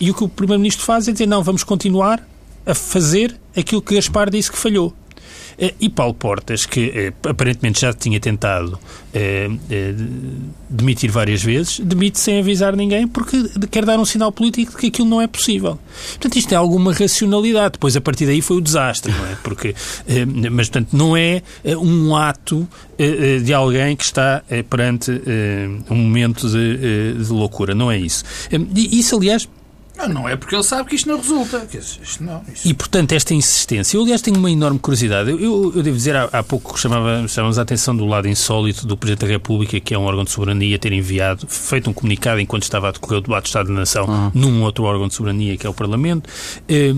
e 0.00 0.10
o 0.10 0.14
que 0.14 0.24
o 0.24 0.28
Primeiro-Ministro 0.28 0.84
faz 0.84 1.08
é 1.08 1.12
dizer, 1.12 1.26
não, 1.26 1.42
vamos 1.42 1.64
continuar 1.64 2.22
a 2.64 2.74
fazer 2.74 3.34
aquilo 3.56 3.82
que 3.82 3.94
Gaspar 3.94 4.30
disse 4.30 4.52
que 4.52 4.58
falhou. 4.58 4.94
Eh, 5.58 5.74
e 5.80 5.88
Paulo 5.88 6.14
Portas, 6.14 6.64
que 6.64 6.92
eh, 6.94 7.12
aparentemente 7.28 7.80
já 7.80 7.92
tinha 7.92 8.20
tentado 8.20 8.78
eh, 9.12 9.50
demitir 10.70 11.10
várias 11.10 11.42
vezes, 11.42 11.80
demite 11.80 12.20
sem 12.20 12.38
avisar 12.38 12.76
ninguém 12.76 13.08
porque 13.08 13.42
quer 13.68 13.84
dar 13.84 13.98
um 13.98 14.04
sinal 14.04 14.30
político 14.30 14.72
de 14.72 14.78
que 14.78 14.86
aquilo 14.86 15.08
não 15.08 15.20
é 15.20 15.26
possível. 15.26 15.78
Portanto, 16.10 16.36
isto 16.36 16.52
é 16.52 16.56
alguma 16.56 16.92
racionalidade. 16.92 17.72
Depois, 17.72 17.96
a 17.96 18.00
partir 18.00 18.26
daí, 18.26 18.40
foi 18.40 18.58
o 18.58 18.60
desastre, 18.60 19.12
não 19.12 19.26
é? 19.26 19.36
Porque, 19.42 19.74
mas, 20.50 20.68
portanto, 20.68 20.96
não 20.96 21.16
é 21.16 21.42
um 21.80 22.14
ato 22.14 22.68
de 23.44 23.52
alguém 23.52 23.96
que 23.96 24.04
está 24.04 24.42
perante 24.68 25.10
um 25.90 25.96
momento 25.96 26.48
de, 26.48 27.14
de 27.14 27.32
loucura. 27.32 27.74
Não 27.74 27.90
é 27.90 27.98
isso. 27.98 28.24
E 28.74 28.98
isso, 28.98 29.16
aliás, 29.16 29.48
não, 29.98 30.08
não 30.08 30.28
é 30.28 30.36
porque 30.36 30.54
ele 30.54 30.62
sabe 30.62 30.88
que 30.88 30.94
isto 30.94 31.08
não 31.08 31.16
resulta. 31.16 31.66
Isto 31.72 32.22
não, 32.22 32.42
isto... 32.52 32.68
E, 32.68 32.72
portanto, 32.72 33.12
esta 33.12 33.34
insistência. 33.34 33.96
Eu, 33.96 34.02
aliás, 34.02 34.22
tenho 34.22 34.38
uma 34.38 34.50
enorme 34.50 34.78
curiosidade. 34.78 35.30
Eu, 35.30 35.40
eu, 35.40 35.72
eu 35.76 35.82
devo 35.82 35.96
dizer, 35.96 36.14
há, 36.14 36.28
há 36.32 36.42
pouco 36.42 36.78
chamava, 36.78 37.26
chamamos 37.26 37.58
a 37.58 37.62
atenção 37.62 37.96
do 37.96 38.06
lado 38.06 38.28
insólito 38.28 38.86
do 38.86 38.96
Presidente 38.96 39.26
da 39.26 39.32
República, 39.32 39.80
que 39.80 39.92
é 39.92 39.98
um 39.98 40.04
órgão 40.04 40.22
de 40.22 40.30
soberania, 40.30 40.78
ter 40.78 40.92
enviado, 40.92 41.46
feito 41.48 41.90
um 41.90 41.92
comunicado 41.92 42.40
enquanto 42.40 42.62
estava 42.62 42.88
a 42.88 42.92
decorrer 42.92 43.18
o 43.18 43.22
debate 43.22 43.44
do 43.44 43.46
Estado 43.46 43.66
da 43.66 43.74
Nação 43.74 44.06
uhum. 44.06 44.30
num 44.32 44.62
outro 44.62 44.84
órgão 44.84 45.08
de 45.08 45.14
soberania, 45.14 45.56
que 45.56 45.66
é 45.66 45.70
o 45.70 45.74
Parlamento. 45.74 46.28
Eh, 46.68 46.94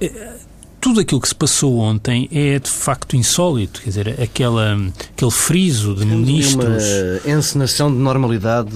eh, 0.00 0.36
tudo 0.80 1.00
aquilo 1.00 1.20
que 1.20 1.28
se 1.28 1.34
passou 1.34 1.78
ontem 1.78 2.28
é 2.32 2.58
de 2.58 2.70
facto 2.70 3.14
insólito, 3.14 3.82
quer 3.82 3.90
dizer, 3.90 4.20
aquela, 4.20 4.76
aquele 5.12 5.30
friso 5.30 5.94
de 5.94 6.06
ministros. 6.06 6.84
Uma 7.24 7.38
encenação 7.38 7.92
de 7.92 7.98
normalidade 7.98 8.70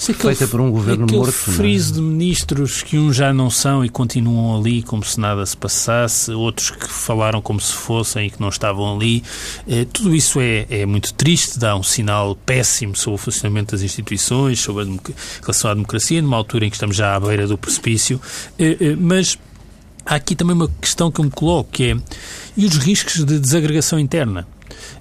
feita 0.00 0.30
aquele, 0.30 0.50
por 0.50 0.60
um 0.60 0.70
governo 0.70 1.04
aquele 1.04 1.18
morto. 1.18 1.34
Aquele 1.40 1.56
friso 1.56 1.94
de 1.94 2.00
ministros 2.00 2.82
que 2.82 2.98
uns 2.98 3.14
já 3.14 3.32
não 3.32 3.50
são 3.50 3.84
e 3.84 3.88
continuam 3.88 4.60
ali 4.60 4.82
como 4.82 5.04
se 5.04 5.20
nada 5.20 5.46
se 5.46 5.56
passasse, 5.56 6.32
outros 6.32 6.70
que 6.70 6.88
falaram 6.88 7.40
como 7.40 7.60
se 7.60 7.72
fossem 7.72 8.26
e 8.26 8.30
que 8.30 8.40
não 8.40 8.48
estavam 8.48 8.96
ali. 8.96 9.22
Eh, 9.68 9.86
tudo 9.92 10.14
isso 10.14 10.40
é, 10.40 10.66
é 10.68 10.86
muito 10.86 11.14
triste, 11.14 11.58
dá 11.58 11.76
um 11.76 11.82
sinal 11.82 12.34
péssimo 12.34 12.96
sobre 12.96 13.14
o 13.14 13.18
funcionamento 13.18 13.72
das 13.72 13.82
instituições, 13.82 14.58
sobre 14.60 14.84
a 14.84 15.42
relação 15.42 15.70
à 15.70 15.74
democracia, 15.74 16.20
numa 16.20 16.36
altura 16.36 16.66
em 16.66 16.70
que 16.70 16.76
estamos 16.76 16.96
já 16.96 17.14
à 17.14 17.20
beira 17.20 17.46
do 17.46 17.56
precipício, 17.56 18.20
eh, 18.58 18.76
eh, 18.80 18.96
mas 18.98 19.38
há 20.04 20.14
aqui 20.14 20.34
também 20.34 20.54
uma 20.54 20.68
questão 20.80 21.10
que 21.10 21.20
eu 21.20 21.24
me 21.24 21.30
coloco, 21.30 21.70
que 21.70 21.92
é 21.92 21.96
e 22.56 22.66
os 22.66 22.76
riscos 22.76 23.24
de 23.24 23.38
desagregação 23.38 23.98
interna? 23.98 24.46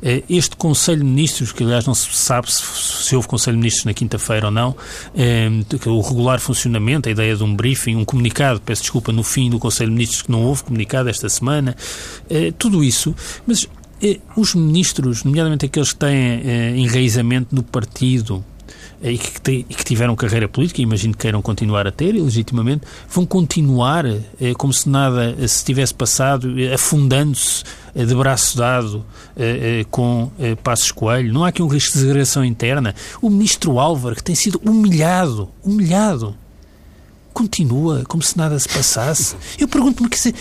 Eh, 0.02 0.24
este 0.30 0.56
Conselho 0.56 1.00
de 1.00 1.06
Ministros, 1.06 1.52
que 1.52 1.64
aliás 1.64 1.86
não 1.86 1.96
se 1.96 2.14
sabe 2.14 2.52
se, 2.52 2.62
se 2.62 3.16
houve 3.16 3.28
Conselho 3.28 3.56
de 3.56 3.60
Ministros 3.60 3.86
na 3.86 3.94
quinta-feira 3.94 4.48
ou 4.48 4.52
não, 4.52 4.76
eh, 5.16 5.50
o 5.86 6.02
regular 6.02 6.40
funcionamento, 6.40 7.10
a 7.10 7.12
ideia 7.12 7.36
de 7.36 7.44
um 7.44 7.56
briefing, 7.56 7.96
um 7.96 8.06
comunicado, 8.06 8.62
peço 8.62 8.84
desculpa, 8.84 9.12
no 9.12 9.24
fim 9.24 9.50
do 9.50 9.60
Conselho 9.60 9.90
de 9.90 9.96
Ministros 9.96 10.22
que 10.22 10.32
não 10.32 10.44
houve 10.44 10.64
comunicado 10.64 11.10
esta 11.10 11.28
semana, 11.30 11.76
eh, 12.30 12.54
tudo 12.58 12.84
isso. 12.84 13.16
Mas 13.46 13.68
os 14.36 14.54
ministros, 14.54 15.24
nomeadamente 15.24 15.66
aqueles 15.66 15.92
que 15.92 15.98
têm 15.98 16.78
enraizamento 16.78 17.56
no 17.56 17.64
partido, 17.64 18.46
e 19.02 19.18
que, 19.18 19.64
que, 19.64 19.86
tiveram 19.86 20.16
carreira 20.16 20.48
política, 20.48 20.82
imagino 20.82 21.14
que 21.14 21.20
queiram 21.20 21.42
continuar 21.42 21.88
a 21.88 21.92
ter, 21.92 22.14
legitimamente, 22.14 22.86
vão 23.10 23.26
continuar 23.26 24.06
eh, 24.06 24.54
como 24.58 24.74
se 24.74 24.90
nada 24.90 25.36
eh, 25.40 25.48
se 25.48 25.64
tivesse 25.64 25.94
passado, 25.94 26.50
afundando-se 26.74 27.64
de 27.96 28.14
braço 28.14 28.56
dado 28.56 29.04
com 29.90 30.30
Passos 30.64 30.92
Coelho. 30.92 31.34
Não 31.34 31.44
há 31.44 31.48
aqui 31.48 31.64
um 31.64 31.68
risco 31.68 31.94
de 31.94 32.00
segregação 32.00 32.46
interna. 32.46 32.94
O 33.20 33.28
ministro 33.28 33.80
Álvaro, 33.80 34.16
que 34.16 34.24
tem 34.24 34.36
sido 34.36 34.62
humilhado, 34.64 35.50
humilhado 35.64 36.36
continua 37.38 38.04
como 38.08 38.24
se 38.24 38.36
nada 38.36 38.58
se 38.58 38.68
passasse. 38.68 39.36
Eu 39.60 39.68
pergunto-me 39.68 40.10
que 40.10 40.20
se. 40.20 40.34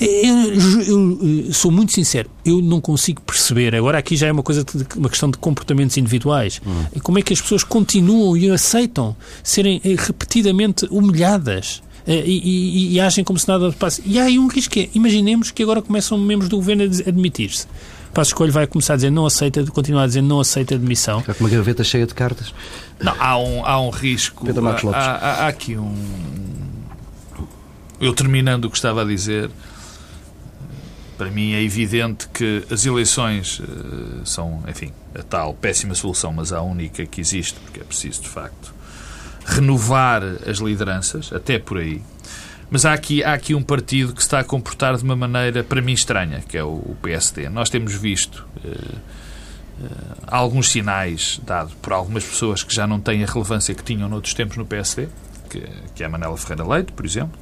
Eu, 0.00 1.42
eu, 1.44 1.52
sou 1.52 1.72
muito 1.72 1.92
sincero, 1.92 2.30
eu 2.44 2.62
não 2.62 2.80
consigo 2.80 3.20
perceber. 3.20 3.74
Agora, 3.74 3.98
aqui 3.98 4.16
já 4.16 4.28
é 4.28 4.32
uma 4.32 4.44
coisa, 4.44 4.62
de, 4.62 4.86
uma 4.96 5.08
questão 5.08 5.28
de 5.28 5.38
comportamentos 5.38 5.96
individuais. 5.96 6.60
Hum. 6.64 7.00
Como 7.02 7.18
é 7.18 7.22
que 7.22 7.32
as 7.32 7.40
pessoas 7.40 7.64
continuam 7.64 8.36
e 8.36 8.48
aceitam 8.48 9.16
serem 9.42 9.80
eh, 9.84 9.96
repetidamente 9.98 10.86
humilhadas? 10.88 11.82
Eh, 12.06 12.22
e, 12.24 12.38
e, 12.38 12.94
e, 12.94 13.00
agem 13.00 13.24
como 13.24 13.36
se 13.36 13.48
nada 13.48 13.68
se 13.68 13.76
passe. 13.76 14.02
E 14.06 14.16
há 14.20 14.24
aí 14.24 14.38
um 14.38 14.46
risco 14.46 14.72
que 14.72 14.80
é, 14.82 14.88
imaginemos 14.94 15.50
que 15.50 15.64
agora 15.64 15.82
começam 15.82 16.16
membros 16.16 16.48
do 16.48 16.56
governo 16.56 16.84
a 16.84 17.08
admitir-se. 17.08 17.66
Passo 18.12 18.30
Escolho 18.30 18.52
vai 18.52 18.66
começar 18.66 18.94
a 18.94 18.96
dizer 18.96 19.10
não 19.10 19.26
aceita, 19.26 19.64
continuar 19.66 20.04
a 20.04 20.06
dizer 20.06 20.22
não 20.22 20.40
aceita 20.40 20.74
a 20.74 20.78
demissão. 20.78 21.20
Está 21.20 21.34
com 21.34 21.44
uma 21.44 21.50
gaveta 21.50 21.84
cheia 21.84 22.06
de 22.06 22.14
cartas. 22.14 22.52
Não, 23.00 23.14
há 23.18 23.38
um, 23.38 23.64
há 23.64 23.80
um 23.80 23.90
risco. 23.90 24.44
Pedro 24.46 24.62
Marcos 24.62 24.84
Lopes. 24.84 25.00
Há, 25.00 25.12
há, 25.12 25.44
há 25.44 25.48
aqui 25.48 25.76
um. 25.76 25.94
Eu 28.00 28.12
terminando 28.12 28.66
o 28.66 28.70
que 28.70 28.76
estava 28.76 29.02
a 29.02 29.04
dizer, 29.04 29.50
para 31.16 31.30
mim 31.30 31.52
é 31.52 31.62
evidente 31.62 32.28
que 32.28 32.64
as 32.70 32.84
eleições 32.84 33.58
uh, 33.60 34.20
são, 34.24 34.62
enfim, 34.68 34.92
a 35.14 35.22
tal 35.22 35.54
péssima 35.54 35.94
solução, 35.94 36.32
mas 36.32 36.52
a 36.52 36.60
única 36.60 37.06
que 37.06 37.20
existe, 37.20 37.58
porque 37.60 37.80
é 37.80 37.84
preciso, 37.84 38.22
de 38.22 38.28
facto, 38.28 38.74
renovar 39.46 40.22
as 40.46 40.58
lideranças, 40.58 41.32
até 41.32 41.58
por 41.58 41.78
aí. 41.78 42.02
Mas 42.70 42.84
há 42.84 42.92
aqui, 42.92 43.22
há 43.22 43.32
aqui 43.32 43.54
um 43.54 43.62
partido 43.62 44.12
que 44.12 44.20
se 44.20 44.26
está 44.26 44.40
a 44.40 44.44
comportar 44.44 44.96
de 44.96 45.04
uma 45.04 45.14
maneira, 45.14 45.62
para 45.62 45.80
mim, 45.80 45.92
estranha, 45.92 46.40
que 46.40 46.58
é 46.58 46.64
o, 46.64 46.96
PSD. 47.00 47.48
Nós 47.48 47.70
temos 47.70 47.94
visto 47.94 48.46
uh, 48.64 48.68
uh, 48.68 50.16
alguns 50.26 50.70
sinais 50.70 51.40
dados 51.44 51.74
por 51.74 51.92
algumas 51.92 52.24
pessoas 52.24 52.64
que 52.64 52.74
já 52.74 52.86
não 52.86 53.00
têm 53.00 53.22
a 53.22 53.26
relevância 53.26 53.74
que 53.74 53.84
tinham 53.84 54.08
noutros 54.08 54.34
tempos 54.34 54.56
no 54.56 54.66
PSD, 54.66 55.08
que, 55.48 55.62
que 55.94 56.02
é 56.02 56.06
a 56.06 56.08
Manela 56.08 56.36
Ferreira 56.36 56.66
Leite, 56.66 56.92
por 56.92 57.06
exemplo, 57.06 57.38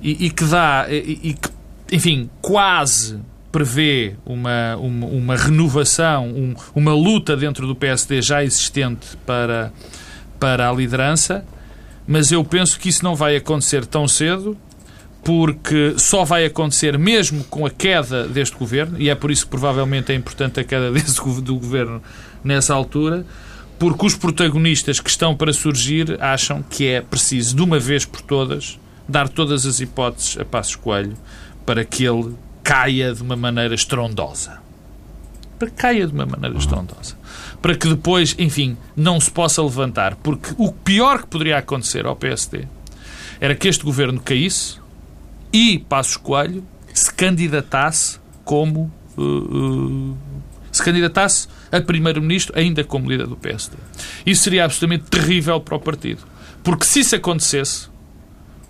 e, 0.00 0.26
e 0.26 0.30
que 0.30 0.44
dá, 0.44 0.86
e, 0.88 1.20
e, 1.22 1.34
que, 1.34 1.48
enfim, 1.90 2.30
quase 2.40 3.18
prevê 3.50 4.14
uma, 4.24 4.76
uma, 4.76 5.06
uma 5.06 5.36
renovação, 5.36 6.28
um, 6.28 6.54
uma 6.72 6.94
luta 6.94 7.36
dentro 7.36 7.66
do 7.66 7.74
PSD 7.74 8.22
já 8.22 8.44
existente 8.44 9.16
para, 9.26 9.72
para 10.38 10.70
a 10.70 10.72
liderança 10.72 11.44
mas 12.10 12.32
eu 12.32 12.44
penso 12.44 12.76
que 12.76 12.88
isso 12.88 13.04
não 13.04 13.14
vai 13.14 13.36
acontecer 13.36 13.86
tão 13.86 14.08
cedo 14.08 14.58
porque 15.22 15.94
só 15.96 16.24
vai 16.24 16.44
acontecer 16.44 16.98
mesmo 16.98 17.44
com 17.44 17.64
a 17.64 17.70
queda 17.70 18.26
deste 18.26 18.56
governo, 18.56 19.00
e 19.00 19.08
é 19.08 19.14
por 19.14 19.30
isso 19.30 19.44
que 19.44 19.50
provavelmente 19.50 20.10
é 20.10 20.14
importante 20.16 20.58
a 20.58 20.64
queda 20.64 20.90
desse, 20.90 21.22
do 21.40 21.54
governo 21.54 22.02
nessa 22.42 22.74
altura, 22.74 23.24
porque 23.78 24.06
os 24.06 24.16
protagonistas 24.16 24.98
que 24.98 25.08
estão 25.08 25.36
para 25.36 25.52
surgir 25.52 26.20
acham 26.20 26.64
que 26.64 26.88
é 26.88 27.00
preciso, 27.00 27.54
de 27.54 27.62
uma 27.62 27.78
vez 27.78 28.04
por 28.04 28.22
todas, 28.22 28.80
dar 29.08 29.28
todas 29.28 29.64
as 29.64 29.78
hipóteses 29.78 30.36
a 30.36 30.44
Passos 30.44 30.74
Coelho 30.74 31.16
para 31.64 31.84
que 31.84 32.04
ele 32.04 32.34
caia 32.64 33.14
de 33.14 33.22
uma 33.22 33.36
maneira 33.36 33.74
estrondosa. 33.74 34.58
Para 35.60 35.70
que 35.70 35.76
caia 35.76 36.08
de 36.08 36.12
uma 36.12 36.26
maneira 36.26 36.58
estrondosa. 36.58 37.19
Para 37.60 37.74
que 37.74 37.88
depois, 37.88 38.34
enfim, 38.38 38.76
não 38.96 39.20
se 39.20 39.30
possa 39.30 39.62
levantar. 39.62 40.16
Porque 40.16 40.54
o 40.56 40.72
pior 40.72 41.22
que 41.22 41.28
poderia 41.28 41.58
acontecer 41.58 42.06
ao 42.06 42.16
PSD 42.16 42.64
era 43.40 43.54
que 43.54 43.68
este 43.68 43.84
governo 43.84 44.20
caísse 44.20 44.78
e 45.52 45.78
Passos 45.78 46.16
Coelho 46.16 46.64
se 46.92 47.12
candidatasse 47.12 48.18
como. 48.44 48.92
Uh, 49.16 49.22
uh, 49.22 50.16
se 50.72 50.84
candidatasse 50.84 51.48
a 51.72 51.80
primeiro-ministro, 51.80 52.56
ainda 52.56 52.84
como 52.84 53.10
líder 53.10 53.26
do 53.26 53.36
PSD. 53.36 53.76
Isso 54.24 54.44
seria 54.44 54.64
absolutamente 54.64 55.10
terrível 55.10 55.60
para 55.60 55.76
o 55.76 55.80
partido. 55.80 56.22
Porque 56.62 56.84
se 56.84 57.00
isso 57.00 57.16
acontecesse, 57.16 57.88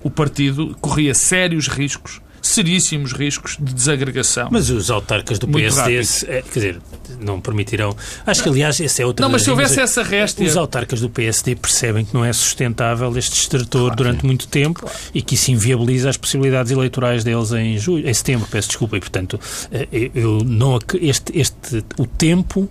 o 0.03 0.11
partido 0.11 0.75
corria 0.81 1.15
sérios 1.15 1.69
riscos 1.69 2.23
seríssimos 2.43 3.13
riscos 3.13 3.57
de 3.61 3.73
desagregação. 3.73 4.49
Mas 4.51 4.71
os 4.71 4.91
autarcas 4.91 5.39
do 5.39 5.49
PSD, 5.49 6.01
é, 6.29 6.43
quer 6.43 6.53
dizer, 6.53 6.81
não 7.21 7.41
permitirão. 7.41 7.97
Acho 8.27 8.43
que, 8.43 8.49
aliás, 8.49 8.81
essa 8.81 9.03
é 9.03 9.07
outra. 9.07 9.25
Não, 9.25 9.31
mas 9.31 9.43
se 9.43 9.51
houvesse 9.51 9.81
essa 9.81 10.03
réstia. 10.03 10.47
Os 10.47 10.57
autarcas 10.57 11.01
do 11.01 11.11
PSD 11.11 11.55
percebem 11.57 12.05
que 12.05 12.15
não 12.15 12.25
é 12.25 12.33
sustentável 12.33 13.17
este 13.17 13.41
extrator 13.41 13.83
claro, 13.83 13.97
durante 13.97 14.21
sim. 14.21 14.27
muito 14.27 14.49
tempo 14.49 14.81
claro. 14.81 14.97
e 15.15 15.23
que 15.23 15.35
isso 15.35 15.51
inviabiliza 15.51 16.09
as 16.11 16.17
possibilidades 16.17 16.73
eleitorais 16.73 17.25
deles 17.25 17.53
em, 17.53 17.79
julho, 17.79 18.09
em 18.09 18.15
setembro, 18.15 18.47
peço 18.51 18.69
desculpa. 18.69 18.97
E, 18.97 19.01
portanto, 19.01 19.39
eh, 19.71 20.11
eu 20.15 20.43
não. 20.45 20.79
Este, 21.01 21.39
este, 21.39 21.85
o 21.99 22.07
tempo. 22.07 22.69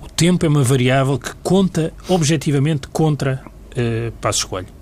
O 0.00 0.08
tempo 0.08 0.44
é 0.44 0.48
uma 0.48 0.62
variável 0.62 1.18
que 1.18 1.30
conta 1.42 1.92
objetivamente 2.08 2.88
contra 2.88 3.40
uh, 3.44 4.12
Passo 4.20 4.40
Escolho 4.40 4.77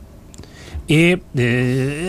é, 0.88 1.18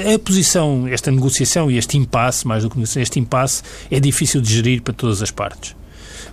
é 0.05 0.13
a 0.13 0.19
posição, 0.19 0.87
esta 0.87 1.11
negociação 1.11 1.69
e 1.69 1.77
este 1.77 1.97
impasse, 1.97 2.47
mais 2.47 2.63
do 2.63 2.69
que 2.69 2.81
este 2.81 3.19
impasse, 3.19 3.63
é 3.89 3.99
difícil 3.99 4.41
de 4.41 4.53
gerir 4.53 4.81
para 4.81 4.93
todas 4.93 5.21
as 5.21 5.31
partes. 5.31 5.75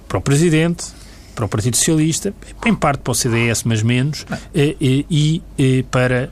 Para 0.09 0.19
o 0.19 0.21
Presidente, 0.21 0.85
para 1.35 1.47
o 1.47 1.49
Partido 1.49 1.77
Socialista, 1.77 2.33
em 2.65 2.75
parte 2.75 3.01
para 3.01 3.11
o 3.11 3.15
CDS, 3.15 3.65
mas 3.65 3.83
menos, 3.83 4.25
eh, 4.55 4.77
eh, 4.81 5.05
e, 5.11 5.43
para 5.91 6.31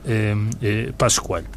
Passos 0.97 1.19
Coelho. 1.19 1.47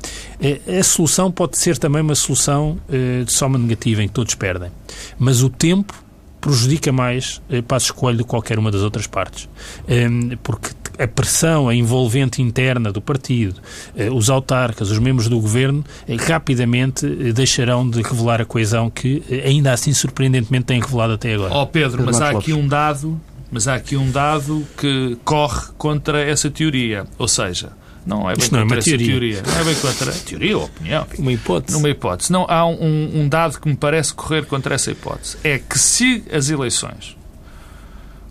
A 0.78 0.82
solução 0.82 1.30
pode 1.30 1.56
ser 1.56 1.78
também 1.78 2.02
uma 2.02 2.14
solução 2.14 2.78
de 3.24 3.32
soma 3.32 3.58
negativa, 3.58 4.02
em 4.02 4.08
que 4.08 4.14
todos 4.14 4.34
perdem. 4.34 4.70
Mas 5.18 5.42
o 5.42 5.48
tempo 5.48 6.06
prejudica 6.46 6.92
mais 6.92 7.42
eh, 7.50 7.60
Passos 7.60 7.90
Coelho 7.90 8.18
do 8.18 8.24
que 8.24 8.30
qualquer 8.30 8.56
uma 8.56 8.70
das 8.70 8.82
outras 8.82 9.06
partes. 9.08 9.48
Eh, 9.88 10.08
porque 10.42 10.70
a 10.98 11.06
pressão, 11.06 11.68
a 11.68 11.74
envolvente 11.74 12.42
interna 12.42 12.92
do 12.92 13.00
partido, 13.00 13.60
eh, 13.96 14.10
os 14.10 14.30
autarcas, 14.30 14.90
os 14.90 14.98
membros 14.98 15.28
do 15.28 15.40
governo, 15.40 15.84
eh, 16.08 16.16
rapidamente 16.16 17.06
eh, 17.06 17.32
deixarão 17.32 17.88
de 17.88 18.02
revelar 18.02 18.40
a 18.40 18.44
coesão 18.44 18.90
que 18.90 19.22
eh, 19.30 19.42
ainda 19.46 19.72
assim 19.72 19.92
surpreendentemente 19.92 20.66
têm 20.66 20.80
revelado 20.80 21.14
até 21.14 21.34
agora. 21.34 21.52
Ó 21.52 21.62
oh 21.62 21.66
Pedro, 21.66 22.04
mas 22.04 22.20
há 22.20 22.30
aqui 22.30 22.52
um 22.52 22.66
dado, 22.66 23.20
mas 23.50 23.68
há 23.68 23.74
aqui 23.74 23.96
um 23.96 24.10
dado 24.10 24.66
que 24.76 25.16
corre 25.24 25.68
contra 25.76 26.20
essa 26.20 26.50
teoria, 26.50 27.06
ou 27.18 27.28
seja, 27.28 27.72
não 28.06 28.30
é 28.30 28.34
bem 28.34 28.44
Isto 28.44 28.50
contra 28.50 28.64
não 28.64 28.74
é 28.74 28.78
essa 28.78 28.88
teoria. 28.90 29.06
teoria. 29.06 29.42
Não 29.42 29.60
é 29.60 29.64
bem 29.64 29.74
contra 29.74 30.10
a 30.10 30.14
teoria 30.14 30.58
ou 30.58 30.64
opinião. 30.64 31.06
Uma 31.18 31.32
hipótese. 31.32 31.76
Numa 31.76 31.90
hipótese. 31.90 32.32
Não, 32.32 32.46
há 32.48 32.64
um, 32.64 33.20
um 33.20 33.28
dado 33.28 33.60
que 33.60 33.68
me 33.68 33.76
parece 33.76 34.14
correr 34.14 34.46
contra 34.46 34.76
essa 34.76 34.92
hipótese. 34.92 35.36
É 35.42 35.58
que 35.58 35.76
se 35.76 36.22
as 36.32 36.48
eleições 36.48 37.16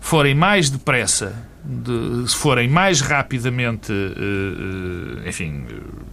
forem 0.00 0.34
mais 0.34 0.70
depressa, 0.70 1.45
de, 1.66 2.30
se 2.30 2.36
forem 2.36 2.68
mais 2.68 3.00
rapidamente, 3.00 3.90
uh, 3.90 5.24
uh, 5.24 5.28
enfim, 5.28 5.64
uh, 5.68 6.04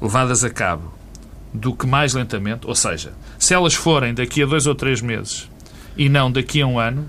levadas 0.00 0.42
a 0.44 0.50
cabo 0.50 0.94
do 1.52 1.74
que 1.74 1.86
mais 1.86 2.14
lentamente, 2.14 2.66
ou 2.66 2.74
seja, 2.74 3.12
se 3.38 3.52
elas 3.52 3.74
forem 3.74 4.14
daqui 4.14 4.42
a 4.42 4.46
dois 4.46 4.66
ou 4.66 4.74
três 4.74 5.02
meses 5.02 5.48
e 5.96 6.08
não 6.08 6.30
daqui 6.30 6.62
a 6.62 6.66
um 6.66 6.78
ano, 6.78 7.06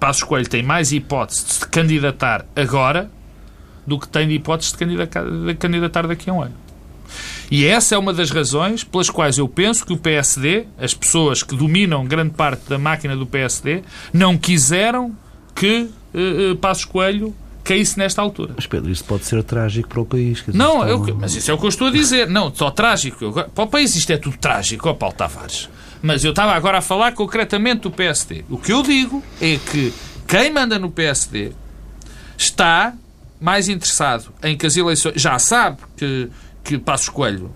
Passos 0.00 0.24
Coelho 0.24 0.48
tem 0.48 0.62
mais 0.62 0.90
hipótese 0.90 1.46
de 1.46 1.52
se 1.52 1.68
candidatar 1.68 2.44
agora 2.56 3.10
do 3.86 3.98
que 3.98 4.08
tem 4.08 4.26
de 4.26 4.34
hipótese 4.34 4.74
de 4.76 5.54
candidatar 5.54 6.06
daqui 6.06 6.28
a 6.28 6.32
um 6.32 6.42
ano. 6.42 6.54
E 7.50 7.64
essa 7.64 7.94
é 7.94 7.98
uma 7.98 8.12
das 8.12 8.30
razões 8.30 8.84
pelas 8.84 9.08
quais 9.08 9.38
eu 9.38 9.48
penso 9.48 9.86
que 9.86 9.92
o 9.92 9.96
PSD, 9.96 10.66
as 10.78 10.92
pessoas 10.92 11.42
que 11.42 11.56
dominam 11.56 12.04
grande 12.04 12.34
parte 12.34 12.68
da 12.68 12.78
máquina 12.78 13.16
do 13.16 13.26
PSD, 13.26 13.82
não 14.12 14.36
quiseram 14.36 15.16
que 15.58 15.90
uh, 16.14 16.56
Passos 16.56 16.84
Coelho 16.84 17.34
caísse 17.64 17.98
nesta 17.98 18.22
altura. 18.22 18.54
Mas 18.56 18.66
Pedro, 18.66 18.90
isso 18.90 19.04
pode 19.04 19.24
ser 19.24 19.42
trágico 19.42 19.88
para 19.88 20.00
o 20.00 20.06
país. 20.06 20.42
não, 20.54 20.82
estão... 20.82 21.08
eu, 21.08 21.16
mas 21.16 21.34
isso 21.34 21.50
é 21.50 21.54
o 21.54 21.58
que 21.58 21.64
eu 21.64 21.68
estou 21.68 21.88
a 21.88 21.90
dizer. 21.90 22.28
Não, 22.28 22.54
só 22.54 22.70
trágico. 22.70 23.32
Para 23.32 23.64
o 23.64 23.66
país 23.66 23.94
isto 23.94 24.10
é 24.10 24.16
tudo 24.16 24.38
trágico, 24.38 24.88
ó 24.88 24.94
Paulo 24.94 25.14
Tavares. 25.14 25.68
Mas 26.00 26.24
eu 26.24 26.30
estava 26.30 26.52
agora 26.52 26.78
a 26.78 26.80
falar 26.80 27.12
concretamente 27.12 27.82
do 27.82 27.90
PSD. 27.90 28.44
O 28.48 28.56
que 28.56 28.72
eu 28.72 28.82
digo 28.82 29.22
é 29.40 29.58
que 29.58 29.92
quem 30.26 30.50
manda 30.52 30.78
no 30.78 30.90
PSD 30.90 31.52
está 32.36 32.94
mais 33.40 33.68
interessado 33.68 34.32
em 34.42 34.56
que 34.56 34.66
as 34.66 34.76
eleições. 34.76 35.20
Já 35.20 35.38
sabe 35.38 35.78
que, 35.96 36.30
que 36.64 36.78
Passos 36.78 37.08
Coelho 37.08 37.50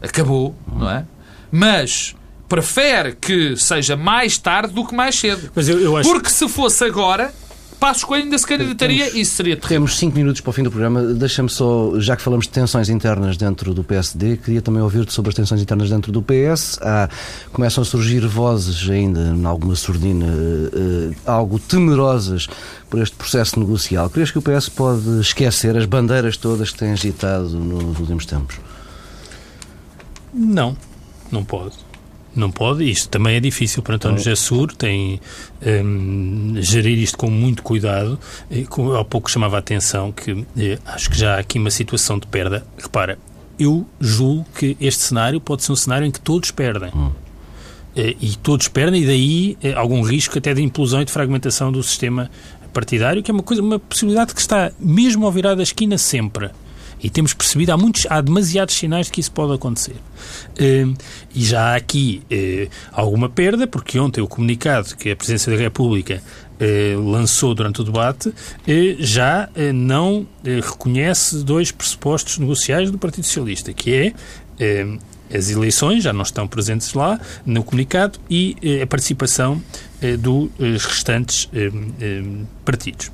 acabou, 0.00 0.54
não 0.72 0.88
é? 0.88 1.04
Mas 1.50 2.14
prefere 2.52 3.16
que 3.18 3.56
seja 3.56 3.96
mais 3.96 4.36
tarde 4.36 4.74
do 4.74 4.86
que 4.86 4.94
mais 4.94 5.18
cedo. 5.18 5.50
Mas 5.54 5.70
eu, 5.70 5.80
eu 5.80 5.96
acho... 5.96 6.06
Porque 6.06 6.28
se 6.28 6.46
fosse 6.46 6.84
agora, 6.84 7.32
Passos 7.80 8.04
Coelho 8.04 8.24
ainda 8.24 8.36
se 8.36 8.46
candidataria 8.46 9.08
e 9.08 9.22
isso 9.22 9.36
seria 9.36 9.56
terrível. 9.56 9.76
Temos 9.76 9.96
cinco 9.96 10.18
minutos 10.18 10.42
para 10.42 10.50
o 10.50 10.52
fim 10.52 10.62
do 10.62 10.70
programa. 10.70 11.02
Deixa-me 11.02 11.48
só, 11.48 11.98
já 11.98 12.14
que 12.14 12.20
falamos 12.20 12.44
de 12.44 12.52
tensões 12.52 12.90
internas 12.90 13.38
dentro 13.38 13.72
do 13.72 13.82
PSD, 13.82 14.36
queria 14.36 14.60
também 14.60 14.82
ouvir-te 14.82 15.14
sobre 15.14 15.30
as 15.30 15.34
tensões 15.34 15.62
internas 15.62 15.88
dentro 15.88 16.12
do 16.12 16.20
PS. 16.20 16.78
Há, 16.82 17.08
começam 17.54 17.80
a 17.80 17.84
surgir 17.86 18.20
vozes 18.26 18.86
ainda, 18.90 19.34
em 19.34 19.46
alguma 19.46 19.74
surdina, 19.74 20.26
uh, 20.26 21.16
algo 21.24 21.58
temerosas 21.58 22.48
por 22.90 23.00
este 23.00 23.16
processo 23.16 23.58
negocial. 23.58 24.10
Crees 24.10 24.30
que 24.30 24.38
o 24.38 24.42
PS 24.42 24.68
pode 24.68 25.20
esquecer 25.20 25.74
as 25.74 25.86
bandeiras 25.86 26.36
todas 26.36 26.70
que 26.70 26.78
tem 26.78 26.92
agitado 26.92 27.48
nos 27.48 27.98
últimos 27.98 28.26
tempos? 28.26 28.56
Não, 30.34 30.76
não 31.30 31.42
pode. 31.42 31.81
Não 32.34 32.50
pode, 32.50 32.88
isto 32.88 33.08
também 33.08 33.36
é 33.36 33.40
difícil 33.40 33.82
para 33.82 33.96
António 33.96 34.36
Sur, 34.36 34.72
tem 34.72 35.20
um, 35.84 36.54
gerir 36.56 36.98
isto 36.98 37.18
com 37.18 37.30
muito 37.30 37.62
cuidado. 37.62 38.18
E, 38.50 38.64
com, 38.64 38.94
há 38.94 39.04
pouco 39.04 39.30
chamava 39.30 39.56
a 39.56 39.58
atenção 39.58 40.10
que 40.10 40.46
eh, 40.56 40.78
acho 40.86 41.10
que 41.10 41.18
já 41.18 41.36
há 41.36 41.38
aqui 41.38 41.58
uma 41.58 41.70
situação 41.70 42.18
de 42.18 42.26
perda. 42.26 42.66
Repara, 42.78 43.18
eu 43.58 43.86
julgo 44.00 44.46
que 44.54 44.76
este 44.80 45.02
cenário 45.02 45.40
pode 45.40 45.62
ser 45.62 45.72
um 45.72 45.76
cenário 45.76 46.06
em 46.06 46.10
que 46.10 46.20
todos 46.20 46.50
perdem. 46.50 46.90
Hum. 46.94 47.10
Eh, 47.94 48.16
e 48.18 48.36
todos 48.36 48.68
perdem, 48.68 49.02
e 49.02 49.06
daí 49.06 49.58
eh, 49.62 49.74
algum 49.74 50.00
risco 50.02 50.38
até 50.38 50.54
de 50.54 50.62
implosão 50.62 51.02
e 51.02 51.04
de 51.04 51.12
fragmentação 51.12 51.70
do 51.70 51.82
sistema 51.82 52.30
partidário, 52.72 53.22
que 53.22 53.30
é 53.30 53.34
uma 53.34 53.42
coisa, 53.42 53.60
uma 53.60 53.78
possibilidade 53.78 54.34
que 54.34 54.40
está 54.40 54.72
mesmo 54.80 55.26
ao 55.26 55.32
virar 55.32 55.54
da 55.54 55.62
esquina 55.62 55.98
sempre. 55.98 56.50
E 57.02 57.10
temos 57.10 57.34
percebido, 57.34 57.72
há, 57.72 57.76
muitos, 57.76 58.06
há 58.08 58.20
demasiados 58.20 58.74
sinais 58.74 59.06
de 59.06 59.12
que 59.12 59.20
isso 59.20 59.32
pode 59.32 59.52
acontecer. 59.52 59.96
Uh, 59.96 60.94
e 61.34 61.44
já 61.44 61.72
há 61.72 61.76
aqui 61.76 62.22
uh, 62.30 62.70
alguma 62.92 63.28
perda, 63.28 63.66
porque 63.66 63.98
ontem 63.98 64.20
o 64.20 64.28
comunicado 64.28 64.96
que 64.96 65.10
a 65.10 65.16
Presidência 65.16 65.50
da 65.52 65.58
República 65.58 66.22
uh, 66.22 67.10
lançou 67.10 67.54
durante 67.54 67.80
o 67.80 67.84
debate 67.84 68.32
já 68.98 69.48
não 69.74 70.26
reconhece 70.44 71.42
dois 71.42 71.72
pressupostos 71.72 72.38
negociais 72.38 72.90
do 72.90 72.98
Partido 72.98 73.24
Socialista, 73.24 73.72
que 73.72 73.92
é 73.94 74.14
as 75.34 75.50
eleições, 75.50 76.04
já 76.04 76.12
não 76.12 76.22
estão 76.22 76.46
presentes 76.46 76.94
lá 76.94 77.18
no 77.44 77.64
comunicado, 77.64 78.18
e 78.30 78.56
a 78.82 78.86
participação 78.86 79.60
dos 80.18 80.84
restantes 80.84 81.48
partidos 82.64 83.10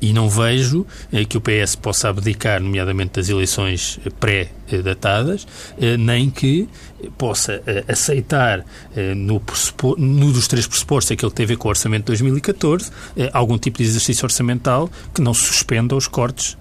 e 0.00 0.12
não 0.12 0.28
vejo 0.28 0.86
eh, 1.12 1.24
que 1.24 1.36
o 1.36 1.40
PS 1.40 1.76
possa 1.76 2.08
abdicar, 2.08 2.60
nomeadamente 2.60 3.12
das 3.12 3.28
eleições 3.28 3.98
pré-datadas, 4.20 5.46
eh, 5.80 5.96
nem 5.96 6.30
que 6.30 6.68
possa 7.16 7.62
eh, 7.66 7.84
aceitar 7.88 8.64
no, 9.16 9.42
no, 9.98 10.32
dos 10.32 10.48
três 10.48 10.66
pressupostos, 10.66 11.12
aquele 11.12 11.30
que 11.30 11.36
tem 11.36 11.44
a 11.44 11.46
ver 11.48 11.56
com 11.56 11.68
o 11.68 11.70
orçamento 11.70 12.02
de 12.02 12.06
2014, 12.06 12.90
algum 13.32 13.58
tipo 13.58 13.78
de 13.78 13.84
exercício 13.84 14.24
orçamental 14.24 14.90
que 15.14 15.20
não 15.20 15.34
suspenda 15.34 15.94
os 15.94 16.08
cortes 16.08 16.56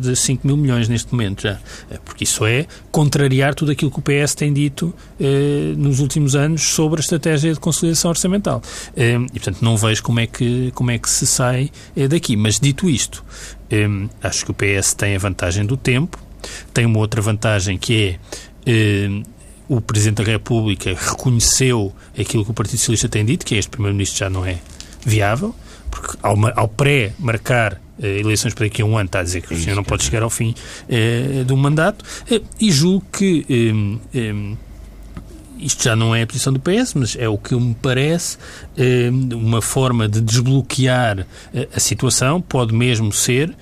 de 0.00 0.14
5 0.14 0.46
mil 0.46 0.56
milhões 0.56 0.88
neste 0.88 1.12
momento 1.12 1.42
já. 1.42 1.58
Porque 2.04 2.24
isso 2.24 2.44
é 2.44 2.66
contrariar 2.90 3.54
tudo 3.54 3.72
aquilo 3.72 3.90
que 3.90 3.98
o 3.98 4.02
PS 4.02 4.34
tem 4.34 4.52
dito 4.52 4.94
nos 5.76 6.00
últimos 6.00 6.34
anos 6.34 6.62
sobre 6.62 7.00
a 7.00 7.02
estratégia 7.02 7.52
de 7.52 7.60
consolidação 7.60 8.10
orçamental. 8.10 8.62
E, 8.96 9.38
portanto, 9.38 9.58
não 9.62 9.76
vejo 9.76 10.02
como 10.02 10.20
é 10.20 10.26
que, 10.26 10.70
como 10.74 10.90
é 10.90 10.98
que 10.98 11.08
se 11.08 11.26
sai 11.26 11.70
daqui. 12.08 12.36
Mas, 12.36 12.58
dito 12.60 12.88
isto, 12.88 13.24
acho 14.22 14.44
que 14.44 14.50
o 14.50 14.54
PS 14.54 14.94
tem 14.94 15.16
a 15.16 15.18
vantagem 15.18 15.64
do 15.64 15.76
tempo, 15.76 16.18
tem 16.72 16.86
uma 16.86 16.98
outra 16.98 17.20
vantagem 17.20 17.78
que 17.78 18.18
é 18.66 19.22
o 19.76 19.80
Presidente 19.80 20.22
da 20.22 20.30
República 20.30 20.94
reconheceu 20.94 21.94
aquilo 22.18 22.44
que 22.44 22.50
o 22.50 22.54
Partido 22.54 22.78
Socialista 22.78 23.08
tem 23.08 23.24
dito, 23.24 23.46
que 23.46 23.54
é 23.54 23.58
este 23.58 23.70
Primeiro-Ministro 23.70 24.18
já 24.18 24.28
não 24.28 24.44
é 24.44 24.58
viável, 25.04 25.54
porque 25.90 26.18
ao, 26.22 26.36
ao 26.54 26.68
pré-marcar 26.68 27.80
uh, 27.98 28.04
eleições 28.04 28.52
para 28.52 28.66
daqui 28.66 28.82
a 28.82 28.84
um 28.84 28.98
ano 28.98 29.06
está 29.06 29.20
a 29.20 29.22
dizer 29.22 29.40
que 29.40 29.54
o 29.54 29.58
senhor 29.58 29.74
não 29.74 29.82
pode 29.82 30.04
chegar 30.04 30.22
ao 30.22 30.28
fim 30.28 30.54
uh, 30.88 31.44
do 31.44 31.56
mandato, 31.56 32.02
uh, 32.02 32.44
e 32.60 32.70
julgo 32.70 33.04
que 33.10 33.46
isto 35.58 35.84
já 35.84 35.96
não 35.96 36.14
é 36.14 36.22
a 36.22 36.26
posição 36.26 36.52
do 36.52 36.60
PS, 36.60 36.94
mas 36.94 37.16
é 37.16 37.28
o 37.28 37.38
que 37.38 37.54
me 37.54 37.74
parece 37.80 38.36
uma 39.32 39.62
forma 39.62 40.08
de 40.08 40.20
desbloquear 40.20 41.24
a 41.72 41.78
situação, 41.78 42.40
pode 42.40 42.74
mesmo 42.74 43.12
ser 43.12 43.50
é 43.50 43.54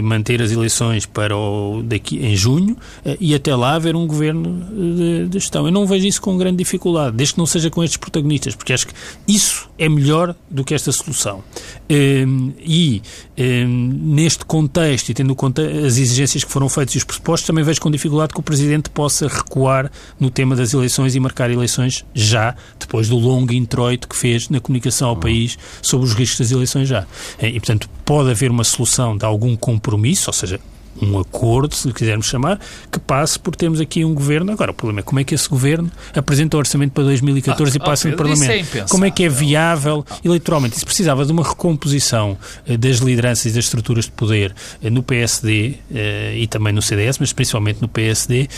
manter 0.00 0.42
as 0.42 0.50
eleições 0.50 1.06
para 1.06 1.36
o, 1.36 1.82
daqui 1.82 2.18
em 2.24 2.36
junho 2.36 2.76
eh, 3.04 3.16
e 3.20 3.34
até 3.34 3.54
lá 3.54 3.74
haver 3.74 3.96
um 3.96 4.06
governo 4.06 4.64
de, 4.70 5.28
de, 5.28 5.38
gestão. 5.38 5.66
Eu 5.66 5.72
não 5.72 5.86
vejo 5.86 6.06
isso 6.06 6.20
com 6.20 6.36
grande 6.36 6.58
dificuldade, 6.58 7.16
desde 7.16 7.34
que 7.34 7.38
não 7.38 7.46
seja 7.46 7.70
com 7.70 7.82
estes 7.82 7.96
protagonistas, 7.96 8.54
porque 8.54 8.72
acho 8.72 8.86
que 8.86 8.94
isso 9.26 9.68
é 9.78 9.88
melhor 9.88 10.34
do 10.50 10.64
que 10.64 10.74
esta 10.74 10.90
solução. 10.92 11.42
Ehm, 11.88 12.52
e 12.60 13.02
ehm, 13.36 13.66
neste 13.66 14.44
contexto, 14.44 15.10
e 15.10 15.14
tendo 15.14 15.32
em 15.32 15.34
conta 15.34 15.62
as 15.62 15.98
exigências 15.98 16.44
que 16.44 16.50
foram 16.50 16.68
feitas 16.68 16.94
e 16.94 16.98
os 16.98 17.04
pressupostos, 17.04 17.46
também 17.46 17.64
vejo 17.64 17.80
com 17.80 17.90
dificuldade 17.90 18.32
que 18.32 18.40
o 18.40 18.42
Presidente 18.42 18.90
possa 18.90 19.28
recuar 19.28 19.90
no 20.18 20.30
tema 20.30 20.56
das 20.56 20.72
eleições 20.72 21.14
e 21.14 21.20
marcar 21.20 21.50
eleições 21.50 22.04
já, 22.14 22.54
depois 22.78 23.08
do 23.08 23.16
longo 23.16 23.52
introito 23.52 24.08
que 24.08 24.16
fez 24.16 24.48
na 24.48 24.60
comunicação 24.60 25.10
ao 25.10 25.16
país 25.16 25.58
sobre 25.82 26.06
os 26.06 26.14
riscos 26.14 26.38
das 26.38 26.50
eleições 26.50 26.88
já. 26.88 27.06
Eh, 27.38 27.48
e, 27.48 27.60
portanto, 27.60 27.88
pode 28.04 28.30
haver 28.30 28.50
uma 28.50 28.64
solução 28.64 29.16
de 29.16 29.24
algum 29.24 29.56
compromisso, 29.56 29.85
ou 30.30 30.32
seja, 30.32 30.60
um 31.00 31.18
acordo, 31.18 31.74
se 31.74 31.92
quisermos 31.92 32.26
chamar, 32.26 32.60
que 32.90 32.98
passe 32.98 33.38
por 33.38 33.54
termos 33.54 33.80
aqui 33.80 34.04
um 34.04 34.14
governo. 34.14 34.52
Agora, 34.52 34.70
o 34.70 34.74
problema 34.74 35.00
é 35.00 35.02
como 35.02 35.20
é 35.20 35.24
que 35.24 35.34
esse 35.34 35.48
governo 35.48 35.90
apresenta 36.14 36.56
o 36.56 36.60
orçamento 36.60 36.92
para 36.92 37.04
2014 37.04 37.72
ah, 37.72 37.76
e 37.76 37.84
passa 37.84 38.08
no 38.08 38.16
Parlamento. 38.16 38.76
É 38.76 38.82
como 38.82 39.04
é 39.04 39.10
que 39.10 39.24
é 39.24 39.28
viável 39.28 40.04
eleitoralmente? 40.24 40.76
Isso 40.76 40.86
precisava 40.86 41.24
de 41.24 41.32
uma 41.32 41.46
recomposição 41.46 42.38
eh, 42.66 42.76
das 42.76 42.98
lideranças 42.98 43.46
e 43.46 43.54
das 43.54 43.64
estruturas 43.64 44.06
de 44.06 44.12
poder 44.12 44.54
eh, 44.82 44.90
no 44.90 45.02
PSD 45.02 45.74
eh, 45.94 46.38
e 46.38 46.46
também 46.46 46.72
no 46.72 46.82
CDS, 46.82 47.18
mas 47.18 47.32
principalmente 47.32 47.80
no 47.80 47.88
PSD, 47.88 48.48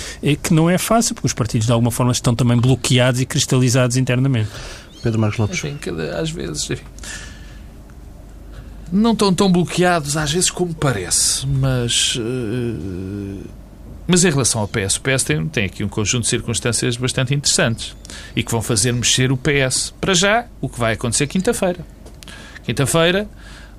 que 0.43 0.53
não 0.53 0.69
é 0.71 0.79
fácil, 0.79 1.15
porque 1.15 1.27
os 1.27 1.33
partidos 1.33 1.67
de 1.67 1.73
alguma 1.73 1.91
forma 1.91 2.13
estão 2.13 2.35
também 2.35 2.57
bloqueados 2.57 3.21
e 3.21 3.27
cristalizados 3.27 3.97
internamente. 3.97 4.49
Pedro 5.03 5.21
Marcos 5.21 5.39
Lopes. 5.39 5.65
Enfim, 5.65 5.79
às 6.17 6.31
vezes. 6.31 6.71
Enfim 6.71 6.85
não 8.93 9.13
estão 9.13 9.33
tão 9.33 9.51
bloqueados 9.51 10.17
às 10.17 10.33
vezes 10.33 10.51
como 10.51 10.75
parece, 10.75 11.47
mas. 11.47 12.17
Uh, 12.17 13.45
mas 14.07 14.25
em 14.25 14.31
relação 14.31 14.63
ao 14.63 14.69
PS, 14.69 14.97
o 14.97 15.03
PS 15.03 15.23
tem, 15.23 15.47
tem 15.49 15.65
aqui 15.67 15.85
um 15.85 15.89
conjunto 15.89 16.23
de 16.23 16.31
circunstâncias 16.31 16.97
bastante 16.97 17.35
interessantes 17.35 17.95
e 18.35 18.43
que 18.43 18.51
vão 18.51 18.63
fazer 18.63 18.91
mexer 18.91 19.31
o 19.31 19.37
PS. 19.37 19.93
Para 20.01 20.15
já, 20.15 20.47
o 20.63 20.69
que 20.69 20.79
vai 20.79 20.95
acontecer 20.95 21.27
quinta-feira. 21.27 21.85
Quinta-feira, 22.65 23.29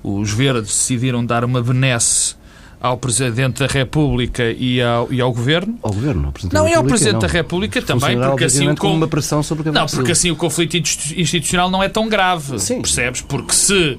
os 0.04 0.30
verdes 0.32 0.70
decidiram 0.70 1.26
dar 1.26 1.44
uma 1.44 1.60
benesse 1.60 2.36
ao 2.80 2.96
Presidente 2.96 3.58
da 3.58 3.66
República 3.66 4.50
e 4.50 4.80
ao, 4.80 5.12
e 5.12 5.20
ao 5.20 5.32
Governo. 5.32 5.78
Ao 5.82 5.92
Governo, 5.92 6.32
Não, 6.50 6.66
e 6.66 6.74
ao 6.74 6.82
Presidente 6.82 7.14
não. 7.14 7.20
da 7.20 7.26
República 7.26 7.82
também, 7.82 8.18
porque 8.18 8.44
assim, 8.44 8.68
o, 8.68 8.76
com... 8.76 8.94
uma 8.94 9.06
pressão 9.06 9.42
sobre 9.42 9.68
o 9.68 9.72
não, 9.72 9.86
porque 9.86 10.12
assim 10.12 10.30
o 10.30 10.36
conflito 10.36 10.76
institucional 10.76 11.70
não 11.70 11.82
é 11.82 11.88
tão 11.88 12.08
grave, 12.08 12.58
Sim. 12.58 12.80
percebes? 12.80 13.20
Porque 13.20 13.52
se 13.52 13.98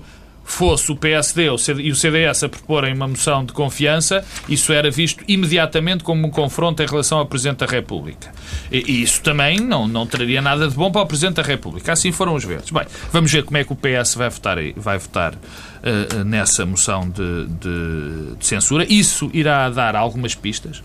fosse 0.51 0.91
o 0.91 0.95
PSD 0.95 1.47
e 1.79 1.91
o 1.91 1.95
CDS 1.95 2.43
a 2.43 2.49
proporem 2.49 2.93
uma 2.93 3.07
moção 3.07 3.45
de 3.45 3.53
confiança, 3.53 4.23
isso 4.49 4.73
era 4.73 4.91
visto 4.91 5.23
imediatamente 5.27 6.03
como 6.03 6.27
um 6.27 6.29
confronto 6.29 6.83
em 6.83 6.85
relação 6.85 7.19
ao 7.19 7.25
Presidente 7.25 7.59
da 7.59 7.65
República. 7.65 8.31
E 8.71 9.01
isso 9.01 9.21
também 9.21 9.59
não, 9.59 9.87
não 9.87 10.05
traria 10.05 10.41
nada 10.41 10.67
de 10.67 10.75
bom 10.75 10.91
para 10.91 11.01
o 11.01 11.05
Presidente 11.05 11.35
da 11.35 11.41
República. 11.41 11.93
Assim 11.93 12.11
foram 12.11 12.35
os 12.35 12.43
verdes. 12.43 12.69
Bem, 12.69 12.85
vamos 13.11 13.31
ver 13.31 13.43
como 13.43 13.57
é 13.57 13.63
que 13.63 13.71
o 13.71 13.75
PS 13.75 14.15
vai 14.15 14.29
votar, 14.29 14.57
vai 14.75 14.97
votar 14.97 15.33
uh, 15.33 16.23
nessa 16.25 16.65
moção 16.65 17.09
de, 17.09 17.47
de, 17.47 18.35
de 18.37 18.45
censura. 18.45 18.85
Isso 18.89 19.31
irá 19.33 19.69
dar 19.69 19.95
algumas 19.95 20.35
pistas. 20.35 20.83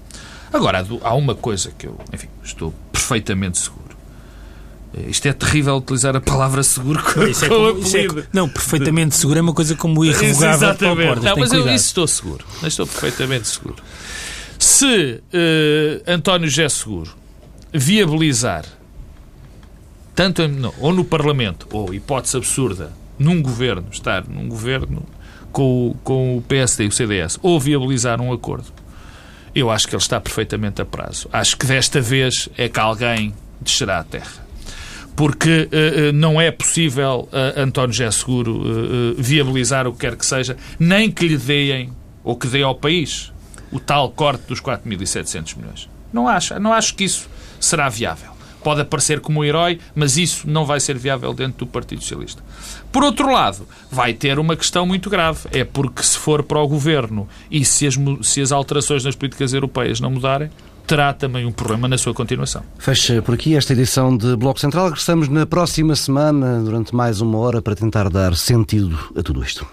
Agora, 0.52 0.86
há 1.02 1.14
uma 1.14 1.34
coisa 1.34 1.72
que 1.76 1.86
eu, 1.86 1.98
enfim, 2.12 2.28
estou 2.42 2.72
perfeitamente 2.92 3.58
seguro 3.58 3.86
isto 5.09 5.26
é 5.26 5.32
terrível 5.32 5.76
utilizar 5.76 6.16
a 6.16 6.20
palavra 6.20 6.62
seguro 6.62 7.03
com, 7.03 7.26
isso 7.26 7.44
é 7.44 7.49
como, 7.49 7.68
apelido. 7.68 8.20
É, 8.20 8.24
não, 8.32 8.49
perfeitamente 8.49 9.14
seguro 9.14 9.38
é 9.38 9.42
uma 9.42 9.53
coisa 9.53 9.74
como 9.74 10.05
irrevogável 10.05 10.68
Exatamente. 10.70 11.20
Não, 11.20 11.36
mas 11.36 11.53
eu 11.53 11.68
isso 11.68 11.86
estou 11.86 12.07
seguro. 12.07 12.44
Estou 12.62 12.86
perfeitamente 12.86 13.47
seguro. 13.49 13.76
Se 14.59 15.20
uh, 15.34 16.11
António 16.11 16.49
José 16.49 16.68
Seguro 16.70 17.11
viabilizar, 17.72 18.64
tanto 20.14 20.49
no, 20.49 20.74
ou 20.80 20.94
no 20.94 21.05
Parlamento, 21.05 21.66
ou 21.70 21.92
hipótese 21.92 22.38
absurda, 22.38 22.92
num 23.18 23.42
governo, 23.42 23.88
estar 23.90 24.26
num 24.26 24.49
governo 24.49 25.03
com, 25.53 25.94
com 26.03 26.38
o 26.38 26.42
PSD 26.42 26.84
e 26.84 26.88
o 26.88 26.92
CDS, 26.92 27.38
ou 27.42 27.61
viabilizar 27.61 28.20
um 28.20 28.32
acordo, 28.32 28.72
eu 29.55 29.70
acho 29.70 29.86
que 29.86 29.94
ele 29.94 30.03
está 30.03 30.18
perfeitamente 30.18 30.80
a 30.80 30.86
prazo. 30.86 31.28
Acho 31.30 31.57
que 31.57 31.66
desta 31.66 32.01
vez 32.01 32.49
é 32.57 32.66
que 32.68 32.80
alguém 32.80 33.34
descerá 33.61 34.01
à 34.01 34.05
terra 34.05 34.45
porque 35.16 35.68
uh, 35.72 36.12
não 36.12 36.38
é 36.38 36.50
possível 36.50 37.26
uh, 37.32 37.60
António 37.60 37.92
José 37.92 38.10
Seguro 38.10 38.60
uh, 38.60 39.14
viabilizar 39.16 39.88
o 39.88 39.92
que 39.92 40.00
quer 40.00 40.14
que 40.14 40.26
seja, 40.26 40.56
nem 40.78 41.10
que 41.10 41.26
lhe 41.26 41.38
deem, 41.38 41.90
ou 42.22 42.36
que 42.36 42.46
dê 42.46 42.62
ao 42.62 42.74
país, 42.74 43.32
o 43.72 43.80
tal 43.80 44.10
corte 44.10 44.46
dos 44.46 44.60
4.700 44.60 45.56
milhões. 45.56 45.88
Não 46.12 46.28
acho, 46.28 46.58
não 46.60 46.72
acho 46.72 46.94
que 46.94 47.04
isso 47.04 47.28
será 47.58 47.88
viável. 47.88 48.36
Pode 48.62 48.80
aparecer 48.80 49.20
como 49.20 49.40
um 49.40 49.44
herói, 49.44 49.78
mas 49.94 50.16
isso 50.16 50.48
não 50.50 50.66
vai 50.66 50.80
ser 50.80 50.98
viável 50.98 51.32
dentro 51.32 51.64
do 51.64 51.66
Partido 51.66 52.02
Socialista. 52.02 52.42
Por 52.90 53.04
outro 53.04 53.30
lado, 53.30 53.66
vai 53.90 54.12
ter 54.12 54.38
uma 54.40 54.56
questão 54.56 54.84
muito 54.84 55.08
grave. 55.08 55.48
É 55.52 55.62
porque 55.62 56.02
se 56.02 56.18
for 56.18 56.42
para 56.42 56.58
o 56.58 56.66
governo 56.66 57.28
e 57.48 57.64
se 57.64 57.86
as, 57.86 57.94
se 58.22 58.40
as 58.40 58.50
alterações 58.50 59.04
nas 59.04 59.14
políticas 59.14 59.52
europeias 59.52 60.00
não 60.00 60.10
mudarem, 60.10 60.50
terá 60.87 61.12
também 61.12 61.45
um 61.45 61.53
problema 61.53 61.89
na 61.89 61.99
sua 61.99 62.14
continuação. 62.14 62.62
Fecha 62.78 63.20
por 63.20 63.34
aqui 63.34 63.57
esta 63.57 63.72
edição 63.72 64.16
de 64.16 64.37
Bloco 64.37 64.61
Central. 64.61 64.87
Regressamos 64.87 65.28
na 65.28 65.45
próxima 65.45 65.97
semana, 65.97 66.62
durante 66.62 66.95
mais 66.95 67.20
uma 67.20 67.39
hora, 67.39 67.61
para 67.61 67.74
tentar 67.74 68.09
dar 68.09 68.34
sentido 68.37 68.97
a 69.16 69.22
tudo 69.22 69.43
isto. 69.43 69.66